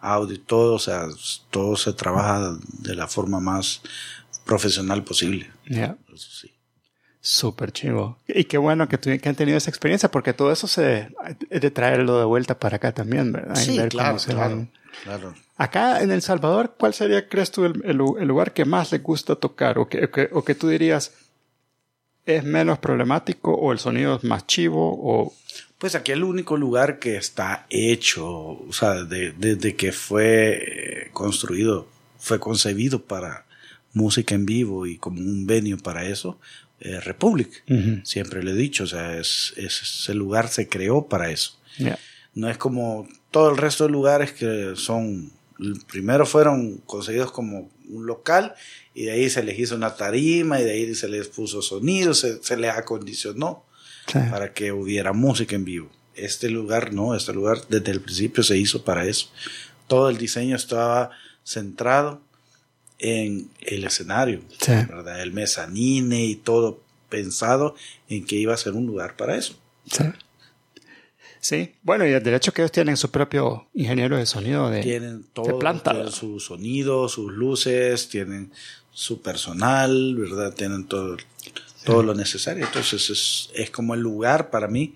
audio 0.00 0.34
y 0.34 0.38
todo, 0.38 0.74
o 0.74 0.78
sea, 0.78 1.06
todo 1.50 1.76
se 1.76 1.92
trabaja 1.92 2.58
de 2.80 2.94
la 2.96 3.06
forma 3.06 3.38
más 3.38 3.82
profesional 4.44 5.04
posible. 5.04 5.50
Sí. 6.16 6.50
Súper 7.24 7.70
chivo. 7.70 8.18
Y 8.26 8.44
qué 8.44 8.58
bueno 8.58 8.88
que, 8.88 8.98
que 8.98 9.28
han 9.28 9.36
tenido 9.36 9.56
esa 9.56 9.70
experiencia, 9.70 10.10
porque 10.10 10.32
todo 10.32 10.50
eso 10.50 10.66
se 10.66 11.08
de 11.48 11.70
traerlo 11.70 12.18
de 12.18 12.24
vuelta 12.24 12.58
para 12.58 12.76
acá 12.76 12.90
también, 12.92 13.30
¿verdad? 13.30 13.54
Sí, 13.54 13.78
claro, 13.88 14.18
claro, 15.04 15.34
Acá 15.56 16.02
en 16.02 16.10
El 16.10 16.20
Salvador, 16.20 16.74
¿cuál 16.76 16.94
sería, 16.94 17.28
crees 17.28 17.52
tú, 17.52 17.64
el, 17.64 17.96
lugar 17.96 18.52
que 18.52 18.64
más 18.64 18.90
le 18.90 18.98
gusta 18.98 19.36
tocar? 19.36 19.78
O 19.78 19.88
que, 19.88 20.28
o 20.32 20.42
que, 20.42 20.54
tú 20.56 20.66
dirías 20.66 21.12
es 22.26 22.42
menos 22.42 22.80
problemático 22.80 23.54
o 23.54 23.70
el 23.70 23.78
sonido 23.78 24.16
es 24.16 24.24
más 24.24 24.44
chivo 24.48 24.92
o... 25.00 25.32
Pues 25.78 25.94
aquí 25.94 26.10
el 26.10 26.24
único 26.24 26.56
lugar 26.56 26.98
que 26.98 27.16
está 27.16 27.66
hecho, 27.70 28.26
o 28.26 28.72
sea, 28.72 29.04
desde 29.04 29.76
que 29.76 29.92
fue 29.92 31.04
eh, 31.06 31.10
construido, 31.12 31.86
fue 32.18 32.40
concebido 32.40 33.02
para 33.02 33.46
música 33.92 34.34
en 34.34 34.46
vivo 34.46 34.86
y 34.86 34.98
como 34.98 35.20
un 35.20 35.46
venio 35.46 35.78
para 35.78 36.04
eso, 36.04 36.38
eh, 36.84 36.98
Republic. 37.00 37.62
Siempre 38.04 38.42
le 38.42 38.50
he 38.50 38.54
dicho, 38.54 38.84
o 38.84 38.86
sea, 38.88 39.16
es, 39.16 39.54
ese 39.56 40.14
lugar 40.14 40.48
se 40.48 40.68
creó 40.68 41.06
para 41.06 41.30
eso. 41.30 41.56
No 42.34 42.50
es 42.50 42.58
como 42.58 43.06
todo 43.30 43.50
el 43.50 43.56
resto 43.56 43.84
de 43.84 43.90
lugares 43.90 44.32
que 44.32 44.72
son, 44.74 45.30
primero 45.86 46.26
fueron 46.26 46.78
conseguidos 46.78 47.30
como 47.30 47.70
un 47.88 48.06
local 48.06 48.54
y 48.94 49.04
de 49.04 49.12
ahí 49.12 49.30
se 49.30 49.44
les 49.44 49.58
hizo 49.60 49.76
una 49.76 49.94
tarima 49.94 50.60
y 50.60 50.64
de 50.64 50.72
ahí 50.72 50.94
se 50.96 51.08
les 51.08 51.28
puso 51.28 51.62
sonido, 51.62 52.14
se, 52.14 52.42
se 52.42 52.56
les 52.56 52.72
acondicionó 52.72 53.64
para 54.12 54.52
que 54.52 54.72
hubiera 54.72 55.12
música 55.12 55.54
en 55.54 55.64
vivo. 55.64 55.88
Este 56.16 56.50
lugar 56.50 56.92
no, 56.92 57.14
este 57.14 57.32
lugar 57.32 57.58
desde 57.68 57.92
el 57.92 58.00
principio 58.00 58.42
se 58.42 58.58
hizo 58.58 58.84
para 58.84 59.06
eso. 59.06 59.30
Todo 59.86 60.10
el 60.10 60.18
diseño 60.18 60.56
estaba 60.56 61.10
centrado 61.44 62.22
en 63.02 63.50
el 63.60 63.84
escenario, 63.84 64.40
¿verdad? 64.66 65.20
El 65.20 65.32
mezanine 65.32 66.24
y 66.24 66.36
todo 66.36 66.80
pensado 67.08 67.74
en 68.08 68.24
que 68.24 68.36
iba 68.36 68.54
a 68.54 68.56
ser 68.56 68.72
un 68.72 68.86
lugar 68.86 69.16
para 69.16 69.36
eso. 69.36 69.54
Sí. 69.90 70.04
Sí, 71.40 71.74
bueno, 71.82 72.06
y 72.06 72.12
el 72.12 72.22
derecho 72.22 72.52
que 72.52 72.62
ellos 72.62 72.70
tienen 72.70 72.96
su 72.96 73.10
propio 73.10 73.66
ingeniero 73.74 74.16
de 74.16 74.26
sonido 74.26 74.70
de, 74.70 74.80
tienen 74.80 75.24
todo, 75.32 75.58
planta. 75.58 75.90
Tienen 75.90 76.12
su 76.12 76.38
sonido, 76.38 77.08
sus 77.08 77.32
luces, 77.32 78.08
tienen 78.08 78.52
su 78.92 79.20
personal, 79.20 80.14
¿verdad? 80.14 80.54
Tienen 80.54 80.86
todo, 80.86 81.16
todo 81.84 82.04
lo 82.04 82.14
necesario. 82.14 82.64
Entonces 82.64 83.10
es, 83.10 83.50
es 83.54 83.70
como 83.72 83.94
el 83.94 84.00
lugar 84.00 84.50
para 84.50 84.68
mí 84.68 84.94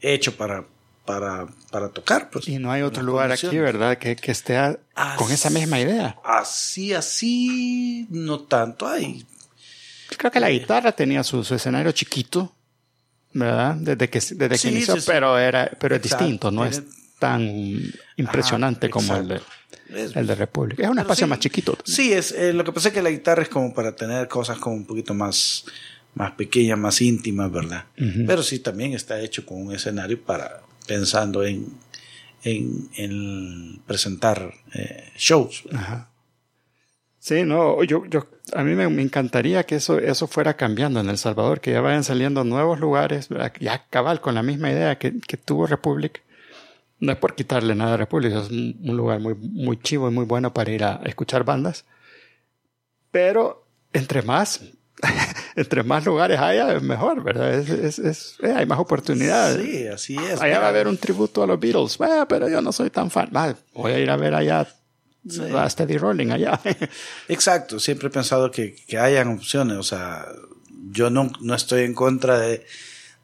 hecho 0.00 0.36
para, 0.36 0.64
para, 1.10 1.46
para 1.72 1.88
tocar. 1.88 2.30
Pues, 2.30 2.46
y 2.46 2.60
no 2.60 2.70
hay 2.70 2.82
otro 2.82 3.02
lugar 3.02 3.32
aquí, 3.32 3.58
¿verdad? 3.58 3.98
Que, 3.98 4.14
que 4.14 4.30
esté 4.30 4.78
con 5.16 5.32
esa 5.32 5.50
misma 5.50 5.80
idea. 5.80 6.16
Así, 6.22 6.94
así, 6.94 8.06
no 8.10 8.42
tanto 8.42 8.86
hay. 8.86 9.26
Creo 10.16 10.30
que 10.30 10.38
la 10.38 10.50
guitarra 10.50 10.92
tenía 10.92 11.24
su, 11.24 11.40
escenario 11.40 11.90
chiquito, 11.90 12.54
¿verdad? 13.32 13.74
Desde 13.74 14.08
que, 14.08 14.20
desde 14.20 14.58
que 14.58 14.68
inició, 14.68 14.94
pero, 15.04 15.36
era, 15.36 15.68
pero 15.80 15.96
es 15.96 16.02
distinto, 16.02 16.52
no 16.52 16.64
es 16.64 16.80
tan 17.18 17.42
impresionante 18.16 18.88
como 18.88 19.16
el 19.16 19.26
de, 19.26 19.40
el 20.14 20.26
de 20.28 20.34
República. 20.36 20.84
Es 20.84 20.88
un 20.88 20.98
espacio 21.00 21.26
más 21.26 21.40
chiquito. 21.40 21.76
Sí, 21.82 22.12
es, 22.12 22.30
eh, 22.30 22.52
lo 22.52 22.62
que 22.62 22.70
pasa 22.70 22.88
es 22.88 22.94
que 22.94 23.02
la 23.02 23.10
guitarra 23.10 23.42
es 23.42 23.48
como 23.48 23.74
para 23.74 23.96
tener 23.96 24.28
cosas 24.28 24.58
como 24.58 24.76
un 24.76 24.86
poquito 24.86 25.12
más, 25.12 25.64
más 26.14 26.30
pequeñas, 26.32 26.78
más 26.78 27.00
íntimas, 27.00 27.50
¿verdad? 27.50 27.86
Pero 27.96 28.44
sí 28.44 28.60
también 28.60 28.92
está 28.92 29.20
hecho 29.20 29.44
con 29.44 29.60
un 29.60 29.74
escenario 29.74 30.22
para, 30.22 30.62
pensando 30.86 31.44
en, 31.44 31.66
en, 32.42 33.80
presentar 33.86 34.54
eh, 34.74 35.10
shows. 35.16 35.64
Sí, 37.18 37.44
no, 37.44 37.84
yo, 37.84 38.06
yo, 38.06 38.26
a 38.54 38.64
mí 38.64 38.74
me, 38.74 38.84
encantaría 39.02 39.64
que 39.64 39.76
eso, 39.76 39.98
eso 39.98 40.26
fuera 40.26 40.56
cambiando 40.56 41.00
en 41.00 41.10
El 41.10 41.18
Salvador, 41.18 41.60
que 41.60 41.72
ya 41.72 41.82
vayan 41.82 42.02
saliendo 42.02 42.44
nuevos 42.44 42.80
lugares, 42.80 43.28
ya 43.60 43.86
cabal 43.90 44.20
con 44.20 44.34
la 44.34 44.42
misma 44.42 44.70
idea 44.70 44.98
que, 44.98 45.12
tuvo 45.44 45.66
Republic. 45.66 46.22
No 46.98 47.12
es 47.12 47.18
por 47.18 47.34
quitarle 47.34 47.74
nada 47.74 47.94
a 47.94 47.96
Republic, 47.98 48.32
es 48.32 48.50
un, 48.50 48.96
lugar 48.96 49.20
muy, 49.20 49.34
muy 49.34 49.78
chivo 49.78 50.08
y 50.08 50.12
muy 50.12 50.24
bueno 50.24 50.52
para 50.54 50.70
ir 50.70 50.84
a 50.84 51.00
escuchar 51.04 51.44
bandas. 51.44 51.84
Pero 53.10 53.66
entre 53.92 54.22
más 54.22 54.62
entre 55.60 55.82
más 55.82 56.04
lugares 56.04 56.40
haya, 56.40 56.74
es 56.74 56.82
mejor, 56.82 57.22
¿verdad? 57.22 57.54
Es, 57.54 57.98
es, 57.98 58.36
eh, 58.42 58.52
hay 58.56 58.66
más 58.66 58.78
oportunidades. 58.78 59.62
Sí, 59.62 59.86
así 59.86 60.16
es. 60.16 60.40
Allá 60.40 60.58
va 60.58 60.66
a 60.66 60.68
haber 60.70 60.88
un 60.88 60.96
tributo 60.96 61.42
a 61.42 61.46
los 61.46 61.60
Beatles, 61.60 61.98
eh, 62.00 62.24
pero 62.28 62.48
yo 62.48 62.62
no 62.62 62.72
soy 62.72 62.90
tan 62.90 63.10
fan. 63.10 63.30
voy 63.74 63.92
a 63.92 63.98
ir 63.98 64.10
a 64.10 64.16
ver 64.16 64.34
allá 64.34 64.66
a 65.54 65.70
Steady 65.70 65.98
Rolling 65.98 66.30
allá. 66.30 66.60
Exacto, 67.28 67.78
siempre 67.78 68.08
he 68.08 68.10
pensado 68.10 68.50
que, 68.50 68.74
que 68.74 68.98
hayan 68.98 69.28
opciones, 69.28 69.76
o 69.76 69.82
sea, 69.82 70.26
yo 70.90 71.10
no, 71.10 71.30
no 71.40 71.54
estoy 71.54 71.82
en 71.82 71.94
contra 71.94 72.38
de, 72.38 72.64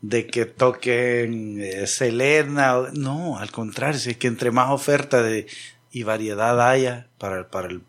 de 0.02 0.26
que 0.26 0.44
toquen 0.44 1.60
eh, 1.62 1.86
Selena, 1.86 2.82
no, 2.92 3.38
al 3.38 3.50
contrario, 3.50 3.98
es 3.98 4.16
que 4.18 4.26
entre 4.26 4.50
más 4.50 4.70
oferta 4.70 5.22
de, 5.22 5.46
y 5.90 6.02
variedad 6.02 6.60
haya 6.60 7.08
para, 7.18 7.48
para 7.48 7.68
el 7.68 7.80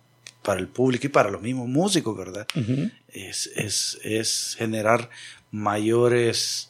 para 0.48 0.62
el 0.62 0.70
público 0.70 1.08
y 1.08 1.10
para 1.10 1.30
los 1.30 1.42
mismos 1.42 1.68
músicos, 1.68 2.16
¿verdad? 2.18 2.48
Es, 3.26 3.48
es, 3.56 4.00
es, 4.04 4.56
generar 4.58 5.10
mayores, 5.52 6.70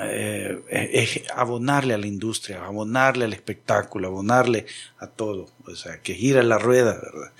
eh, 0.00 1.24
abonarle 1.34 1.94
a 1.94 1.98
la 1.98 2.06
industria, 2.06 2.64
abonarle 2.64 3.24
al 3.24 3.32
espectáculo, 3.32 4.08
abonarle 4.08 4.66
a 4.98 5.06
todo, 5.06 5.50
o 5.66 5.74
sea, 5.74 6.00
que 6.00 6.14
gira 6.14 6.42
la 6.42 6.58
rueda, 6.58 6.94
¿verdad? 6.94 7.32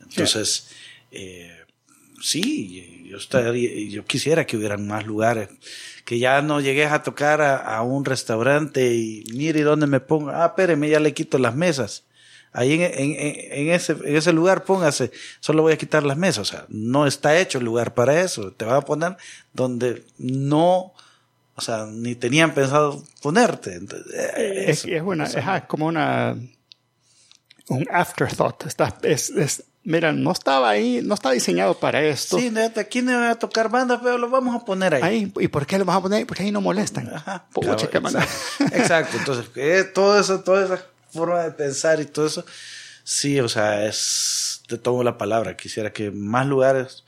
Entonces, 0.00 0.68
eh, 1.10 1.64
sí, 2.20 3.06
yo, 3.08 3.18
estaría, 3.18 3.88
yo 3.88 4.04
quisiera 4.04 4.46
que 4.46 4.56
hubieran 4.56 4.86
más 4.86 5.06
lugares, 5.06 5.48
que 6.04 6.18
ya 6.18 6.42
no 6.42 6.60
llegues 6.60 6.90
a 6.90 7.02
tocar 7.02 7.42
a, 7.42 7.80
un 7.82 8.04
restaurante 8.04 8.94
y 8.94 9.24
mire 9.34 9.62
dónde 9.62 9.86
me 9.86 10.00
pongo, 10.00 10.30
ah, 10.30 10.46
espéreme, 10.46 10.88
ya 10.88 11.00
le 11.00 11.14
quito 11.14 11.38
las 11.38 11.54
mesas 11.54 12.04
ahí 12.52 12.74
en, 12.74 12.82
en, 12.82 13.16
en, 13.18 13.70
ese, 13.70 13.92
en 13.92 14.16
ese 14.16 14.32
lugar 14.32 14.64
póngase, 14.64 15.10
solo 15.40 15.62
voy 15.62 15.72
a 15.72 15.78
quitar 15.78 16.02
las 16.04 16.16
mesas. 16.16 16.38
O 16.38 16.44
sea, 16.44 16.66
no 16.68 17.06
está 17.06 17.38
hecho 17.38 17.58
el 17.58 17.64
lugar 17.64 17.94
para 17.94 18.20
eso. 18.20 18.52
Te 18.52 18.64
va 18.64 18.76
a 18.76 18.82
poner 18.82 19.16
donde 19.52 20.04
no, 20.18 20.92
o 21.54 21.60
sea, 21.60 21.86
ni 21.86 22.14
tenían 22.14 22.54
pensado 22.54 23.02
ponerte. 23.22 23.80
Eh, 24.36 24.64
es, 24.68 24.84
es, 24.84 25.02
una, 25.02 25.24
es 25.24 25.64
como 25.66 25.86
una, 25.86 26.36
un 27.68 27.86
afterthought. 27.90 28.66
Está, 28.66 28.96
es, 29.02 29.30
es, 29.30 29.64
mira, 29.82 30.12
no 30.12 30.32
estaba 30.32 30.68
ahí, 30.70 31.00
no 31.02 31.14
está 31.14 31.30
diseñado 31.30 31.78
para 31.78 32.02
esto. 32.02 32.38
Sí, 32.38 32.52
aquí 32.76 33.00
no 33.00 33.12
va 33.12 33.30
a 33.30 33.38
tocar 33.38 33.70
bandas, 33.70 34.00
pero 34.02 34.18
lo 34.18 34.28
vamos 34.28 34.54
a 34.54 34.64
poner 34.64 34.94
ahí. 34.94 35.02
ahí. 35.02 35.32
¿Y 35.40 35.48
por 35.48 35.66
qué 35.66 35.78
lo 35.78 35.86
vamos 35.86 36.00
a 36.00 36.02
poner 36.02 36.18
ahí? 36.18 36.24
Porque 36.26 36.42
ahí 36.42 36.52
no 36.52 36.60
molestan. 36.60 37.08
Ajá. 37.14 37.46
exacto. 38.72 39.16
Entonces, 39.16 39.46
eh, 39.56 39.84
todo 39.84 40.20
eso, 40.20 40.40
todo 40.40 40.62
eso 40.62 40.91
forma 41.12 41.42
de 41.42 41.52
pensar 41.52 42.00
y 42.00 42.06
todo 42.06 42.26
eso, 42.26 42.44
sí, 43.04 43.40
o 43.40 43.48
sea, 43.48 43.86
es, 43.86 44.62
te 44.66 44.78
tomo 44.78 45.04
la 45.04 45.18
palabra, 45.18 45.56
quisiera 45.56 45.92
que 45.92 46.10
más 46.10 46.46
lugares 46.46 47.04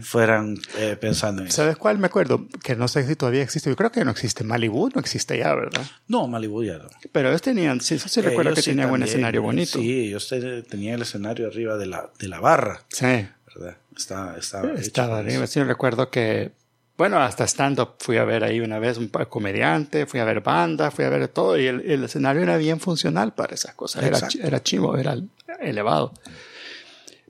fueran 0.00 0.56
eh, 0.78 0.96
pensando 0.98 1.42
en 1.42 1.48
eso. 1.48 1.56
¿Sabes 1.56 1.76
cuál 1.76 1.98
me 1.98 2.06
acuerdo? 2.06 2.46
Que 2.62 2.76
no 2.76 2.88
sé 2.88 3.06
si 3.06 3.14
todavía 3.14 3.42
existe, 3.42 3.68
yo 3.68 3.76
creo 3.76 3.92
que 3.92 4.04
no 4.04 4.10
existe, 4.10 4.42
Malibu 4.42 4.88
no 4.94 5.00
existe 5.00 5.38
ya, 5.38 5.54
¿verdad? 5.54 5.84
No, 6.08 6.26
Malibu 6.28 6.64
ya 6.64 6.78
no. 6.78 6.88
Pero 7.12 7.28
ellos 7.28 7.42
tenían, 7.42 7.80
sí, 7.80 7.98
sí 7.98 8.20
recuerdo 8.20 8.54
que 8.54 8.62
tenían 8.62 8.90
un 8.90 9.02
escenario 9.02 9.42
bonito. 9.42 9.78
Sí, 9.78 10.06
ellos 10.06 10.28
tenían 10.68 10.94
el 10.94 11.02
escenario 11.02 11.46
arriba 11.46 11.76
de 11.76 11.86
la, 11.86 12.10
de 12.18 12.28
la 12.28 12.40
barra. 12.40 12.84
Sí. 12.88 13.26
¿Verdad? 13.54 13.76
Está, 13.96 14.36
estaba, 14.38 14.72
estaba 14.74 15.18
arriba, 15.18 15.46
sí, 15.46 15.62
recuerdo 15.62 16.10
que 16.10 16.52
bueno, 16.96 17.18
hasta 17.18 17.44
stand-up 17.44 17.96
fui 17.98 18.16
a 18.16 18.24
ver 18.24 18.44
ahí 18.44 18.60
una 18.60 18.78
vez 18.78 18.98
un 18.98 19.08
comediante, 19.08 20.06
fui 20.06 20.20
a 20.20 20.24
ver 20.24 20.40
banda, 20.40 20.90
fui 20.90 21.04
a 21.04 21.10
ver 21.10 21.28
todo 21.28 21.58
y 21.58 21.66
el, 21.66 22.04
escenario 22.04 22.42
era 22.42 22.56
bien 22.56 22.80
funcional 22.80 23.34
para 23.34 23.54
esas 23.54 23.74
cosas. 23.74 24.02
Era, 24.02 24.18
era, 24.42 24.62
chivo, 24.62 24.96
era 24.96 25.16
elevado. 25.60 26.12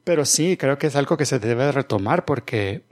Pero 0.05 0.25
sí, 0.25 0.57
creo 0.57 0.79
que 0.79 0.87
es 0.87 0.97
algo 0.97 1.17
que 1.17 1.27
se 1.27 1.39
debe 1.39 1.73
retomar 1.73 2.25
porque 2.25 2.85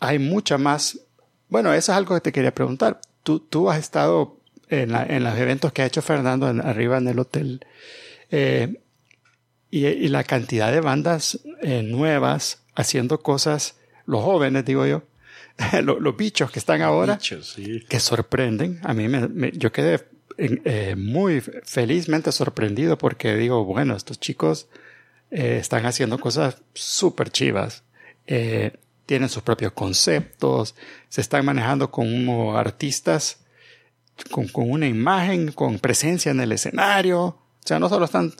hay 0.00 0.18
mucha 0.18 0.58
más... 0.58 1.00
Bueno, 1.48 1.72
eso 1.72 1.92
es 1.92 1.98
algo 1.98 2.14
que 2.14 2.20
te 2.20 2.32
quería 2.32 2.54
preguntar. 2.54 3.00
Tú, 3.22 3.40
tú 3.40 3.70
has 3.70 3.78
estado 3.78 4.38
en, 4.68 4.94
en 4.94 5.24
los 5.24 5.36
eventos 5.38 5.72
que 5.72 5.82
ha 5.82 5.86
hecho 5.86 6.02
Fernando 6.02 6.46
arriba 6.46 6.98
en 6.98 7.08
el 7.08 7.18
hotel 7.18 7.64
eh, 8.30 8.80
y, 9.70 10.08
la 10.08 10.24
cantidad 10.24 10.72
de 10.72 10.80
bandas 10.80 11.40
eh, 11.62 11.82
nuevas 11.82 12.62
haciendo 12.74 13.20
cosas, 13.20 13.76
los 14.06 14.22
jóvenes, 14.22 14.64
digo 14.64 14.86
yo, 14.86 15.02
los, 15.82 16.16
bichos 16.16 16.50
que 16.50 16.58
están 16.58 16.82
ahora, 16.82 17.18
que 17.88 18.00
sorprenden. 18.00 18.80
A 18.84 18.94
mí 18.94 19.08
me, 19.08 19.52
yo 19.52 19.72
quedé 19.72 20.06
eh, 20.36 20.94
muy 20.96 21.40
felizmente 21.40 22.30
sorprendido 22.30 22.96
porque 22.96 23.36
digo, 23.36 23.64
bueno, 23.64 23.96
estos 23.96 24.20
chicos 24.20 24.68
eh, 25.30 25.58
están 25.60 25.84
haciendo 25.86 26.18
cosas 26.18 26.62
súper 26.74 27.30
chivas. 27.30 27.82
Eh, 28.26 28.72
tienen 29.06 29.28
sus 29.28 29.42
propios 29.42 29.72
conceptos, 29.72 30.74
se 31.08 31.22
están 31.22 31.44
manejando 31.44 31.90
como 31.90 32.56
artistas 32.56 33.38
con, 34.30 34.48
con, 34.48 34.70
una 34.70 34.86
imagen, 34.86 35.50
con 35.52 35.78
presencia 35.78 36.30
en 36.30 36.40
el 36.40 36.52
escenario. 36.52 37.20
O 37.20 37.42
sea, 37.64 37.78
no 37.78 37.88
solo 37.88 38.04
están 38.04 38.32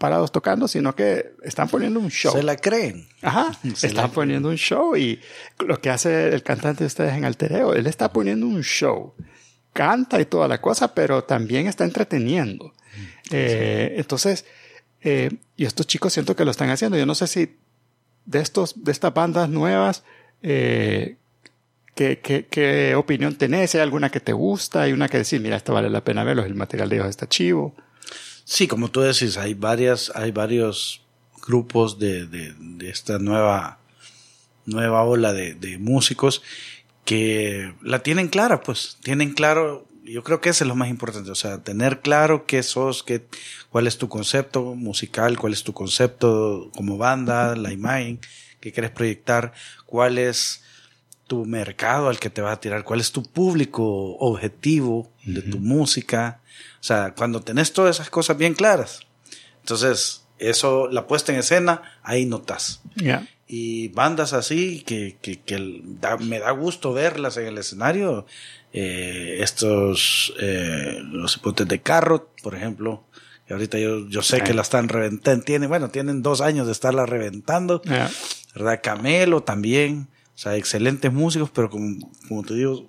parados 0.00 0.32
tocando, 0.32 0.66
sino 0.66 0.96
que 0.96 1.34
están 1.42 1.68
poniendo 1.68 2.00
un 2.00 2.08
show. 2.08 2.32
Se 2.32 2.42
la 2.42 2.56
creen. 2.56 3.06
Ajá, 3.20 3.52
están 3.82 4.10
poniendo 4.10 4.48
un 4.48 4.56
show 4.56 4.96
y 4.96 5.20
lo 5.58 5.78
que 5.78 5.90
hace 5.90 6.30
el 6.30 6.42
cantante 6.42 6.84
de 6.84 6.86
ustedes 6.88 7.12
en 7.12 7.26
Altereo, 7.26 7.74
él 7.74 7.86
está 7.86 8.10
poniendo 8.10 8.46
un 8.46 8.62
show. 8.62 9.12
Canta 9.74 10.18
y 10.18 10.24
toda 10.24 10.48
la 10.48 10.58
cosa, 10.58 10.94
pero 10.94 11.22
también 11.24 11.66
está 11.66 11.84
entreteniendo. 11.84 12.72
Eh, 13.30 13.94
entonces, 13.98 14.46
eh, 15.02 15.30
y 15.54 15.66
estos 15.66 15.86
chicos 15.86 16.14
siento 16.14 16.34
que 16.34 16.46
lo 16.46 16.50
están 16.50 16.70
haciendo. 16.70 16.96
Yo 16.96 17.04
no 17.04 17.14
sé 17.14 17.26
si 17.26 17.58
de, 18.24 18.40
estos, 18.40 18.82
de 18.82 18.92
estas 18.92 19.12
bandas 19.12 19.50
nuevas, 19.50 20.02
eh, 20.42 21.18
¿qué, 21.94 22.20
qué, 22.20 22.46
qué, 22.46 22.94
opinión 22.94 23.36
tenés? 23.36 23.74
¿Hay 23.74 23.82
alguna 23.82 24.10
que 24.10 24.20
te 24.20 24.32
gusta? 24.32 24.80
¿Hay 24.80 24.94
una 24.94 25.10
que 25.10 25.18
decir, 25.18 25.42
mira, 25.42 25.56
esta 25.56 25.74
vale 25.74 25.90
la 25.90 26.02
pena 26.02 26.24
verlo, 26.24 26.42
el 26.42 26.54
material 26.54 26.88
de 26.88 26.96
ellos 26.96 27.08
está 27.08 27.28
chivo? 27.28 27.76
Sí, 28.44 28.66
como 28.66 28.90
tú 28.90 29.00
decís, 29.00 29.36
hay 29.36 29.54
varias, 29.54 30.12
hay 30.14 30.32
varios 30.32 31.02
grupos 31.46 31.98
de, 31.98 32.26
de, 32.26 32.54
de 32.58 32.90
esta 32.90 33.18
nueva, 33.18 33.78
nueva 34.66 35.04
ola 35.04 35.32
de, 35.32 35.54
de, 35.54 35.78
músicos 35.78 36.42
que 37.04 37.74
la 37.82 38.02
tienen 38.02 38.28
clara, 38.28 38.60
pues, 38.60 38.98
tienen 39.02 39.32
claro, 39.32 39.86
yo 40.04 40.22
creo 40.22 40.40
que 40.40 40.50
eso 40.50 40.64
es 40.64 40.68
lo 40.68 40.76
más 40.76 40.88
importante, 40.88 41.30
o 41.30 41.34
sea, 41.34 41.62
tener 41.62 42.00
claro 42.00 42.46
qué 42.46 42.62
sos, 42.62 43.02
qué, 43.02 43.24
cuál 43.70 43.86
es 43.86 43.98
tu 43.98 44.08
concepto 44.08 44.74
musical, 44.74 45.38
cuál 45.38 45.52
es 45.52 45.64
tu 45.64 45.72
concepto 45.72 46.70
como 46.76 46.98
banda, 46.98 47.56
la 47.56 47.72
imagen 47.72 48.20
que 48.60 48.72
quieres 48.72 48.90
proyectar, 48.90 49.52
cuál 49.86 50.18
es 50.18 50.62
tu 51.26 51.44
mercado 51.46 52.08
al 52.08 52.18
que 52.18 52.28
te 52.28 52.42
vas 52.42 52.54
a 52.54 52.60
tirar, 52.60 52.82
cuál 52.82 53.00
es 53.00 53.12
tu 53.12 53.22
público 53.22 54.16
objetivo 54.18 55.10
de 55.24 55.42
tu 55.42 55.58
música. 55.58 56.39
O 56.80 56.82
sea, 56.82 57.14
cuando 57.14 57.42
tenés 57.42 57.72
todas 57.72 57.96
esas 57.96 58.10
cosas 58.10 58.38
bien 58.38 58.54
claras, 58.54 59.00
entonces 59.60 60.24
eso, 60.40 60.88
la 60.88 61.06
puesta 61.06 61.32
en 61.32 61.38
escena, 61.38 61.82
ahí 62.02 62.24
notas. 62.24 62.80
Y 63.46 63.88
bandas 63.88 64.32
así 64.32 64.82
que, 64.82 65.18
que, 65.20 65.40
que 65.40 65.82
me 66.20 66.38
da 66.38 66.50
gusto 66.52 66.92
verlas 66.92 67.36
en 67.36 67.46
el 67.46 67.58
escenario. 67.58 68.26
Eh, 68.72 69.38
estos, 69.40 70.32
eh, 70.40 71.00
los 71.04 71.36
hipotes 71.36 71.66
de 71.66 71.82
Carrot, 71.82 72.30
por 72.42 72.54
ejemplo, 72.54 73.04
y 73.48 73.52
ahorita 73.52 73.78
yo, 73.78 74.08
yo 74.08 74.22
sé 74.22 74.42
que 74.42 74.54
la 74.54 74.62
están 74.62 74.88
reventando, 74.88 75.44
tienen, 75.44 75.68
bueno, 75.68 75.90
tienen 75.90 76.22
dos 76.22 76.40
años 76.40 76.66
de 76.66 76.72
estarla 76.72 77.04
reventando, 77.04 77.82
¿verdad? 78.54 78.80
Camelo 78.80 79.42
también, 79.42 80.08
o 80.36 80.38
sea, 80.38 80.54
excelentes 80.54 81.12
músicos, 81.12 81.50
pero 81.50 81.68
como, 81.68 82.12
como 82.28 82.44
te 82.44 82.54
digo, 82.54 82.88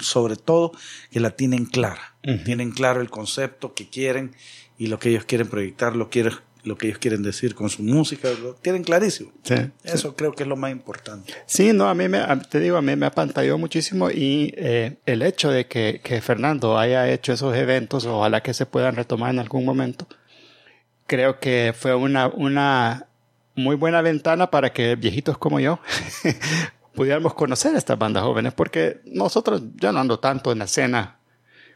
sobre 0.00 0.36
todo 0.36 0.72
que 1.10 1.20
la 1.20 1.30
tienen 1.30 1.64
clara. 1.64 2.13
Tienen 2.44 2.70
claro 2.70 3.02
el 3.02 3.10
concepto 3.10 3.74
que 3.74 3.88
quieren 3.88 4.34
y 4.78 4.86
lo 4.86 4.98
que 4.98 5.10
ellos 5.10 5.24
quieren 5.24 5.48
proyectar, 5.48 5.94
lo, 5.94 6.08
quieren, 6.08 6.32
lo 6.62 6.78
que 6.78 6.86
ellos 6.86 6.98
quieren 6.98 7.22
decir 7.22 7.54
con 7.54 7.68
su 7.68 7.82
música, 7.82 8.30
lo 8.42 8.54
tienen 8.54 8.82
clarísimo. 8.82 9.30
Sí, 9.42 9.54
Eso 9.84 10.16
creo 10.16 10.32
que 10.32 10.44
es 10.44 10.48
lo 10.48 10.56
más 10.56 10.72
importante. 10.72 11.34
Sí, 11.46 11.72
no, 11.74 11.86
a 11.88 11.94
mí 11.94 12.08
me, 12.08 12.20
te 12.48 12.60
digo, 12.60 12.78
a 12.78 12.82
mí 12.82 12.96
me 12.96 13.06
apantalló 13.06 13.58
muchísimo 13.58 14.10
y 14.10 14.54
eh, 14.56 14.96
el 15.04 15.22
hecho 15.22 15.50
de 15.50 15.66
que, 15.66 16.00
que, 16.02 16.20
Fernando 16.22 16.78
haya 16.78 17.10
hecho 17.10 17.34
esos 17.34 17.54
eventos, 17.54 18.06
ojalá 18.06 18.42
que 18.42 18.54
se 18.54 18.64
puedan 18.64 18.96
retomar 18.96 19.30
en 19.30 19.40
algún 19.40 19.64
momento, 19.64 20.06
creo 21.06 21.38
que 21.38 21.74
fue 21.78 21.94
una, 21.94 22.28
una 22.28 23.06
muy 23.54 23.76
buena 23.76 24.00
ventana 24.00 24.50
para 24.50 24.72
que 24.72 24.96
viejitos 24.96 25.38
como 25.38 25.60
yo 25.60 25.78
pudiéramos 26.94 27.34
conocer 27.34 27.74
a 27.74 27.78
estas 27.78 27.98
bandas 27.98 28.22
jóvenes, 28.22 28.54
porque 28.54 29.00
nosotros, 29.04 29.62
ya 29.76 29.92
no 29.92 30.00
ando 30.00 30.18
tanto 30.18 30.52
en 30.52 30.60
la 30.60 30.64
escena 30.64 31.18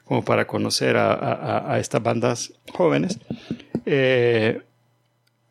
como 0.09 0.25
para 0.25 0.47
conocer 0.47 0.97
a, 0.97 1.13
a, 1.13 1.75
a 1.75 1.79
estas 1.79 2.03
bandas 2.03 2.55
jóvenes. 2.73 3.19
Eh, 3.85 4.63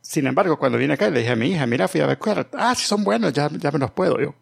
sin 0.01 0.25
embargo, 0.25 0.57
cuando 0.57 0.79
vine 0.79 0.95
acá, 0.95 1.11
le 1.11 1.19
dije 1.19 1.31
a 1.31 1.35
mi 1.35 1.49
hija, 1.49 1.67
mira, 1.67 1.87
fui 1.87 2.01
a 2.01 2.07
ver, 2.07 2.17
ah, 2.53 2.73
si 2.73 2.85
son 2.85 3.03
buenos, 3.03 3.33
ya, 3.33 3.49
ya 3.51 3.71
me 3.71 3.77
los 3.77 3.91
puedo. 3.91 4.19
Yo, 4.19 4.33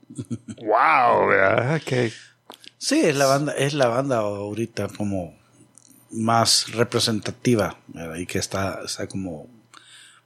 wow, 0.61 1.28
¿verdad? 1.28 1.82
Que... 1.86 2.13
Sí, 2.78 3.01
es 3.01 3.16
la 3.18 3.26
banda, 3.26 3.53
es 3.57 3.74
la 3.74 3.88
banda 3.88 4.20
ahorita 4.20 4.88
como 4.88 5.36
más 6.11 6.72
representativa 6.72 7.78
y 8.18 8.26
que 8.26 8.39
está, 8.39 8.80
está 8.86 9.07
como 9.07 9.47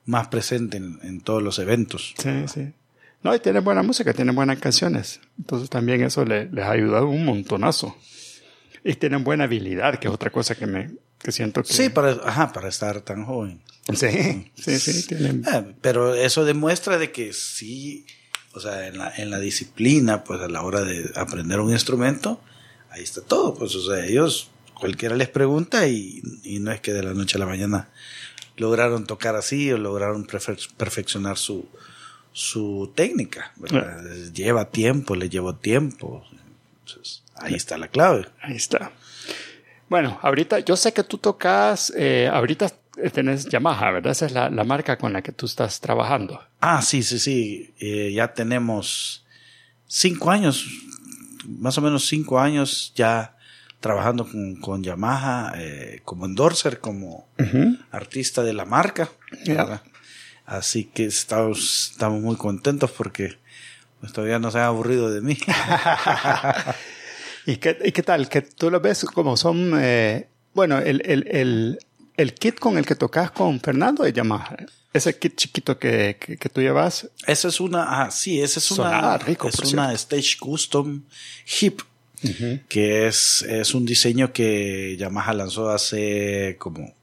más 0.06 0.28
presente 0.28 0.78
en, 0.78 1.00
en 1.02 1.22
todos 1.22 1.42
los 1.42 1.58
eventos. 1.58 2.14
Sí, 2.18 2.48
sí. 2.48 2.74
No, 3.24 3.34
y 3.34 3.40
tiene 3.40 3.60
buena 3.60 3.82
música, 3.82 4.14
tiene 4.14 4.34
buenas 4.34 4.60
canciones. 4.60 5.20
Entonces 5.38 5.70
también 5.70 6.04
eso 6.04 6.26
les 6.26 6.56
ha 6.58 6.72
ayudado 6.72 7.08
un 7.08 7.26
montonazo. 7.26 7.98
Y 8.84 8.94
tienen 8.96 9.24
buena 9.24 9.46
habilidad, 9.46 10.00
que 10.00 10.08
es 10.08 10.14
otra 10.14 10.32
cosa 10.32 10.56
que 10.56 10.66
me 10.68 10.92
que 11.20 11.32
siento 11.32 11.64
que... 11.64 11.74
Sí, 11.74 11.90
para, 11.90 12.12
ajá, 12.12 12.54
para 12.54 12.70
estar 12.70 13.02
tan 13.02 13.26
joven. 13.26 13.62
Sí, 13.94 14.52
sí, 14.56 14.80
sí. 14.80 15.08
Tienen... 15.08 15.44
Eh, 15.52 15.76
pero 15.82 16.16
eso 16.16 16.46
demuestra 16.46 16.98
de 16.98 17.12
que 17.12 17.34
sí, 17.34 18.06
o 18.54 18.60
sea, 18.60 18.88
en 18.88 18.98
la, 18.98 19.14
en 19.18 19.30
la 19.30 19.40
disciplina, 19.40 20.24
pues 20.24 20.40
a 20.40 20.48
la 20.48 20.62
hora 20.62 20.82
de 20.82 21.12
aprender 21.16 21.60
un 21.60 21.72
instrumento, 21.72 22.42
ahí 22.90 23.04
está 23.04 23.22
todo. 23.22 23.54
Pues, 23.54 23.76
o 23.76 23.86
sea, 23.86 24.06
ellos, 24.06 24.50
cualquiera 24.74 25.16
les 25.16 25.28
pregunta 25.28 25.88
y, 25.88 26.22
y 26.44 26.60
no 26.60 26.72
es 26.72 26.80
que 26.80 26.94
de 26.94 27.04
la 27.04 27.14
noche 27.14 27.38
a 27.38 27.40
la 27.40 27.46
mañana 27.46 27.90
lograron 28.56 29.06
tocar 29.06 29.36
así 29.36 29.72
o 29.72 29.78
lograron 29.78 30.26
perfeccionar 30.26 31.38
su, 31.38 31.68
su 32.32 32.92
técnica. 32.96 33.54
Lleva 34.34 34.70
tiempo, 34.70 35.16
le 35.16 35.30
llevó 35.30 35.56
tiempo. 35.56 36.26
Entonces, 36.86 37.19
ahí 37.42 37.56
está 37.56 37.78
la 37.78 37.88
clave. 37.88 38.28
Ahí 38.42 38.56
está. 38.56 38.92
Bueno, 39.90 40.20
ahorita 40.22 40.60
yo 40.60 40.76
sé 40.76 40.94
que 40.94 41.04
tú 41.04 41.18
tocas, 41.18 41.92
eh, 41.96 42.30
ahorita 42.32 42.72
tenés 43.14 43.46
Yamaha, 43.46 43.92
¿verdad? 43.92 44.12
Esa 44.12 44.26
es 44.28 44.32
la, 44.32 44.50
la, 44.50 44.64
marca 44.64 44.98
con 44.98 45.14
la 45.14 45.22
que 45.22 45.32
tú 45.32 45.46
estás 45.46 45.80
trabajando. 45.80 46.42
Ah, 46.60 46.82
sí, 46.82 47.02
sí, 47.02 47.18
sí. 47.18 47.74
Eh, 47.80 48.12
ya 48.14 48.34
tenemos 48.34 49.26
cinco 49.88 50.30
años, 50.30 50.66
más 51.48 51.78
o 51.78 51.82
menos 51.82 52.06
cinco 52.06 52.40
años 52.40 52.94
ya 52.96 53.36
trabajando 53.80 54.30
con, 54.30 54.58
con 54.58 54.84
Yamaha 54.84 55.54
eh, 55.56 56.02
como 56.04 56.26
endorser, 56.26 56.80
como 56.80 57.28
artista 57.92 58.44
de 58.44 58.54
la 58.54 58.66
marca. 58.66 59.10
Así 60.46 60.86
que 60.86 61.06
estamos, 61.06 61.92
estamos 61.92 62.22
muy 62.22 62.36
contentos 62.36 62.92
porque 62.92 63.38
pues, 64.00 64.12
todavía 64.12 64.40
no 64.40 64.52
se 64.52 64.60
han 64.60 64.66
aburrido 64.66 65.10
de 65.10 65.22
mí. 65.22 65.38
¿Y, 67.46 67.58
qué, 67.58 67.78
¿Y 67.84 67.92
qué 67.92 68.04
tal? 68.04 68.30
Que 68.30 68.42
tú 68.42 68.70
lo 68.70 68.80
ves 68.80 69.06
como 69.06 69.38
son, 69.38 69.74
eh, 69.80 70.28
bueno, 70.54 70.80
el, 70.80 71.02
el, 71.06 71.28
el, 71.28 71.80
el, 72.18 72.34
kit 72.34 72.60
con 72.60 72.78
el 72.78 72.86
que 72.86 72.96
tocas 72.96 73.32
con 73.32 73.60
Fernando 73.60 74.04
de 74.04 74.14
Yamaha. 74.14 74.58
Ese 74.94 75.18
kit 75.18 75.36
chiquito 75.36 75.78
que, 75.78 76.18
que, 76.20 76.50
tú 76.50 76.62
llevas. 76.62 77.10
Esa 77.28 77.48
es 77.48 77.60
una, 77.60 78.04
ah, 78.04 78.12
sí, 78.12 78.42
esa 78.42 78.60
es 78.60 78.72
una, 78.72 79.18
rico, 79.18 79.48
es 79.48 79.60
una 79.74 79.94
Stage 79.94 80.38
Custom 80.40 81.04
Hip. 81.62 81.82
que 82.68 83.08
es, 83.08 83.44
es 83.44 83.74
un 83.74 83.86
diseño 83.86 84.34
que 84.34 84.98
Yamaha 84.98 85.34
lanzó 85.34 85.70
hace 85.70 86.58
como 86.60 86.94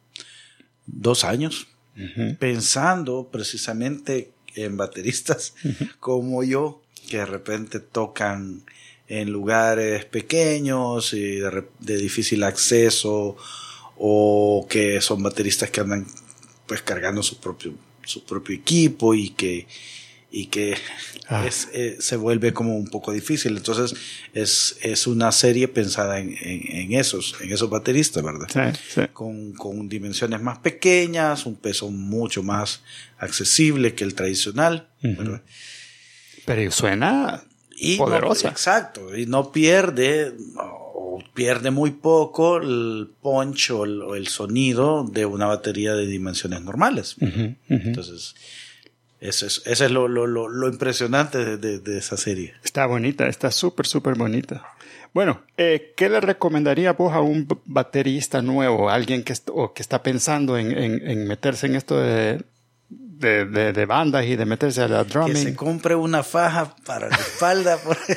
dos 0.86 1.24
años 1.24 1.68
pensando 2.38 3.28
precisamente 3.30 4.32
en 4.54 4.76
bateristas 4.76 5.54
como 6.00 6.42
yo, 6.42 6.82
que 7.08 7.18
de 7.18 7.26
repente 7.26 7.80
tocan 7.80 8.62
en 9.08 9.30
lugares 9.30 10.04
pequeños 10.04 11.12
y 11.12 11.36
de, 11.38 11.96
difícil 11.96 12.42
acceso 12.42 13.36
o 13.96 14.66
que 14.68 15.00
son 15.00 15.22
bateristas 15.22 15.70
que 15.70 15.80
andan 15.80 16.06
pues 16.66 16.82
cargando 16.82 17.22
su 17.22 17.38
propio 17.38 17.74
su 18.04 18.24
propio 18.24 18.54
equipo 18.54 19.14
y 19.14 19.30
que 19.30 19.66
y 20.30 20.46
que 20.46 20.76
ah. 21.28 21.46
es, 21.46 21.68
eh, 21.72 21.96
se 22.00 22.16
vuelve 22.16 22.52
como 22.52 22.76
un 22.76 22.88
poco 22.88 23.12
difícil. 23.12 23.56
Entonces 23.56 23.98
es, 24.34 24.76
es 24.82 25.06
una 25.06 25.32
serie 25.32 25.68
pensada 25.68 26.18
en, 26.18 26.36
en, 26.40 26.92
esos, 26.92 27.36
en 27.40 27.52
esos 27.52 27.70
bateristas, 27.70 28.22
¿verdad? 28.22 28.76
Sí, 28.86 29.00
Con, 29.12 29.52
con, 29.52 29.88
dimensiones 29.88 30.42
más 30.42 30.58
pequeñas, 30.58 31.46
un 31.46 31.56
peso 31.56 31.90
mucho 31.90 32.42
más 32.42 32.82
accesible 33.18 33.94
que 33.94 34.04
el 34.04 34.14
tradicional. 34.14 34.88
Pero 36.44 36.70
suena 36.70 37.42
y 37.76 37.96
poderosa. 37.96 38.48
exacto, 38.48 39.16
y 39.16 39.26
no 39.26 39.52
pierde 39.52 40.34
o 40.58 41.22
pierde 41.34 41.70
muy 41.70 41.92
poco 41.92 42.58
el 42.58 43.10
punch 43.20 43.70
o 43.70 44.14
el, 44.14 44.26
sonido 44.28 45.04
de 45.04 45.26
una 45.26 45.46
batería 45.46 45.94
de 45.94 46.06
dimensiones 46.06 46.62
normales. 46.62 47.16
Entonces 47.68 48.34
eso 49.20 49.46
es, 49.46 49.62
eso 49.64 49.84
es 49.84 49.90
lo, 49.90 50.08
lo, 50.08 50.26
lo, 50.26 50.68
impresionante 50.68 51.56
de, 51.56 51.78
de, 51.78 51.98
esa 51.98 52.16
serie. 52.16 52.54
Está 52.62 52.86
bonita, 52.86 53.26
está 53.26 53.50
súper, 53.50 53.86
súper 53.86 54.14
bonita. 54.14 54.66
Bueno, 55.14 55.42
eh, 55.56 55.94
¿qué 55.96 56.10
le 56.10 56.20
recomendaría 56.20 56.92
vos 56.92 57.14
a 57.14 57.20
un 57.20 57.48
baterista 57.64 58.42
nuevo, 58.42 58.90
alguien 58.90 59.22
que, 59.22 59.34
o 59.52 59.72
que 59.72 59.80
está 59.80 60.02
pensando 60.02 60.58
en, 60.58 60.76
en, 60.76 61.08
en 61.08 61.26
meterse 61.26 61.66
en 61.66 61.76
esto 61.76 61.98
de, 61.98 62.44
de, 63.18 63.72
de, 63.72 63.86
bandas 63.86 64.24
y 64.26 64.36
de 64.36 64.44
meterse 64.44 64.82
a 64.82 64.88
la 64.88 65.04
drumming. 65.04 65.32
Que 65.32 65.42
se 65.42 65.56
compre 65.56 65.94
una 65.94 66.22
faja 66.22 66.74
para 66.84 67.08
la 67.08 67.16
espalda, 67.16 67.78
porque, 67.84 68.16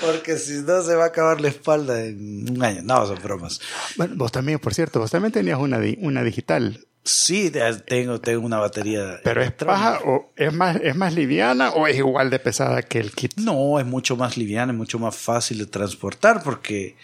porque, 0.00 0.38
si 0.38 0.62
no 0.62 0.82
se 0.82 0.94
va 0.94 1.04
a 1.04 1.06
acabar 1.08 1.40
la 1.40 1.48
espalda 1.48 2.04
en 2.04 2.50
un 2.50 2.62
año. 2.62 2.82
No, 2.82 3.06
son 3.06 3.22
bromas. 3.22 3.60
Bueno, 3.96 4.14
vos 4.16 4.32
también, 4.32 4.58
por 4.58 4.74
cierto, 4.74 5.00
vos 5.00 5.10
también 5.10 5.32
tenías 5.32 5.58
una, 5.58 5.80
una 5.98 6.22
digital 6.22 6.80
Sí, 7.06 7.52
tengo, 7.84 8.18
tengo 8.18 8.46
una 8.46 8.58
batería. 8.58 9.20
¿Pero 9.22 9.42
es 9.42 9.52
paja 9.52 10.00
o 10.06 10.32
es 10.36 10.54
más, 10.54 10.76
es 10.76 10.96
más 10.96 11.14
liviana 11.14 11.70
o 11.70 11.86
es 11.86 11.96
igual 11.96 12.30
de 12.30 12.38
pesada 12.38 12.80
que 12.80 12.98
el 12.98 13.12
kit? 13.12 13.36
No, 13.36 13.78
es 13.78 13.84
mucho 13.84 14.16
más 14.16 14.38
liviana, 14.38 14.72
es 14.72 14.78
mucho 14.78 14.98
más 14.98 15.14
fácil 15.14 15.58
de 15.58 15.66
transportar 15.66 16.42
porque, 16.42 16.96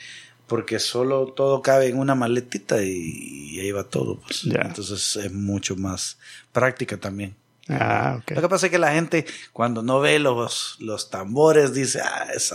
porque 0.51 0.81
solo 0.81 1.29
todo 1.29 1.63
cabe 1.63 1.87
en 1.87 1.97
una 1.97 2.17
maletita 2.17 2.83
y, 2.83 3.61
ahí 3.61 3.71
va 3.71 3.85
todo. 3.85 4.17
Pues. 4.17 4.47
Entonces 4.47 5.15
es 5.15 5.33
mucho 5.33 5.77
más 5.77 6.19
práctica 6.51 6.97
también. 6.97 7.37
Ah, 7.69 8.19
okay. 8.21 8.35
Lo 8.35 8.43
que 8.43 8.49
pasa 8.49 8.67
es 8.67 8.73
que 8.73 8.79
la 8.79 8.93
gente 8.93 9.25
cuando 9.53 9.81
no 9.81 10.01
ve 10.01 10.19
los, 10.19 10.77
los 10.81 11.09
tambores 11.09 11.73
dice, 11.73 12.01
ah, 12.03 12.27
es 12.35 12.53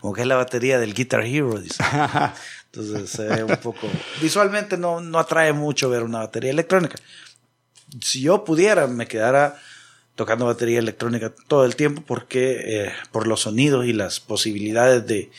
como 0.00 0.12
que 0.12 0.22
es 0.22 0.26
la 0.26 0.34
batería 0.34 0.80
del 0.80 0.94
Guitar 0.94 1.24
Hero. 1.24 1.60
Dice. 1.60 1.80
Entonces 2.72 3.08
se 3.08 3.22
ve 3.28 3.44
un 3.44 3.56
poco, 3.58 3.88
visualmente 4.20 4.76
no, 4.76 5.00
no 5.00 5.20
atrae 5.20 5.52
mucho 5.52 5.88
ver 5.88 6.02
una 6.02 6.18
batería 6.18 6.50
electrónica. 6.50 6.96
Si 8.00 8.20
yo 8.20 8.42
pudiera, 8.42 8.88
me 8.88 9.06
quedara 9.06 9.60
tocando 10.16 10.46
batería 10.46 10.80
electrónica 10.80 11.32
todo 11.46 11.64
el 11.64 11.76
tiempo 11.76 12.02
porque 12.04 12.86
eh, 12.86 12.92
por 13.12 13.28
los 13.28 13.42
sonidos 13.42 13.86
y 13.86 13.92
las 13.92 14.18
posibilidades 14.18 15.06
de, 15.06 15.30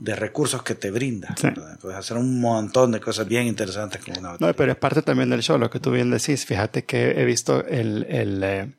de 0.00 0.16
recursos 0.16 0.62
que 0.62 0.74
te 0.74 0.90
brinda. 0.90 1.34
Puedes 1.80 1.98
hacer 1.98 2.16
un 2.16 2.40
montón 2.40 2.90
de 2.92 3.00
cosas 3.00 3.28
bien 3.28 3.46
interesantes 3.46 4.02
con 4.02 4.18
una 4.18 4.30
batería. 4.30 4.48
No, 4.48 4.56
pero 4.56 4.72
es 4.72 4.78
parte 4.78 5.02
también 5.02 5.28
del 5.28 5.42
show, 5.42 5.58
lo 5.58 5.68
que 5.68 5.78
tú 5.78 5.90
bien 5.90 6.10
decís. 6.10 6.46
Fíjate 6.46 6.84
que 6.84 7.20
he 7.20 7.24
visto 7.26 7.64
el, 7.66 8.06
el 8.08 8.42
eh, 8.42 8.72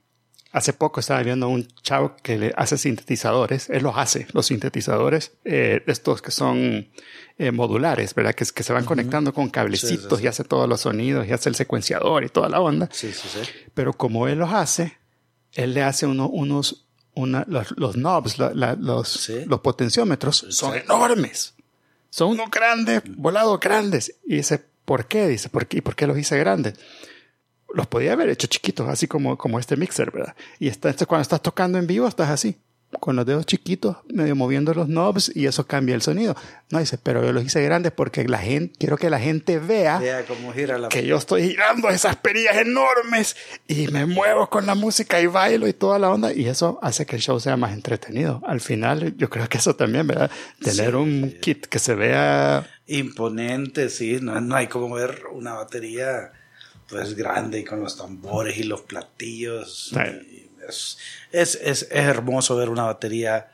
hace 0.51 0.73
poco 0.73 0.99
estaba 0.99 1.21
viendo 1.21 1.47
un 1.47 1.67
chavo 1.83 2.15
que 2.23 2.39
le 2.39 2.53
hace 2.57 2.75
sintetizadores. 2.75 3.69
Él 3.69 3.83
los 3.83 3.95
hace, 3.97 4.25
los 4.33 4.47
sintetizadores, 4.47 5.33
eh, 5.45 5.83
estos 5.85 6.23
que 6.23 6.31
son 6.31 6.89
eh, 7.37 7.51
modulares, 7.51 8.15
¿verdad? 8.15 8.33
Que, 8.33 8.45
que 8.45 8.63
se 8.63 8.73
van 8.73 8.85
conectando 8.85 9.31
con 9.31 9.51
cablecitos 9.51 10.21
y 10.23 10.27
hace 10.27 10.43
todos 10.43 10.67
los 10.67 10.81
sonidos 10.81 11.27
y 11.27 11.33
hace 11.33 11.49
el 11.49 11.55
secuenciador 11.55 12.23
y 12.23 12.29
toda 12.29 12.49
la 12.49 12.61
onda. 12.61 12.89
Sí, 12.91 13.13
sí, 13.13 13.27
sí. 13.31 13.47
Pero 13.75 13.93
como 13.93 14.27
él 14.27 14.39
los 14.39 14.51
hace, 14.51 14.97
él 15.53 15.75
le 15.75 15.83
hace 15.83 16.07
uno, 16.07 16.27
unos, 16.29 16.87
una, 17.13 17.45
los, 17.47 17.71
los 17.77 17.95
knobs, 17.95 18.37
los, 18.37 19.29
los 19.45 19.59
potenciómetros 19.61 20.45
son 20.49 20.75
enormes. 20.75 21.53
Son 22.09 22.29
unos 22.29 22.49
grandes, 22.51 23.01
volados 23.15 23.59
grandes. 23.59 24.15
Y 24.25 24.37
dice, 24.37 24.63
¿por 24.85 25.05
qué? 25.05 25.27
Dice, 25.27 25.49
¿por 25.49 25.67
qué? 25.67 25.77
¿Y 25.77 25.81
por 25.81 25.95
qué 25.95 26.07
los 26.07 26.17
hice 26.17 26.37
grandes? 26.37 26.75
Los 27.73 27.87
podía 27.87 28.13
haber 28.13 28.29
hecho 28.29 28.47
chiquitos, 28.47 28.89
así 28.89 29.07
como, 29.07 29.37
como 29.37 29.59
este 29.59 29.77
mixer, 29.77 30.11
¿verdad? 30.11 30.35
Y 30.59 30.67
está, 30.67 30.93
cuando 31.05 31.21
estás 31.21 31.41
tocando 31.41 31.77
en 31.77 31.87
vivo, 31.87 32.07
estás 32.07 32.29
así 32.29 32.57
con 32.99 33.15
los 33.15 33.25
dedos 33.25 33.45
chiquitos, 33.45 33.97
medio 34.07 34.35
moviendo 34.35 34.73
los 34.73 34.87
knobs 34.87 35.31
y 35.35 35.45
eso 35.45 35.65
cambia 35.65 35.95
el 35.95 36.01
sonido. 36.01 36.35
No 36.69 36.79
dice, 36.79 36.97
pero 36.97 37.23
yo 37.23 37.31
los 37.31 37.43
hice 37.43 37.63
grandes 37.63 37.91
porque 37.91 38.27
la 38.27 38.37
gente, 38.37 38.75
quiero 38.77 38.97
que 38.97 39.09
la 39.09 39.19
gente 39.19 39.59
vea, 39.59 39.99
que 40.89 41.05
yo 41.05 41.17
estoy 41.17 41.49
girando 41.49 41.89
esas 41.89 42.15
perillas 42.17 42.57
enormes 42.57 43.35
y 43.67 43.87
me 43.87 44.05
muevo 44.05 44.49
con 44.49 44.65
la 44.65 44.75
música 44.75 45.21
y 45.21 45.27
bailo 45.27 45.67
y 45.67 45.73
toda 45.73 45.99
la 45.99 46.09
onda 46.09 46.33
y 46.33 46.47
eso 46.47 46.79
hace 46.81 47.05
que 47.05 47.15
el 47.15 47.21
show 47.21 47.39
sea 47.39 47.57
más 47.57 47.73
entretenido. 47.73 48.41
Al 48.45 48.61
final, 48.61 49.15
yo 49.17 49.29
creo 49.29 49.47
que 49.47 49.57
eso 49.57 49.75
también, 49.75 50.07
¿verdad? 50.07 50.31
Tener 50.61 50.95
un 50.95 51.31
kit 51.41 51.65
que 51.65 51.79
se 51.79 51.95
vea 51.95 52.67
imponente, 52.87 53.89
sí, 53.89 54.19
no, 54.21 54.39
no 54.41 54.55
hay 54.55 54.67
como 54.67 54.95
ver 54.95 55.23
una 55.31 55.53
batería 55.53 56.33
pues 56.89 57.15
grande 57.15 57.59
y 57.59 57.63
con 57.63 57.79
los 57.79 57.97
tambores 57.97 58.57
y 58.57 58.63
los 58.63 58.81
platillos 58.81 59.93
es, 60.67 60.97
es, 61.31 61.59
es, 61.61 61.87
hermoso 61.91 62.55
ver 62.55 62.69
una 62.69 62.83
batería 62.83 63.49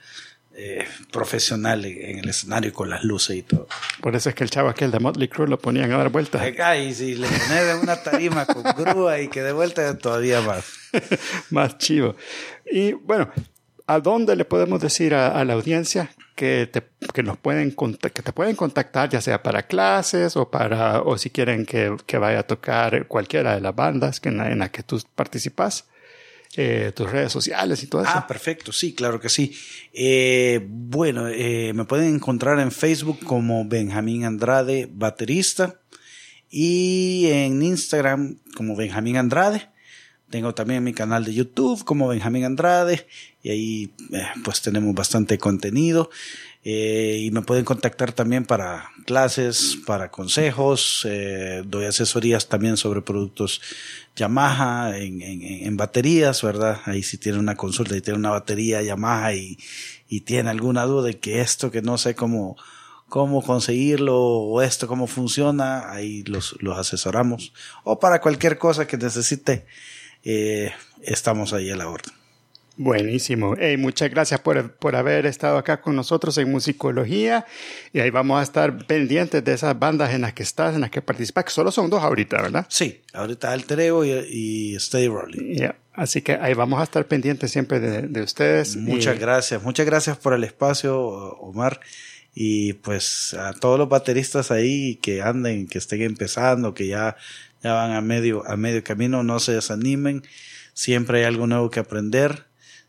eh, 0.59 0.87
profesional 1.11 1.85
en 1.85 2.17
el 2.17 2.29
escenario 2.29 2.73
con 2.73 2.89
las 2.89 3.03
luces 3.03 3.35
y 3.35 3.43
todo. 3.43 3.67
Por 4.01 4.15
eso 4.15 4.29
es 4.29 4.33
que 4.33 4.43
el 4.43 4.49
chavo 4.49 4.69
aquel 4.69 4.89
de 4.89 4.99
Motley 4.99 5.27
Crue 5.27 5.47
lo 5.47 5.59
ponían 5.59 5.91
a 5.91 5.97
dar 5.97 6.09
vueltas. 6.09 6.41
Ay, 6.63 6.95
si 6.95 7.13
le 7.13 7.27
pones 7.27 7.75
una 7.83 8.01
tarima 8.01 8.43
con 8.47 8.63
grúa 8.63 9.19
y 9.21 9.27
que 9.27 9.43
de 9.43 9.51
vuelta 9.51 9.95
todavía 9.99 10.41
más. 10.41 10.65
más 11.51 11.77
chivo. 11.77 12.15
Y 12.65 12.93
bueno, 12.93 13.29
¿a 13.85 13.99
dónde 13.99 14.35
le 14.35 14.45
podemos 14.45 14.81
decir 14.81 15.13
a, 15.13 15.45
la 15.45 15.53
audiencia 15.53 16.09
que 16.35 16.67
te, 16.71 16.81
que 17.13 17.21
nos 17.21 17.37
pueden 17.37 17.75
que 17.75 18.23
te 18.23 18.33
pueden 18.33 18.55
contactar, 18.55 19.09
ya 19.09 19.21
sea 19.21 19.43
para 19.43 19.67
clases 19.67 20.35
o 20.37 20.49
para 20.49 21.01
o 21.03 21.19
si 21.19 21.29
quieren 21.29 21.67
que, 21.67 21.95
que 22.07 22.17
vaya 22.17 22.39
a 22.39 22.47
tocar 22.47 23.05
cualquiera 23.05 23.53
de 23.53 23.61
las 23.61 23.75
bandas 23.75 24.19
que 24.19 24.29
en, 24.29 24.37
la, 24.37 24.51
en 24.51 24.57
las 24.57 24.71
que 24.71 24.81
tú 24.81 24.99
participas? 25.13 25.85
Eh, 26.59 26.91
tus 26.95 27.11
redes 27.11 27.31
sociales 27.31 27.83
y 27.83 27.87
todo 27.87 28.01
eso. 28.01 28.11
Ah, 28.15 28.25
perfecto, 28.25 28.71
sí, 28.71 28.93
claro 28.93 29.19
que 29.19 29.29
sí. 29.29 29.55
Eh, 29.93 30.59
bueno, 30.67 31.27
eh, 31.27 31.71
me 31.75 31.85
pueden 31.85 32.15
encontrar 32.15 32.59
en 32.59 32.71
Facebook 32.71 33.19
como 33.23 33.63
Benjamín 33.67 34.25
Andrade, 34.25 34.89
baterista, 34.91 35.79
y 36.49 37.27
en 37.27 37.61
Instagram 37.61 38.39
como 38.55 38.75
Benjamín 38.75 39.17
Andrade. 39.17 39.69
Tengo 40.31 40.55
también 40.55 40.83
mi 40.83 40.93
canal 40.93 41.25
de 41.25 41.35
YouTube 41.35 41.85
como 41.85 42.07
Benjamín 42.07 42.43
Andrade 42.43 43.05
y 43.43 43.49
ahí 43.51 43.93
pues 44.43 44.63
tenemos 44.63 44.95
bastante 44.95 45.37
contenido. 45.37 46.09
Eh, 46.63 47.19
y 47.21 47.31
me 47.31 47.43
pueden 47.43 47.63
contactar 47.63 48.11
también 48.11 48.43
para 48.43 48.89
clases, 49.05 49.77
para 49.85 50.11
consejos, 50.11 51.05
eh, 51.09 51.63
doy 51.65 51.85
asesorías 51.85 52.49
también 52.49 52.75
sobre 52.75 53.01
productos 53.01 53.61
Yamaha 54.15 54.97
en, 54.97 55.21
en, 55.21 55.41
en, 55.41 55.77
baterías, 55.77 56.41
¿verdad? 56.41 56.81
Ahí 56.85 57.03
si 57.03 57.17
tienen 57.17 57.39
una 57.39 57.55
consulta 57.55 57.95
y 57.95 58.01
tienen 58.01 58.19
una 58.19 58.31
batería 58.31 58.81
Yamaha 58.81 59.33
y, 59.33 59.57
y 60.09 60.21
tiene 60.21 60.49
alguna 60.49 60.83
duda 60.83 61.07
de 61.07 61.19
que 61.19 61.41
esto 61.41 61.71
que 61.71 61.81
no 61.81 61.97
sé 61.97 62.15
cómo, 62.15 62.57
cómo 63.07 63.41
conseguirlo 63.41 64.17
o 64.17 64.61
esto 64.61 64.87
cómo 64.87 65.07
funciona, 65.07 65.91
ahí 65.91 66.23
los, 66.23 66.55
los 66.61 66.77
asesoramos. 66.77 67.53
O 67.83 67.99
para 67.99 68.19
cualquier 68.21 68.57
cosa 68.57 68.87
que 68.87 68.97
necesite, 68.97 69.65
eh, 70.23 70.71
estamos 71.01 71.53
ahí 71.53 71.69
a 71.69 71.75
la 71.75 71.87
orden. 71.87 72.16
Buenísimo. 72.77 73.55
muchas 73.79 74.11
gracias 74.11 74.39
por, 74.39 74.71
por, 74.73 74.95
haber 74.95 75.25
estado 75.25 75.57
acá 75.57 75.81
con 75.81 75.95
nosotros 75.95 76.37
en 76.37 76.51
Musicología. 76.51 77.45
Y 77.91 77.99
ahí 77.99 78.11
vamos 78.11 78.39
a 78.39 78.43
estar 78.43 78.85
pendientes 78.85 79.43
de 79.43 79.53
esas 79.53 79.77
bandas 79.77 80.13
en 80.13 80.21
las 80.21 80.33
que 80.33 80.43
estás, 80.43 80.75
en 80.75 80.81
las 80.81 80.91
que 80.91 81.01
participas, 81.01 81.45
que 81.45 81.51
solo 81.51 81.71
son 81.71 81.89
dos 81.89 82.03
ahorita, 82.03 82.39
¿verdad? 82.39 82.67
Sí, 82.69 83.01
ahorita 83.13 83.51
Alter 83.51 83.79
Ego 83.79 84.05
y, 84.05 84.11
y 84.11 84.75
Stay 84.75 85.07
Rolling. 85.07 85.57
Así 85.93 86.21
que 86.21 86.33
ahí 86.33 86.53
vamos 86.53 86.79
a 86.79 86.83
estar 86.83 87.07
pendientes 87.07 87.49
siempre 87.49 87.79
de, 87.79 88.03
de 88.03 88.21
ustedes. 88.21 88.75
Muchas 88.75 89.17
gracias. 89.17 89.63
Muchas 89.63 89.87
gracias 89.87 90.15
por 90.17 90.33
el 90.33 90.43
espacio, 90.43 90.99
Omar. 90.99 91.79
Y 92.35 92.73
pues 92.73 93.33
a 93.33 93.53
todos 93.53 93.79
los 93.79 93.89
bateristas 93.89 94.51
ahí 94.51 94.97
que 94.97 95.23
anden, 95.23 95.65
que 95.65 95.79
estén 95.79 96.03
empezando, 96.03 96.75
que 96.75 96.85
ya, 96.85 97.17
ya 97.63 97.73
van 97.73 97.93
a 97.93 98.01
medio, 98.01 98.47
a 98.47 98.55
medio 98.55 98.83
camino, 98.83 99.23
no 99.23 99.39
se 99.39 99.53
desanimen. 99.53 100.21
Siempre 100.75 101.19
hay 101.19 101.23
algo 101.23 101.47
nuevo 101.47 101.71
que 101.71 101.79
aprender 101.79 102.46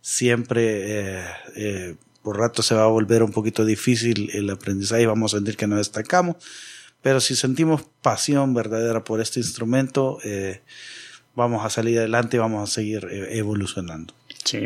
siempre 0.08 1.18
eh, 1.20 1.24
eh, 1.54 1.94
por 2.22 2.38
rato 2.38 2.62
se 2.62 2.74
va 2.74 2.84
a 2.84 2.86
volver 2.86 3.22
un 3.22 3.30
poquito 3.30 3.66
difícil 3.66 4.30
el 4.32 4.48
aprendizaje 4.48 5.02
y 5.02 5.06
vamos 5.06 5.34
a 5.34 5.36
sentir 5.36 5.58
que 5.58 5.66
no 5.66 5.76
destacamos. 5.76 6.36
Pero 7.02 7.20
si 7.20 7.36
sentimos 7.36 7.82
pasión 8.00 8.54
verdadera 8.54 9.04
por 9.04 9.20
este 9.20 9.38
instrumento, 9.38 10.18
eh, 10.24 10.62
vamos 11.34 11.62
a 11.64 11.68
salir 11.68 11.98
adelante 11.98 12.38
y 12.38 12.40
vamos 12.40 12.68
a 12.68 12.72
seguir 12.72 13.06
evolucionando. 13.30 14.14
Sí, 14.44 14.62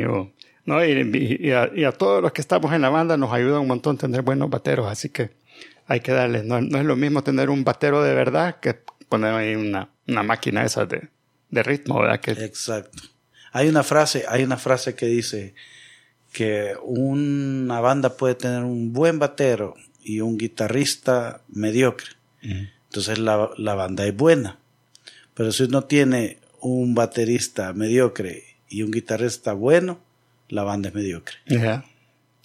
no, 0.64 0.84
y, 0.84 1.50
a, 1.50 1.92
todos 1.92 2.22
los 2.22 2.30
que 2.30 2.40
estamos 2.40 2.72
en 2.72 2.82
la 2.82 2.90
banda 2.90 3.16
nos 3.16 3.32
ayuda 3.32 3.58
un 3.58 3.66
montón 3.66 3.98
tener 3.98 4.22
buenos 4.22 4.48
bateros, 4.48 4.86
así 4.86 5.08
que 5.08 5.32
hay 5.88 6.00
que 6.00 6.12
darle. 6.12 6.44
No, 6.44 6.58
es 6.58 6.84
lo 6.84 6.94
mismo 6.94 7.24
tener 7.24 7.50
un 7.50 7.64
batero 7.64 8.00
de 8.00 8.14
verdad 8.14 8.60
que 8.60 8.74
poner 9.08 9.34
ahí 9.34 9.56
una, 9.56 9.90
una 10.06 10.22
máquina 10.22 10.64
esa 10.64 10.86
de, 10.86 11.08
de 11.50 11.62
ritmo, 11.64 11.98
¿verdad? 12.00 12.20
Que, 12.20 12.30
Exacto. 12.30 13.11
Hay 13.52 13.68
una 13.68 13.82
frase, 13.82 14.24
hay 14.28 14.42
una 14.42 14.56
frase 14.56 14.94
que 14.94 15.06
dice 15.06 15.54
que 16.32 16.74
una 16.82 17.80
banda 17.80 18.16
puede 18.16 18.34
tener 18.34 18.64
un 18.64 18.92
buen 18.92 19.18
batero 19.18 19.74
y 20.02 20.20
un 20.20 20.38
guitarrista 20.38 21.42
mediocre. 21.48 22.12
Entonces 22.40 23.18
la, 23.18 23.50
la, 23.56 23.74
banda 23.74 24.06
es 24.06 24.16
buena. 24.16 24.58
Pero 25.34 25.52
si 25.52 25.64
uno 25.64 25.84
tiene 25.84 26.38
un 26.60 26.94
baterista 26.94 27.72
mediocre 27.72 28.42
y 28.68 28.82
un 28.82 28.90
guitarrista 28.90 29.52
bueno, 29.52 30.00
la 30.48 30.64
banda 30.64 30.88
es 30.88 30.94
mediocre. 30.94 31.36
Sí, 31.46 31.58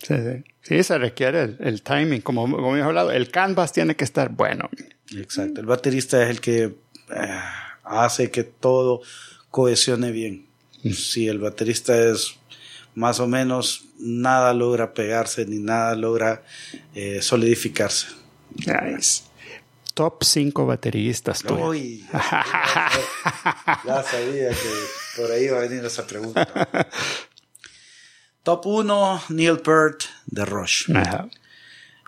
sí. 0.05 0.43
sí, 0.61 0.83
se 0.83 0.97
requiere 0.97 1.55
el, 1.59 1.81
timing, 1.81 2.21
como, 2.21 2.43
como 2.43 2.75
hemos 2.75 2.87
hablado, 2.87 3.11
el 3.11 3.29
canvas 3.31 3.71
tiene 3.71 3.95
que 3.95 4.03
estar 4.03 4.29
bueno. 4.29 4.69
Exacto, 5.15 5.61
el 5.61 5.65
baterista 5.65 6.21
es 6.21 6.29
el 6.29 6.41
que 6.41 6.63
eh, 6.63 7.39
hace 7.83 8.29
que 8.29 8.43
todo 8.43 9.01
cohesione 9.49 10.11
bien 10.11 10.46
si 10.93 11.27
el 11.27 11.39
baterista 11.39 11.97
es 11.97 12.35
más 12.95 13.19
o 13.19 13.27
menos, 13.27 13.85
nada 13.99 14.53
logra 14.53 14.93
pegarse 14.93 15.45
ni 15.45 15.59
nada 15.59 15.95
logra 15.95 16.43
eh, 16.95 17.21
solidificarse. 17.21 18.07
Nice. 18.55 19.23
Top 19.93 20.23
5 20.23 20.65
bateristas. 20.65 21.43
Uy, 21.45 22.05
ya, 22.11 24.03
sabía 24.03 24.49
que 24.49 24.71
por 25.15 25.31
ahí 25.31 25.45
iba 25.45 25.57
a 25.57 25.61
venir 25.61 25.83
esa 25.85 26.05
pregunta. 26.05 26.47
Top 28.43 28.65
1, 28.65 29.23
Neil 29.29 29.59
Peart 29.59 30.03
de 30.27 30.45
Rush. 30.45 30.91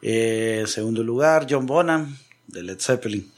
Eh, 0.02 0.64
segundo 0.68 1.04
lugar, 1.04 1.48
John 1.50 1.66
Bonham 1.66 2.16
de 2.48 2.64
Led 2.64 2.80
Zeppelin. 2.80 3.32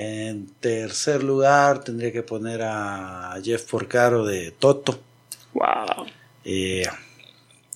En 0.00 0.46
tercer 0.60 1.24
lugar, 1.24 1.82
tendría 1.82 2.12
que 2.12 2.22
poner 2.22 2.62
a 2.62 3.36
Jeff 3.42 3.68
Porcaro 3.68 4.24
de 4.24 4.52
Toto. 4.52 4.96
Wow. 5.54 6.06
Eh, 6.44 6.86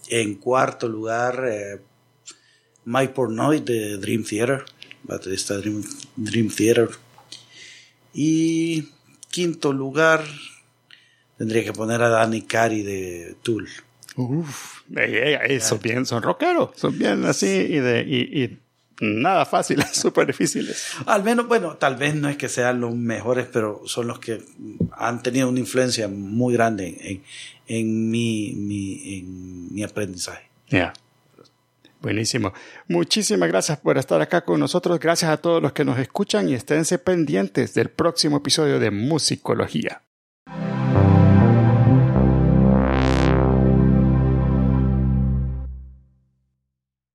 en 0.08 0.36
cuarto 0.36 0.88
lugar, 0.88 1.44
eh, 1.50 1.80
Mike 2.84 3.12
Pornoy 3.12 3.58
de 3.58 3.96
Dream 3.96 4.22
Theater, 4.22 4.64
baterista 5.02 5.54
de 5.54 5.62
Dream, 5.62 5.84
Dream 6.14 6.48
Theater. 6.48 6.90
Y 8.14 8.90
quinto 9.28 9.72
lugar, 9.72 10.24
tendría 11.38 11.64
que 11.64 11.72
poner 11.72 12.02
a 12.02 12.08
Danny 12.08 12.42
Cari 12.42 12.84
de 12.84 13.34
Tool. 13.42 13.68
Uf, 14.14 14.82
son 15.58 15.80
bien, 15.80 16.06
son 16.06 16.22
rockeros, 16.22 16.70
son 16.76 16.96
bien 16.96 17.24
así 17.24 17.48
y 17.48 17.80
de 17.80 18.02
y, 18.02 18.60
nada 19.02 19.44
fáciles, 19.44 19.88
súper 19.92 20.28
difíciles. 20.28 20.92
Al 21.06 21.22
menos, 21.22 21.48
bueno, 21.48 21.76
tal 21.76 21.96
vez 21.96 22.14
no 22.14 22.28
es 22.28 22.36
que 22.36 22.48
sean 22.48 22.80
los 22.80 22.94
mejores, 22.94 23.46
pero 23.52 23.82
son 23.84 24.06
los 24.06 24.18
que 24.18 24.42
han 24.92 25.22
tenido 25.22 25.48
una 25.48 25.60
influencia 25.60 26.08
muy 26.08 26.54
grande 26.54 26.96
en, 27.00 27.22
en, 27.66 28.10
mi, 28.10 28.54
mi, 28.54 29.18
en 29.18 29.74
mi 29.74 29.82
aprendizaje. 29.82 30.48
Ya. 30.68 30.92
Buenísimo. 32.00 32.52
Muchísimas 32.88 33.48
gracias 33.48 33.78
por 33.78 33.98
estar 33.98 34.20
acá 34.20 34.44
con 34.44 34.58
nosotros. 34.58 34.98
Gracias 34.98 35.30
a 35.30 35.36
todos 35.36 35.62
los 35.62 35.72
que 35.72 35.84
nos 35.84 35.98
escuchan 35.98 36.48
y 36.48 36.54
esténse 36.54 36.98
pendientes 36.98 37.74
del 37.74 37.90
próximo 37.90 38.38
episodio 38.38 38.80
de 38.80 38.90
Musicología. 38.90 40.02